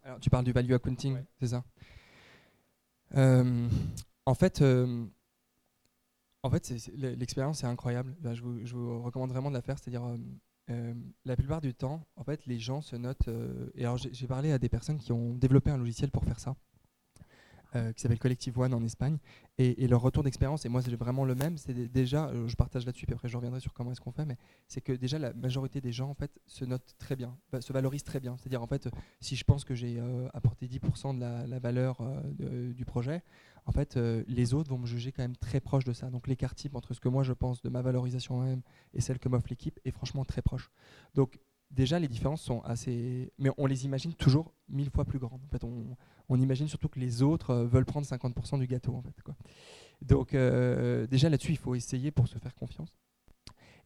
Alors, 0.03 0.18
tu 0.18 0.31
parles 0.31 0.44
du 0.44 0.53
value 0.53 0.73
accounting, 0.73 1.23
c'est 1.40 1.49
ça? 1.49 1.64
Euh, 3.16 3.68
En 4.25 4.35
fait, 4.35 4.62
en 6.42 6.51
fait 6.51 6.75
l'expérience 6.94 7.64
est 7.64 7.66
incroyable. 7.66 8.16
je, 8.33 8.42
vous, 8.42 8.64
je, 8.64 8.75
vous, 8.75 9.03
recommande 9.03 9.31
vraiment 9.31 9.51
de 9.51 9.57
la 9.57 9.62
faire. 9.62 9.79
C'est-à-dire, 9.79 10.05
euh, 10.70 10.94
la 11.24 11.37
plupart 11.37 11.61
du 11.61 11.74
temps, 11.74 12.07
en 12.16 12.24
fait, 12.24 12.44
les 12.46 12.59
gens 12.59 12.81
se 12.81 12.96
notent. 12.96 13.28
Euh, 13.28 13.70
et 13.74 13.85
alors, 13.85 13.96
j'ai 13.96 14.26
parlé 14.26 14.52
à 14.52 14.59
des 14.59 14.68
personnes 14.68 14.98
qui 14.98 15.12
ont 15.12 15.35
développé 15.35 15.70
un 15.70 15.78
logiciel 15.78 16.11
pour 16.11 16.24
faire 16.24 16.38
ça. 16.38 16.57
Euh, 17.76 17.92
qui 17.92 18.00
s'appelle 18.00 18.18
Collective 18.18 18.59
One 18.59 18.72
en 18.72 18.83
Espagne. 18.83 19.18
Et, 19.59 19.87
leur 19.88 20.00
retour 20.00 20.22
d'expérience, 20.22 20.64
et 20.64 20.70
moi 20.70 20.81
c'est 20.81 20.94
vraiment 20.94 21.26
le 21.26 21.35
même, 21.35 21.59
c'est 21.59 21.74
déjà, 21.74 22.33
je 22.46 22.54
partage 22.54 22.87
là-dessus, 22.87 23.04
puis 23.04 23.14
après 23.14 23.28
je 23.28 23.37
reviendrai 23.37 23.61
sur 23.61 23.74
comment 23.74 23.90
est-ce 23.90 24.00
qu'on 24.00 24.12
fait, 24.12 24.24
mais 24.24 24.38
c'est 24.68 24.81
que 24.81 24.92
déjà 24.92 25.18
la 25.18 25.35
majorité 25.35 25.81
des 25.81 25.92
gens 25.92 26.09
en 26.09 26.14
fait 26.14 26.40
se 26.46 26.64
notent 26.64 26.94
très 26.98 27.16
bien, 27.16 27.37
se 27.61 27.72
valorisent 27.72 28.04
très 28.04 28.20
bien. 28.20 28.37
C'est-à-dire 28.38 28.62
en 28.62 28.66
fait, 28.68 28.88
si 29.20 29.37
je 29.37 29.44
pense 29.44 29.64
que 29.64 29.74
j'ai 29.74 30.00
apporté 30.33 30.66
10% 30.66 31.16
de 31.16 31.50
la, 31.50 31.59
valeur 31.59 32.00
du 32.38 32.85
projet, 32.85 33.22
en 33.66 33.72
fait 33.72 33.96
les 33.96 34.54
autres 34.54 34.70
vont 34.70 34.78
me 34.78 34.87
juger 34.87 35.12
quand 35.12 35.22
même 35.22 35.37
très 35.37 35.61
proche 35.61 35.85
de 35.85 35.92
ça. 35.92 36.09
Donc 36.09 36.28
l'écart 36.28 36.54
type 36.54 36.74
entre 36.76 36.94
ce 36.94 37.00
que 37.00 37.09
moi 37.09 37.24
je 37.24 37.33
pense 37.33 37.61
de 37.61 37.68
ma 37.68 37.83
valorisation 37.83 38.37
moi-même 38.37 38.62
et 38.94 39.00
celle 39.00 39.18
que 39.18 39.28
m'offre 39.28 39.48
l'équipe 39.50 39.78
est 39.85 39.90
franchement 39.90 40.24
très 40.24 40.40
proche. 40.40 40.70
Donc 41.14 41.38
déjà 41.70 41.98
les 41.98 42.09
différences 42.09 42.42
sont 42.42 42.61
assez 42.62 43.33
mais 43.38 43.50
on 43.59 43.66
les 43.66 43.85
imagine 43.85 44.14
toujours 44.14 44.52
mille 44.68 44.90
fois 44.90 45.04
plus 45.04 45.18
grandes 45.18 45.40
en 45.44 45.48
fait. 45.48 45.64
On, 45.64 46.37
imagine 46.37 46.68
surtout 46.68 46.88
que 46.88 47.00
les 47.00 47.22
autres 47.22 47.50
euh, 47.50 47.66
veulent 47.66 47.87
prendre 47.87 48.07
50% 48.07 48.59
du 48.59 48.66
gâteau 48.66 48.94
en 48.94 49.02
fait 49.02 49.22
quoi. 49.22 49.35
donc 50.02 50.35
euh, 50.35 51.07
déjà 51.07 51.28
là-dessus 51.28 51.52
il 51.52 51.59
faut 51.59 51.74
essayer 51.74 52.11
pour 52.11 52.28
se 52.28 52.38
faire 52.38 52.54
confiance. 52.54 52.94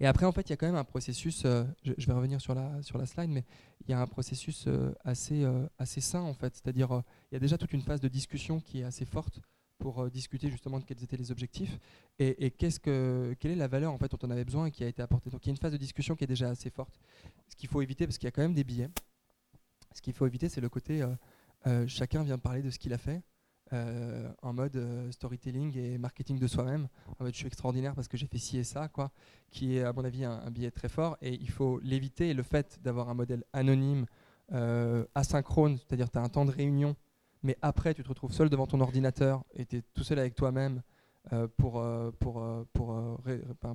Et 0.01 0.07
après 0.07 0.27
en 0.27 0.33
fait 0.33 0.49
il 0.49 0.51
y 0.51 0.53
a 0.53 0.57
quand 0.57 0.67
même 0.67 0.77
un 0.77 0.85
processus 0.85 1.45
euh, 1.45 1.65
je, 1.85 2.07
vais 2.07 2.13
revenir 2.13 2.41
sur 2.41 2.55
la 2.55 2.83
sur 2.83 2.99
la 2.99 3.07
slide 3.07 3.31
mais 3.31 3.45
il 3.87 3.91
y 3.91 3.95
a 3.95 4.01
un 4.01 4.07
processus 4.07 4.69
assez 5.05 5.45
assez 5.79 6.01
sain 6.01 6.23
en 6.23 6.35
fait. 6.35 6.55
C'est-à-dire 6.55 7.03
il 7.31 7.35
y 7.35 7.37
a 7.37 7.41
déjà 7.41 7.59
toute 7.59 7.73
une 7.73 7.83
phase 7.83 8.01
de 8.01 8.09
discussion 8.09 8.61
qui 8.61 8.81
est 8.81 8.85
assez 8.85 9.05
forte 9.05 9.41
pour 9.83 10.09
discuter 10.09 10.49
justement 10.49 10.79
de 10.79 10.85
quels 10.85 11.03
étaient 11.03 11.17
les 11.17 11.33
objectifs 11.33 11.77
et, 12.21 12.53
qu'est-ce 12.53 12.79
que, 12.79 13.35
quelle 13.41 13.51
est 13.51 13.57
la 13.57 13.67
valeur 13.67 13.93
en 13.93 13.99
fait 13.99 14.09
dont 14.09 14.19
on 14.23 14.31
avait 14.31 14.45
besoin 14.45 14.67
et 14.67 14.71
qui 14.71 14.85
a 14.85 14.87
été 14.87 15.03
apportée. 15.03 15.29
Donc 15.29 15.45
il 15.45 15.49
y 15.49 15.51
a 15.51 15.55
une 15.55 15.57
phase 15.57 15.73
de 15.73 15.77
discussion 15.77 16.15
qui 16.15 16.23
est 16.23 16.29
déjà 16.29 16.49
assez 16.49 16.71
forte. 16.71 17.01
Ce 17.49 17.57
qu'il 17.57 17.69
faut 17.69 17.83
éviter, 17.83 18.07
parce 18.07 18.17
qu'il 18.17 18.29
y 18.29 18.29
a 18.29 18.31
quand 18.31 18.43
même 18.43 18.55
des 18.55 18.63
billets, 18.63 18.91
ce 19.93 20.01
qu'il 20.01 20.13
faut 20.13 20.25
éviter, 20.25 20.49
c'est 20.49 20.61
le 20.61 20.69
côté 20.69 21.03
euh, 21.03 21.09
euh, 21.67 21.85
chacun 21.89 22.23
vient 22.23 22.39
parler 22.39 22.63
de 22.63 22.71
ce 22.71 22.79
qu'il 22.79 22.93
a 22.93 22.99
fait. 22.99 23.23
Euh, 23.73 24.31
en 24.43 24.53
mode 24.53 24.79
storytelling 25.13 25.77
et 25.79 25.99
marketing 25.99 26.39
de 26.39 26.47
soi-même. 26.47 26.89
En 27.19 27.25
mode 27.25 27.33
je 27.33 27.39
suis 27.39 27.47
extraordinaire 27.47 27.95
parce 27.95 28.07
que 28.07 28.17
j'ai 28.17 28.27
fait 28.27 28.39
ci 28.39 28.59
et 28.59 28.65
ça, 28.65 28.87
quoi, 28.87 29.11
qui 29.51 29.79
est 29.79 29.83
à 29.83 29.93
mon 29.93 30.05
avis 30.05 30.25
un, 30.25 30.51
billet 30.51 30.71
très 30.71 30.89
fort. 30.89 31.17
Et 31.23 31.35
il 31.35 31.51
faut 31.51 31.81
l'éviter. 31.81 32.35
Le 32.35 32.45
fait 32.45 32.79
d'avoir 32.83 33.09
un 33.09 33.15
modèle 33.15 33.45
anonyme, 33.53 34.07
asynchrone, 35.15 35.79
c'est-à-dire 35.79 36.11
tu 36.11 36.19
as 36.19 36.23
un 36.23 36.29
temps 36.29 36.45
de 36.45 36.51
réunion 36.51 36.95
mais 37.43 37.57
après 37.63 37.95
tu 37.95 38.03
te 38.03 38.09
retrouves 38.09 38.33
seul 38.33 38.49
devant 38.49 38.67
ton 38.67 38.81
ordinateur 38.81 39.45
et 39.55 39.67
tu 39.67 39.77
es 39.77 39.83
tout 39.95 40.05
seul 40.05 40.19
avec 40.19 40.35
toi-même 40.35 40.83
euh, 41.33 41.47
pour, 41.57 41.79
euh, 41.79 42.11
pour, 42.19 42.43
euh, 42.43 42.67
pour, 42.73 42.97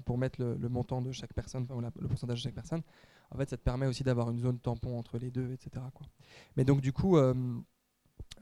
pour 0.05 0.17
mettre 0.17 0.41
le, 0.41 0.67
montant 0.67 1.01
de 1.01 1.13
chaque 1.13 1.33
personne, 1.33 1.65
le 1.97 2.07
pourcentage 2.09 2.39
de 2.39 2.43
chaque 2.43 2.53
personne, 2.53 2.81
en 3.31 3.37
fait 3.37 3.49
ça 3.49 3.55
te 3.55 3.61
permet 3.61 3.85
aussi 3.85 4.03
d'avoir 4.03 4.29
une 4.31 4.39
zone 4.39 4.59
tampon 4.59 4.99
entre 4.99 5.17
les 5.17 5.31
deux, 5.31 5.53
etc. 5.53 5.85
Mais 6.57 6.65
donc 6.65 6.81
du 6.81 6.91
coup, 6.91 7.17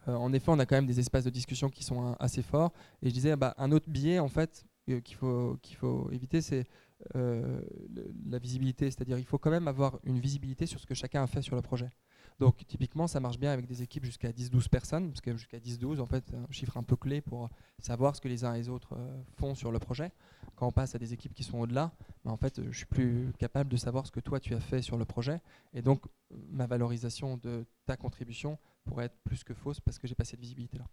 en 0.08 0.34
effet, 0.34 0.52
on 0.52 0.58
a 0.58 0.66
quand 0.66 0.76
même 0.76 0.88
des 0.88 1.00
espaces 1.00 1.24
de 1.24 1.30
discussion 1.30 1.70
qui 1.70 1.84
sont 1.84 2.16
assez 2.20 2.42
forts. 2.42 2.74
Et 3.04 3.10
je 3.10 3.14
disais, 3.14 3.36
bah, 3.36 3.54
un 3.60 3.72
autre 3.72 3.90
biais 3.90 4.18
en 4.18 4.28
fait 4.28 4.66
qu'il 5.04 5.16
faut, 5.16 5.58
qu'il 5.62 5.78
faut 5.78 6.10
éviter, 6.12 6.42
c'est 6.42 6.66
la 7.14 8.40
visibilité. 8.40 8.90
C'est-à-dire 8.90 9.20
il 9.20 9.26
faut 9.26 9.38
quand 9.38 9.52
même 9.52 9.68
avoir 9.68 10.00
une 10.04 10.20
visibilité 10.20 10.66
sur 10.66 10.80
ce 10.80 10.88
que 10.88 10.96
chacun 10.96 11.22
a 11.22 11.28
fait 11.28 11.44
sur 11.44 11.56
le 11.56 11.62
projet. 11.62 11.92
Donc 12.40 12.66
typiquement, 12.68 13.08
ça 13.08 13.20
marche 13.20 13.40
bien 13.40 13.52
avec 13.52 13.66
des 13.66 13.82
équipes 13.82 14.04
jusqu'à 14.04 14.32
10-12 14.32 14.68
personnes, 14.68 15.08
parce 15.10 15.22
que 15.22 15.36
jusqu'à 15.38 15.60
10-12, 15.60 16.02
en 16.02 16.06
fait, 16.06 16.34
un 16.34 16.52
chiffre 16.52 16.76
un 16.78 16.84
peu 16.84 16.98
clé 16.98 17.22
pour 17.22 17.50
savoir 17.80 18.16
ce 18.16 18.22
que 18.22 18.28
les 18.28 18.44
uns 18.44 18.54
et 18.54 18.58
les 18.58 18.70
autres 18.70 18.94
euh, 18.98 19.22
font 19.38 19.56
sur 19.56 19.72
le 19.72 19.80
projet. 19.80 20.12
Quand 20.56 20.68
on 20.68 20.72
passe 20.72 20.96
à 20.96 21.00
des 21.00 21.14
équipes 21.14 21.34
qui 21.34 21.44
sont 21.44 21.60
au-delà, 21.60 21.94
bah, 22.26 22.32
en 22.32 22.38
fait, 22.38 22.62
je 22.70 22.78
suis 22.78 22.86
plus 22.86 23.32
capable 23.38 23.70
de 23.70 23.78
savoir 23.78 24.06
ce 24.06 24.12
que 24.12 24.20
toi 24.20 24.40
tu 24.40 24.54
as 24.54 24.60
fait 24.60 24.82
sur 24.82 24.98
le 24.98 25.06
projet, 25.06 25.42
et 25.74 25.82
donc 25.82 26.06
ma 26.50 26.68
valorisation 26.68 27.38
de 27.38 27.66
ta 27.86 27.96
contribution 27.96 28.58
pourrait 28.84 29.06
être 29.06 29.18
plus 29.24 29.44
que 29.44 29.54
fausse 29.54 29.80
parce 29.80 29.98
que 29.98 30.08
j'ai 30.08 30.16
pas 30.16 30.26
cette 30.26 30.40
visibilité 30.40 30.78
là. 30.78 30.86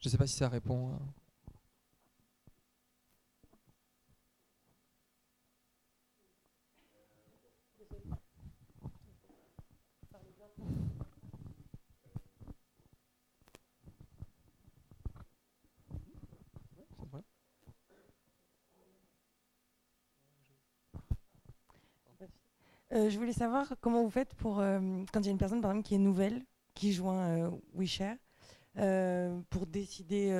Je 0.00 0.08
ne 0.08 0.10
sais 0.10 0.18
pas 0.18 0.26
si 0.26 0.36
ça 0.36 0.48
répond. 0.48 0.94
Euh, 0.94 0.96
je 23.08 23.18
voulais 23.18 23.32
savoir 23.32 23.72
comment 23.80 24.02
vous 24.02 24.10
faites 24.10 24.34
pour, 24.34 24.60
euh, 24.60 24.78
quand 25.12 25.20
il 25.20 25.26
y 25.26 25.28
a 25.28 25.32
une 25.32 25.38
personne 25.38 25.60
par 25.60 25.70
exemple 25.70 25.86
qui 25.86 25.94
est 25.94 25.98
nouvelle, 25.98 26.44
qui 26.74 26.92
joint 26.92 27.26
euh, 27.28 27.50
WeShare, 27.74 28.16
pour 29.50 29.66
décider 29.66 30.32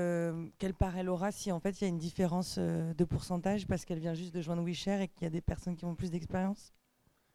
quelle 0.59 0.75
part 0.75 0.96
elle 0.96 1.09
aura, 1.09 1.33
si 1.33 1.53
en 1.53 1.61
fait 1.61 1.81
il 1.81 1.85
y 1.85 1.85
a 1.85 1.88
une 1.88 1.99
différence 1.99 2.59
de 2.59 3.05
pourcentage 3.05 3.66
parce 3.66 3.85
qu'elle 3.85 3.99
vient 3.99 4.14
juste 4.14 4.35
de 4.35 4.40
joindre 4.40 4.62
WeShare 4.62 5.01
et 5.01 5.09
qu'il 5.09 5.25
y 5.25 5.27
a 5.27 5.31
des 5.31 5.40
personnes 5.40 5.77
qui 5.77 5.85
ont 5.85 5.94
plus 5.94 6.11
d'expérience? 6.11 6.73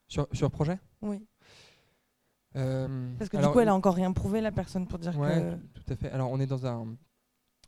Sur, 0.08 0.28
sur 0.32 0.50
projet? 0.50 0.80
Oui. 1.02 1.26
parce 2.54 3.30
que 3.30 3.38
du 3.38 3.48
coup, 3.52 3.60
elle 3.60 3.70
a 3.70 3.76
encore 3.76 3.96
rien 3.96 4.12
prouvé, 4.14 4.42
la 4.42 4.52
personne, 4.52 4.88
pour 4.88 5.00
dire 5.00 5.14
que. 5.14 5.56
Tout 5.74 5.94
à 5.94 5.96
fait. 5.96 6.10
Alors, 6.12 6.32
on 6.32 6.40
est 6.40 6.48
dans 6.48 6.66
un, 6.66 6.96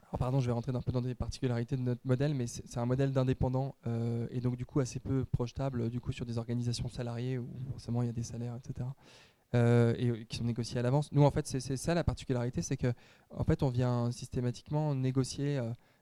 alors 0.10 0.20
pardon, 0.20 0.40
je 0.40 0.48
vais 0.48 0.54
rentrer 0.54 0.72
un 0.74 0.82
peu 0.82 0.94
dans 0.94 1.02
des 1.02 1.16
particularités 1.16 1.76
de 1.76 1.82
notre 1.82 2.02
modèle, 2.06 2.34
mais 2.34 2.48
c'est 2.48 2.78
un 2.78 2.86
modèle 2.86 3.12
d'indépendant 3.12 3.76
euh, 3.88 4.28
et 4.32 4.40
donc 4.40 4.56
du 4.56 4.66
coup 4.66 4.80
assez 4.80 5.00
peu 5.00 5.26
projetable 5.26 5.90
du 5.90 6.00
coup 6.00 6.14
sur 6.14 6.26
des 6.26 6.38
organisations 6.38 6.88
salariées 6.88 7.38
où 7.38 7.50
forcément 7.72 8.02
il 8.02 8.06
y 8.06 8.10
a 8.10 8.14
des 8.14 8.24
salaires, 8.24 8.56
etc. 8.56 8.88
Euh, 9.56 9.96
et 9.98 10.10
euh, 10.10 10.24
qui 10.24 10.38
sont 10.38 10.46
négociés 10.46 10.80
à 10.80 10.82
l'avance. 10.82 11.12
Nous 11.12 11.24
en 11.24 11.32
fait 11.32 11.46
c'est 11.46 11.76
ça 11.76 11.94
la 11.94 12.06
particularité, 12.06 12.62
c'est 12.62 12.78
que 12.78 12.94
en 13.32 13.44
fait 13.44 13.64
on 13.64 13.70
vient 13.70 14.10
systématiquement 14.12 14.96
négocier 14.96 15.62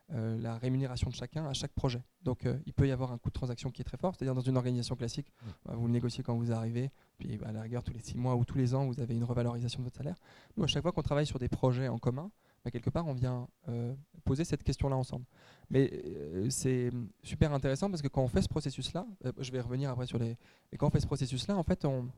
la 0.09 0.59
rémunération 0.59 1.09
de 1.09 1.15
chacun 1.15 1.47
à 1.47 1.53
chaque 1.53 1.73
projet. 1.73 2.03
Donc 2.21 2.47
il 2.67 2.73
peut 2.73 2.87
y 2.87 2.91
avoir 2.91 3.11
un 3.11 3.17
coût 3.17 3.29
de 3.29 3.33
transaction 3.33 3.71
qui 3.71 3.81
est 3.81 3.85
très 3.85 3.97
fort, 3.97 4.13
c'est-à-dire 4.15 4.35
dans 4.35 4.41
une 4.41 4.55
organisation 4.55 4.95
classique, 4.95 5.31
mmh. 5.41 5.49
bah, 5.65 5.73
vous 5.75 5.87
le 5.87 5.93
négociez 5.93 6.23
quand 6.23 6.35
vous 6.35 6.51
arrivez, 6.51 6.91
puis 7.17 7.37
bah, 7.37 7.47
à 7.47 7.51
la 7.51 7.61
rigueur 7.61 7.83
tous 7.83 7.93
les 7.93 8.01
six 8.01 8.17
mois 8.17 8.35
ou 8.35 8.45
tous 8.45 8.59
les 8.59 8.75
ans 8.75 8.85
vous 8.85 8.99
avez 8.99 9.15
une 9.15 9.23
revalorisation 9.23 9.79
de 9.79 9.85
votre 9.85 9.97
salaire. 9.97 10.15
Nous 10.57 10.63
à 10.63 10.67
chaque 10.67 10.83
fois 10.83 10.91
qu'on 10.91 11.01
travaille 11.01 11.25
sur 11.25 11.39
des 11.39 11.49
projets 11.49 11.87
en 11.87 11.97
commun, 11.97 12.29
bah, 12.65 12.71
quelque 12.71 12.89
part, 12.89 13.05
on 13.05 13.13
vient 13.13 13.47
euh, 13.69 13.93
poser 14.23 14.43
cette 14.43 14.63
question-là 14.63 14.97
ensemble. 14.97 15.25
Mais 15.69 15.91
euh, 15.93 16.49
c'est 16.49 16.89
super 17.21 17.53
intéressant 17.53 17.91
parce 17.91 18.01
que 18.01 18.07
quand 18.07 18.23
on 18.23 18.27
fait 18.27 18.41
ce 18.41 18.49
processus-là, 18.49 19.05
euh, 19.23 19.31
je 19.37 19.51
vais 19.51 19.61
revenir 19.61 19.91
après 19.91 20.07
sur 20.07 20.17
les. 20.17 20.35
Mais 20.71 20.79
quand 20.79 20.87
on 20.87 20.89
fait 20.89 20.99
ce 20.99 21.05
processus-là, 21.05 21.55
en 21.55 21.63
fait, 21.63 21.85
on, 21.85 22.09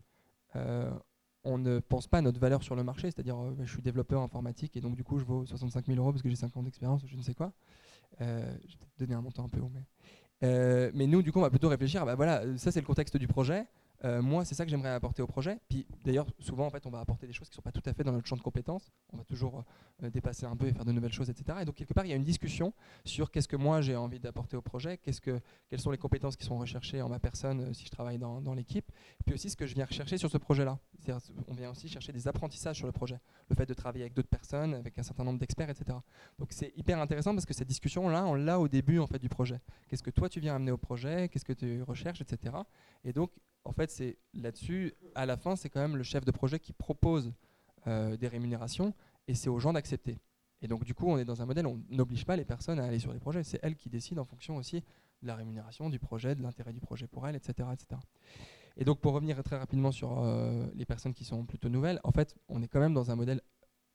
on 1.44 1.58
ne 1.58 1.80
pense 1.80 2.08
pas 2.08 2.20
à 2.20 2.22
notre 2.22 2.40
valeur 2.40 2.64
sur 2.64 2.76
le 2.76 2.84
marché, 2.84 3.12
c'est-à-dire 3.12 3.38
je 3.60 3.72
suis 3.72 3.82
développeur 3.82 4.22
informatique 4.22 4.76
et 4.76 4.82
donc 4.82 4.96
du 4.96 5.04
coup 5.04 5.20
je 5.20 5.26
vaux 5.26 5.46
65 5.46 5.86
000 5.86 6.00
euros 6.00 6.12
parce 6.12 6.24
que 6.24 6.30
j'ai 6.30 6.36
5 6.36 6.56
ans 6.58 6.64
d'expérience 6.64 7.04
ou 7.04 7.08
je 7.08 7.16
ne 7.16 7.22
sais 7.22 7.36
quoi. 7.36 7.52
Je 8.20 8.26
vais 8.26 8.86
te 8.96 9.00
donner 9.00 9.14
un 9.14 9.22
montant 9.22 9.46
un 9.46 9.50
peu 9.50 9.60
haut, 9.60 9.72
mais, 9.72 10.92
mais 10.96 11.06
nous 11.06 11.22
du 11.22 11.32
coup 11.32 11.38
on 11.38 11.44
va 11.44 11.52
plutôt 11.52 11.70
réfléchir, 11.70 12.06
bah 12.06 12.16
voilà, 12.16 12.58
ça 12.58 12.72
c'est 12.72 12.80
le 12.80 12.88
contexte 12.88 13.18
du 13.18 13.28
projet. 13.28 13.68
Euh, 14.06 14.22
moi, 14.22 14.46
c'est 14.46 14.56
ça 14.56 14.64
que 14.64 14.70
j'aimerais 14.70 14.92
apporter 14.92 15.22
au 15.22 15.28
projet. 15.28 15.60
Puis 15.70 15.88
d'ailleurs, 16.06 16.28
souvent, 16.40 16.66
en 16.66 16.70
fait, 16.70 16.86
on 16.86 16.90
va 16.90 17.00
apporter 17.00 17.26
des 17.28 17.34
choses 17.34 17.50
qui 17.50 17.54
ne 17.54 17.56
sont 17.56 17.62
pas 17.62 17.72
tout 17.72 17.82
à 17.86 17.94
fait 17.94 18.04
dans 18.04 18.12
notre 18.12 18.28
champ 18.28 18.36
de 18.36 18.42
compétences. 18.42 18.92
On 19.12 19.18
va 19.18 19.24
toujours 19.24 19.64
euh, 20.04 20.10
dépasser 20.10 20.46
un 20.46 20.56
peu 20.56 20.68
et 20.68 20.74
faire 20.74 20.86
de 20.86 20.92
nouvelles 20.92 21.12
choses, 21.12 21.30
etc. 21.30 21.60
Et 21.62 21.66
donc, 21.66 21.76
quelque 21.76 21.94
part, 21.94 22.06
il 22.06 22.10
y 22.10 22.14
a 22.14 22.16
une 22.16 22.24
discussion 22.24 22.74
sur 23.06 23.32
qu'est-ce 23.32 23.48
que 23.48 23.56
moi 23.56 23.82
j'ai 23.82 23.96
envie 23.96 24.20
d'apporter 24.20 24.56
au 24.56 24.62
projet, 24.62 24.98
quelles 24.98 25.80
sont 25.80 25.92
les 25.92 25.98
compétences 25.98 26.36
qui 26.36 26.46
sont 26.46 26.58
recherchées 26.58 27.02
en 27.02 27.10
ma 27.10 27.20
personne 27.20 27.62
euh, 27.62 27.74
si 27.74 27.86
je 27.86 27.90
travaille 27.90 28.18
dans, 28.18 28.42
dans 28.42 28.54
l'équipe, 28.54 28.92
puis 29.26 29.34
aussi 29.34 29.50
ce 29.50 29.56
que 29.56 29.66
je 29.66 29.74
viens 29.74 29.86
rechercher 29.86 30.18
sur 30.18 30.30
ce 30.30 30.38
projet-là. 30.38 30.78
On 31.48 31.54
vient 31.54 31.72
aussi 31.72 31.88
chercher 31.88 32.12
des 32.12 32.28
apprentissages 32.28 32.78
sur 32.78 32.86
le 32.86 32.92
projet, 32.92 33.20
le 33.50 33.56
fait 33.56 33.66
de 33.66 33.74
travailler 33.74 34.04
avec 34.04 34.14
d'autres 34.14 34.28
personnes, 34.28 34.74
avec 34.74 35.00
un 35.00 35.04
certain 35.04 35.24
nombre 35.24 35.40
d'experts, 35.40 35.70
etc. 35.70 35.98
Donc, 36.38 36.50
c'est 36.52 36.74
hyper 36.76 37.00
intéressant 37.00 37.34
parce 37.34 37.46
que 37.46 37.54
cette 37.54 37.68
discussion-là, 37.68 38.26
on 38.26 38.36
l'a 38.36 38.60
au 38.60 38.68
début 38.68 39.00
en 39.00 39.08
fait 39.08 39.20
du 39.20 39.30
projet. 39.30 39.62
Qu'est-ce 39.88 40.04
que 40.04 40.10
toi 40.10 40.30
tu 40.30 40.40
viens 40.40 40.56
amener 40.56 40.72
au 40.72 40.78
projet, 40.78 41.30
qu'est-ce 41.30 41.46
que 41.46 41.54
tu 41.54 41.82
recherches, 41.84 42.22
etc. 42.22 42.56
Et 43.04 43.14
donc, 43.14 43.32
en 43.68 43.74
fait, 43.74 43.92
c'est 43.92 44.18
là-dessus, 44.34 44.94
à 45.14 45.26
la 45.26 45.38
fin, 45.38 45.56
c'est 45.56 45.70
quand 45.70 45.82
même 45.82 45.98
le 45.98 46.04
chef 46.04 46.24
de 46.24 46.32
projet 46.32 46.60
qui 46.60 46.74
propose 46.74 47.34
euh, 47.86 48.16
des 48.16 48.28
rémunérations 48.28 48.94
et 49.28 49.36
c'est 49.36 49.50
aux 49.50 49.60
gens 49.60 49.74
d'accepter. 49.74 50.20
Et 50.62 50.68
donc, 50.68 50.86
du 50.86 50.94
coup, 50.94 51.08
on 51.08 51.18
est 51.18 51.26
dans 51.26 51.42
un 51.42 51.46
modèle, 51.46 51.68
on 51.68 51.82
n'oblige 51.90 52.26
pas 52.26 52.36
les 52.36 52.46
personnes 52.46 52.80
à 52.80 52.86
aller 52.86 53.00
sur 53.00 53.14
les 53.14 53.20
projets, 53.20 53.44
c'est 53.44 53.60
elles 53.62 53.76
qui 53.76 53.90
décident 53.90 54.22
en 54.22 54.26
fonction 54.26 54.56
aussi 54.56 54.84
de 55.22 55.28
la 55.28 55.36
rémunération, 55.36 55.90
du 55.90 56.00
projet, 56.00 56.34
de 56.34 56.42
l'intérêt 56.42 56.74
du 56.74 56.80
projet 56.80 57.08
pour 57.08 57.28
elles, 57.28 57.36
etc. 57.36 57.70
etc. 57.74 58.00
Et 58.78 58.86
donc, 58.86 59.00
pour 59.00 59.14
revenir 59.14 59.42
très 59.44 59.58
rapidement 59.58 59.92
sur 59.92 60.24
euh, 60.24 60.66
les 60.74 60.86
personnes 60.86 61.14
qui 61.14 61.26
sont 61.26 61.46
plutôt 61.46 61.70
nouvelles, 61.70 62.00
en 62.04 62.12
fait, 62.12 62.36
on 62.48 62.62
est 62.62 62.68
quand 62.68 62.80
même 62.80 62.94
dans 62.94 63.12
un 63.12 63.16
modèle 63.16 63.42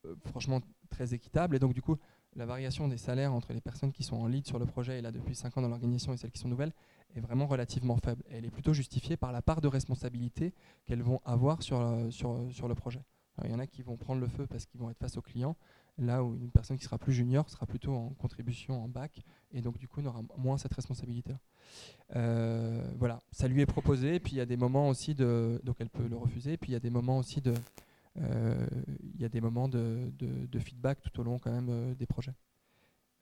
euh, 0.05 0.15
franchement 0.27 0.61
très 0.91 1.15
équitable 1.15 1.57
et 1.57 1.59
donc, 1.59 1.73
du 1.73 1.81
coup, 1.81 1.97
la 2.35 2.47
variation 2.47 2.89
des 2.89 2.99
salaires 2.99 3.33
entre 3.33 3.53
les 3.53 3.61
personnes 3.61 3.93
qui 3.93 4.03
sont 4.03 4.17
en 4.17 4.27
lead 4.27 4.47
sur 4.47 4.59
le 4.59 4.67
projet 4.67 4.99
et 4.99 5.03
là 5.03 5.13
depuis 5.13 5.35
5 5.35 5.57
ans 5.57 5.63
dans 5.63 5.69
l'organisation 5.69 6.13
et 6.13 6.17
celles 6.17 6.31
qui 6.31 6.39
sont 6.39 6.49
nouvelles 6.49 6.73
est 7.15 7.21
vraiment 7.21 7.47
relativement 7.47 7.97
faible. 7.97 8.23
Et 8.29 8.37
elle 8.37 8.45
est 8.45 8.51
plutôt 8.51 8.73
justifiée 8.73 9.17
par 9.17 9.33
la 9.33 9.43
part 9.43 9.61
de 9.61 9.69
responsabilité 9.69 10.55
qu'elles 10.85 11.03
vont 11.03 11.21
avoir 11.25 11.63
sur, 11.63 11.81
euh, 11.81 12.11
sur, 12.11 12.47
sur 12.51 12.69
le 12.69 12.75
projet. 12.75 13.03
Il 13.45 13.51
y 13.51 13.55
en 13.55 13.59
a 13.59 13.67
qui 13.67 13.83
vont 13.83 13.97
prendre 13.97 14.21
le 14.21 14.29
feu 14.29 14.47
parce 14.47 14.67
qu'ils 14.67 14.79
vont 14.79 14.91
être 14.91 14.99
face 14.99 15.17
aux 15.17 15.23
clients, 15.23 15.57
là 15.99 16.23
où 16.23 16.37
une 16.37 16.51
personne 16.51 16.77
qui 16.77 16.85
sera 16.85 16.99
plus 16.99 17.15
junior 17.15 17.49
sera 17.49 17.67
plutôt 17.67 17.95
en 17.95 18.11
contribution 18.11 18.85
en 18.85 18.89
bac 18.89 19.23
et 19.53 19.63
donc 19.63 19.79
du 19.79 19.89
coup 19.89 20.03
n'aura 20.03 20.23
moins 20.37 20.59
cette 20.59 20.75
responsabilité. 20.75 21.35
Euh, 22.15 22.87
voilà, 22.99 23.23
ça 23.31 23.49
lui 23.49 23.63
est 23.63 23.67
proposé, 23.67 24.21
puis 24.21 24.33
il 24.33 24.39
y 24.39 24.43
a 24.43 24.47
des 24.47 24.59
moments 24.59 24.89
aussi 24.91 25.15
de, 25.15 25.61
donc 25.65 25.77
elle 25.81 25.89
peut 25.89 26.07
le 26.07 26.17
refuser, 26.17 26.59
puis 26.59 26.71
il 26.71 26.75
y 26.75 26.77
a 26.77 26.81
des 26.81 26.91
moments 26.91 27.19
aussi 27.19 27.41
de, 27.41 27.55
euh, 28.19 28.67
il 29.15 29.21
y 29.21 29.25
a 29.25 29.29
des 29.29 29.41
moments 29.41 29.69
de, 29.69 30.13
de, 30.19 30.47
de 30.47 30.59
feedback 30.59 31.01
tout 31.03 31.21
au 31.21 31.23
long 31.23 31.39
quand 31.39 31.53
même 31.53 31.69
euh, 31.71 31.95
des 31.95 32.07
projets. 32.07 32.35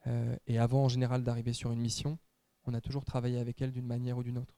Euh, 0.06 0.36
et 0.46 0.58
avant 0.58 0.84
en 0.84 0.88
général 0.88 1.22
d'arriver 1.22 1.52
sur 1.52 1.70
une 1.70 1.80
mission, 1.80 2.18
on 2.70 2.74
a 2.74 2.80
toujours 2.80 3.04
travaillé 3.04 3.40
avec 3.40 3.60
elle 3.62 3.72
d'une 3.72 3.86
manière 3.86 4.16
ou 4.16 4.22
d'une 4.22 4.38
autre. 4.38 4.54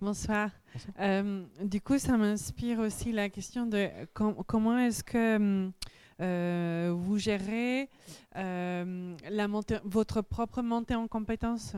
Bonsoir. 0.00 0.50
Bonsoir. 0.72 0.90
Euh, 1.00 1.44
du 1.62 1.82
coup, 1.82 1.98
ça 1.98 2.16
m'inspire 2.16 2.78
aussi 2.78 3.12
la 3.12 3.28
question 3.28 3.66
de 3.66 3.90
com- 4.14 4.42
comment 4.46 4.78
est-ce 4.78 5.04
que 5.04 5.36
hum, 5.36 5.72
euh, 6.20 6.94
vous 6.96 7.18
gérez 7.18 7.90
euh, 8.36 9.14
la 9.28 9.48
montée- 9.48 9.80
votre 9.84 10.22
propre 10.22 10.62
montée 10.62 10.94
en 10.94 11.06
compétences? 11.08 11.76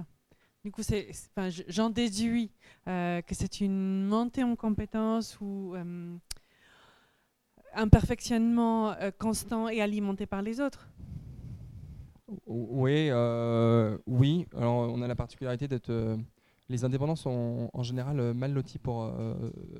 Du 0.65 0.71
coup, 0.71 0.83
j'en 1.67 1.91
déduis 1.91 2.53
euh, 2.87 3.21
que 3.23 3.35
c'est 3.35 3.61
une 3.61 4.05
montée 4.07 4.45
en 4.45 4.55
compétences 4.55 5.41
ou 5.41 5.75
hum, 5.75 6.21
un 7.75 7.89
perfectionnement 7.89 8.93
euh, 8.93 9.11
constant 9.19 9.69
et 9.69 9.81
alimenté 9.81 10.27
par 10.27 10.43
les 10.43 10.61
autres. 10.61 10.89
Oui, 12.47 13.09
euh, 13.11 13.99
oui. 14.07 14.47
Alors, 14.57 14.93
on 14.93 15.03
a 15.03 15.07
la 15.07 15.15
particularité 15.15 15.69
d'être. 15.69 15.91
euh, 15.91 16.17
les 16.69 16.85
indépendants 16.85 17.17
sont 17.17 17.69
en 17.75 17.83
général 17.83 18.33
mal 18.33 18.55
lotis 18.55 18.79
pour 18.79 19.13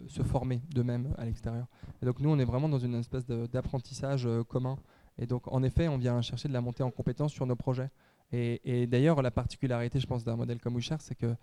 se 0.09 0.23
former 0.23 0.61
d'eux-mêmes 0.75 1.15
à 1.17 1.25
l'extérieur. 1.25 1.67
Donc, 2.03 2.21
nous, 2.21 2.29
on 2.29 2.39
est 2.39 2.45
vraiment 2.45 2.69
dans 2.69 2.81
une 2.81 2.97
espèce 2.97 3.25
d'apprentissage 3.25 4.29
commun. 4.47 4.77
Et 5.17 5.25
donc, 5.25 5.51
en 5.51 5.63
effet, 5.63 5.89
on 5.89 5.97
vient 5.97 6.21
chercher 6.21 6.49
de 6.49 6.53
la 6.53 6.61
montée 6.61 6.83
en 6.83 6.91
compétences 6.91 7.33
sur 7.33 7.47
nos 7.47 7.57
projets. 7.57 7.89
Et, 8.31 8.87
d'ailleurs, 8.89 9.23
la 9.23 9.31
particularité, 9.31 10.01
je 10.01 10.07
pense, 10.07 10.23
d'un 10.23 10.37
modèle 10.37 10.61
comme 10.61 10.75
WeShare, 10.75 11.01
c'est 11.01 11.15
que, 11.15 11.35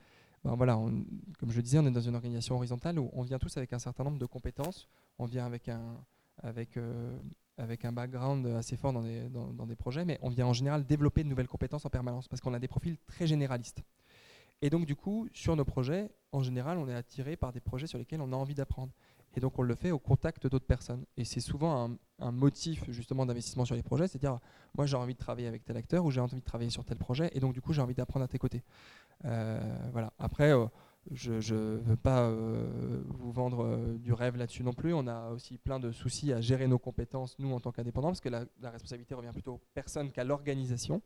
ben 0.44 0.54
voilà, 0.56 0.74
comme 1.40 1.50
je 1.50 1.56
le 1.56 1.64
disais, 1.64 1.80
on 1.80 1.86
est 1.88 1.92
dans 1.92 2.00
une 2.00 2.16
organisation 2.16 2.56
horizontale 2.56 3.00
où 3.00 3.10
on 3.14 3.24
vient 3.24 3.40
tous 3.40 3.58
avec 3.58 3.74
un 3.74 3.80
certain 3.80 4.04
nombre 4.04 4.20
de 4.20 4.28
compétences. 4.28 4.88
On 5.18 5.26
vient 5.26 5.48
avec 5.48 5.68
un, 5.70 5.96
avec, 6.44 6.78
euh, 6.78 7.18
avec 7.58 7.86
un 7.86 7.92
background 7.92 8.46
assez 8.48 8.78
fort 8.78 8.94
dans 8.94 9.02
des, 9.02 9.30
dans, 9.30 9.66
des 9.66 9.76
projets, 9.76 10.06
mais 10.06 10.20
on 10.22 10.30
vient 10.30 10.48
en 10.48 10.54
général 10.54 10.86
développer 10.86 11.24
de 11.24 11.30
nouvelles 11.30 11.48
compétences 11.48 11.86
en 11.86 11.90
permanence 11.90 12.28
parce 12.28 12.42
qu'on 12.42 12.54
a 12.54 12.60
des 12.60 12.68
profils 12.68 12.98
très 13.08 13.28
généralistes. 13.28 13.84
Et 14.62 14.70
donc, 14.70 14.86
du 14.86 14.96
coup, 14.96 15.28
sur 15.34 15.56
nos 15.56 15.66
projets, 15.66 16.10
en 16.32 16.44
général, 16.44 16.78
on 16.78 16.88
est 16.90 16.94
attiré 16.94 17.38
par 17.38 17.54
des 17.54 17.62
projets 17.62 17.88
sur 17.88 17.98
lesquels 17.98 18.22
on 18.22 18.34
a 18.34 18.36
envie 18.36 18.56
d'apprendre. 18.56 18.92
Et 19.36 19.40
donc, 19.40 19.58
on 19.58 19.62
le 19.62 19.76
fait 19.76 19.92
au 19.92 20.00
contact 20.00 20.48
d'autres 20.48 20.66
personnes. 20.66 21.06
Et 21.16 21.24
c'est 21.24 21.40
souvent 21.40 21.86
un, 21.86 21.98
un 22.20 22.32
motif, 22.32 22.84
justement, 22.90 23.26
d'investissement 23.26 23.64
sur 23.64 23.76
les 23.76 23.84
projets, 23.84 24.08
c'est-à-dire, 24.08 24.40
moi, 24.76 24.86
j'ai 24.86 24.98
envie 24.98 25.14
de 25.14 25.20
travailler 25.20 25.48
avec 25.48 25.64
tel 25.64 25.78
acteur 25.78 26.04
ou 26.04 26.12
j'ai 26.12 26.20
envie 26.20 26.36
de 26.36 26.42
travailler 26.42 26.72
sur 26.72 26.84
tel 26.84 26.98
projet, 26.98 27.30
et 27.34 27.40
donc, 27.40 27.54
du 27.54 27.62
coup, 27.62 27.72
j'ai 27.72 27.82
envie 27.82 27.94
d'apprendre 27.94 28.26
à 28.26 28.28
tes 28.28 28.38
côtés. 28.38 28.64
Euh, 29.26 29.60
voilà. 29.92 30.12
Après, 30.20 30.52
euh, 30.52 30.66
je 31.12 31.54
ne 31.54 31.78
veux 31.78 31.96
pas 31.96 32.24
euh, 32.24 33.02
vous 33.08 33.32
vendre 33.32 33.64
euh, 33.64 33.98
du 33.98 34.14
rêve 34.14 34.36
là-dessus 34.38 34.64
non 34.64 34.74
plus. 34.74 34.94
On 34.94 35.08
a 35.08 35.30
aussi 35.30 35.58
plein 35.58 35.80
de 35.80 35.92
soucis 35.92 36.34
à 36.34 36.42
gérer 36.42 36.68
nos 36.68 36.78
compétences, 36.78 37.38
nous, 37.40 37.52
en 37.52 37.60
tant 37.60 37.72
qu'indépendants, 37.72 38.10
parce 38.10 38.22
que 38.22 38.30
la, 38.30 38.46
responsabilité 38.62 39.16
revient 39.16 39.32
plutôt 39.34 39.54
aux 39.54 39.62
personnes 39.74 40.12
qu'à 40.12 40.24
l'organisation. 40.24 41.02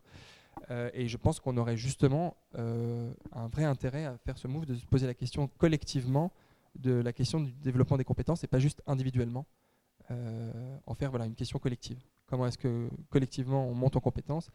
Euh, 0.69 0.89
et 0.93 1.07
je 1.07 1.17
pense 1.17 1.39
qu'on 1.39 1.57
aurait 1.57 1.77
justement 1.77 2.35
un 2.55 3.47
vrai 3.47 3.63
intérêt 3.63 4.05
à 4.05 4.17
faire 4.17 4.37
ce 4.37 4.47
move, 4.47 4.65
de 4.65 4.75
se 4.75 4.85
poser 4.85 5.07
la 5.07 5.13
question 5.13 5.47
collectivement 5.57 6.31
de 6.75 6.93
la 6.93 7.13
question 7.13 7.39
du 7.39 7.51
développement 7.51 7.97
des 7.97 8.03
compétences 8.03 8.43
et 8.43 8.47
pas 8.47 8.59
juste 8.59 8.81
individuellement. 8.87 9.45
En 10.85 10.93
faire 10.93 11.09
voilà, 11.09 11.25
une 11.25 11.33
question 11.33 11.57
collective. 11.57 11.97
Comment 12.27 12.45
est-ce 12.45 12.57
que 12.57 12.89
collectivement 13.09 13.67
on 13.67 13.73
monte 13.73 13.95
en 13.95 13.99
compétences 13.99 14.51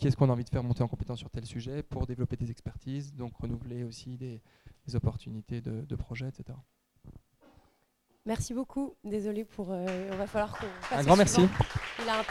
qui 0.00 0.08
est-ce 0.08 0.16
qu'on 0.16 0.30
a 0.30 0.32
envie 0.32 0.44
de 0.44 0.48
faire 0.50 0.64
monter 0.64 0.82
en 0.82 0.88
compétences 0.88 1.18
sur 1.18 1.30
tel 1.30 1.44
sujet 1.44 1.82
pour 1.82 2.06
développer 2.06 2.36
des 2.36 2.50
expertises, 2.50 3.14
donc 3.14 3.36
renouveler 3.36 3.84
aussi 3.84 4.16
des, 4.16 4.40
des 4.86 4.96
opportunités 4.96 5.60
de, 5.60 5.82
de 5.82 5.96
projets, 5.96 6.26
etc. 6.28 6.58
Merci 8.26 8.54
beaucoup. 8.54 8.94
Désolée 9.04 9.44
pour. 9.44 9.70
euh, 9.72 10.10
on 10.12 10.16
va 10.16 10.26
falloir 10.26 10.58
qu'on. 10.58 10.66
Un 10.96 11.04
grand 11.04 11.16
merci. 11.16 11.40
Il 12.02 12.08
a 12.08 12.20
un. 12.20 12.24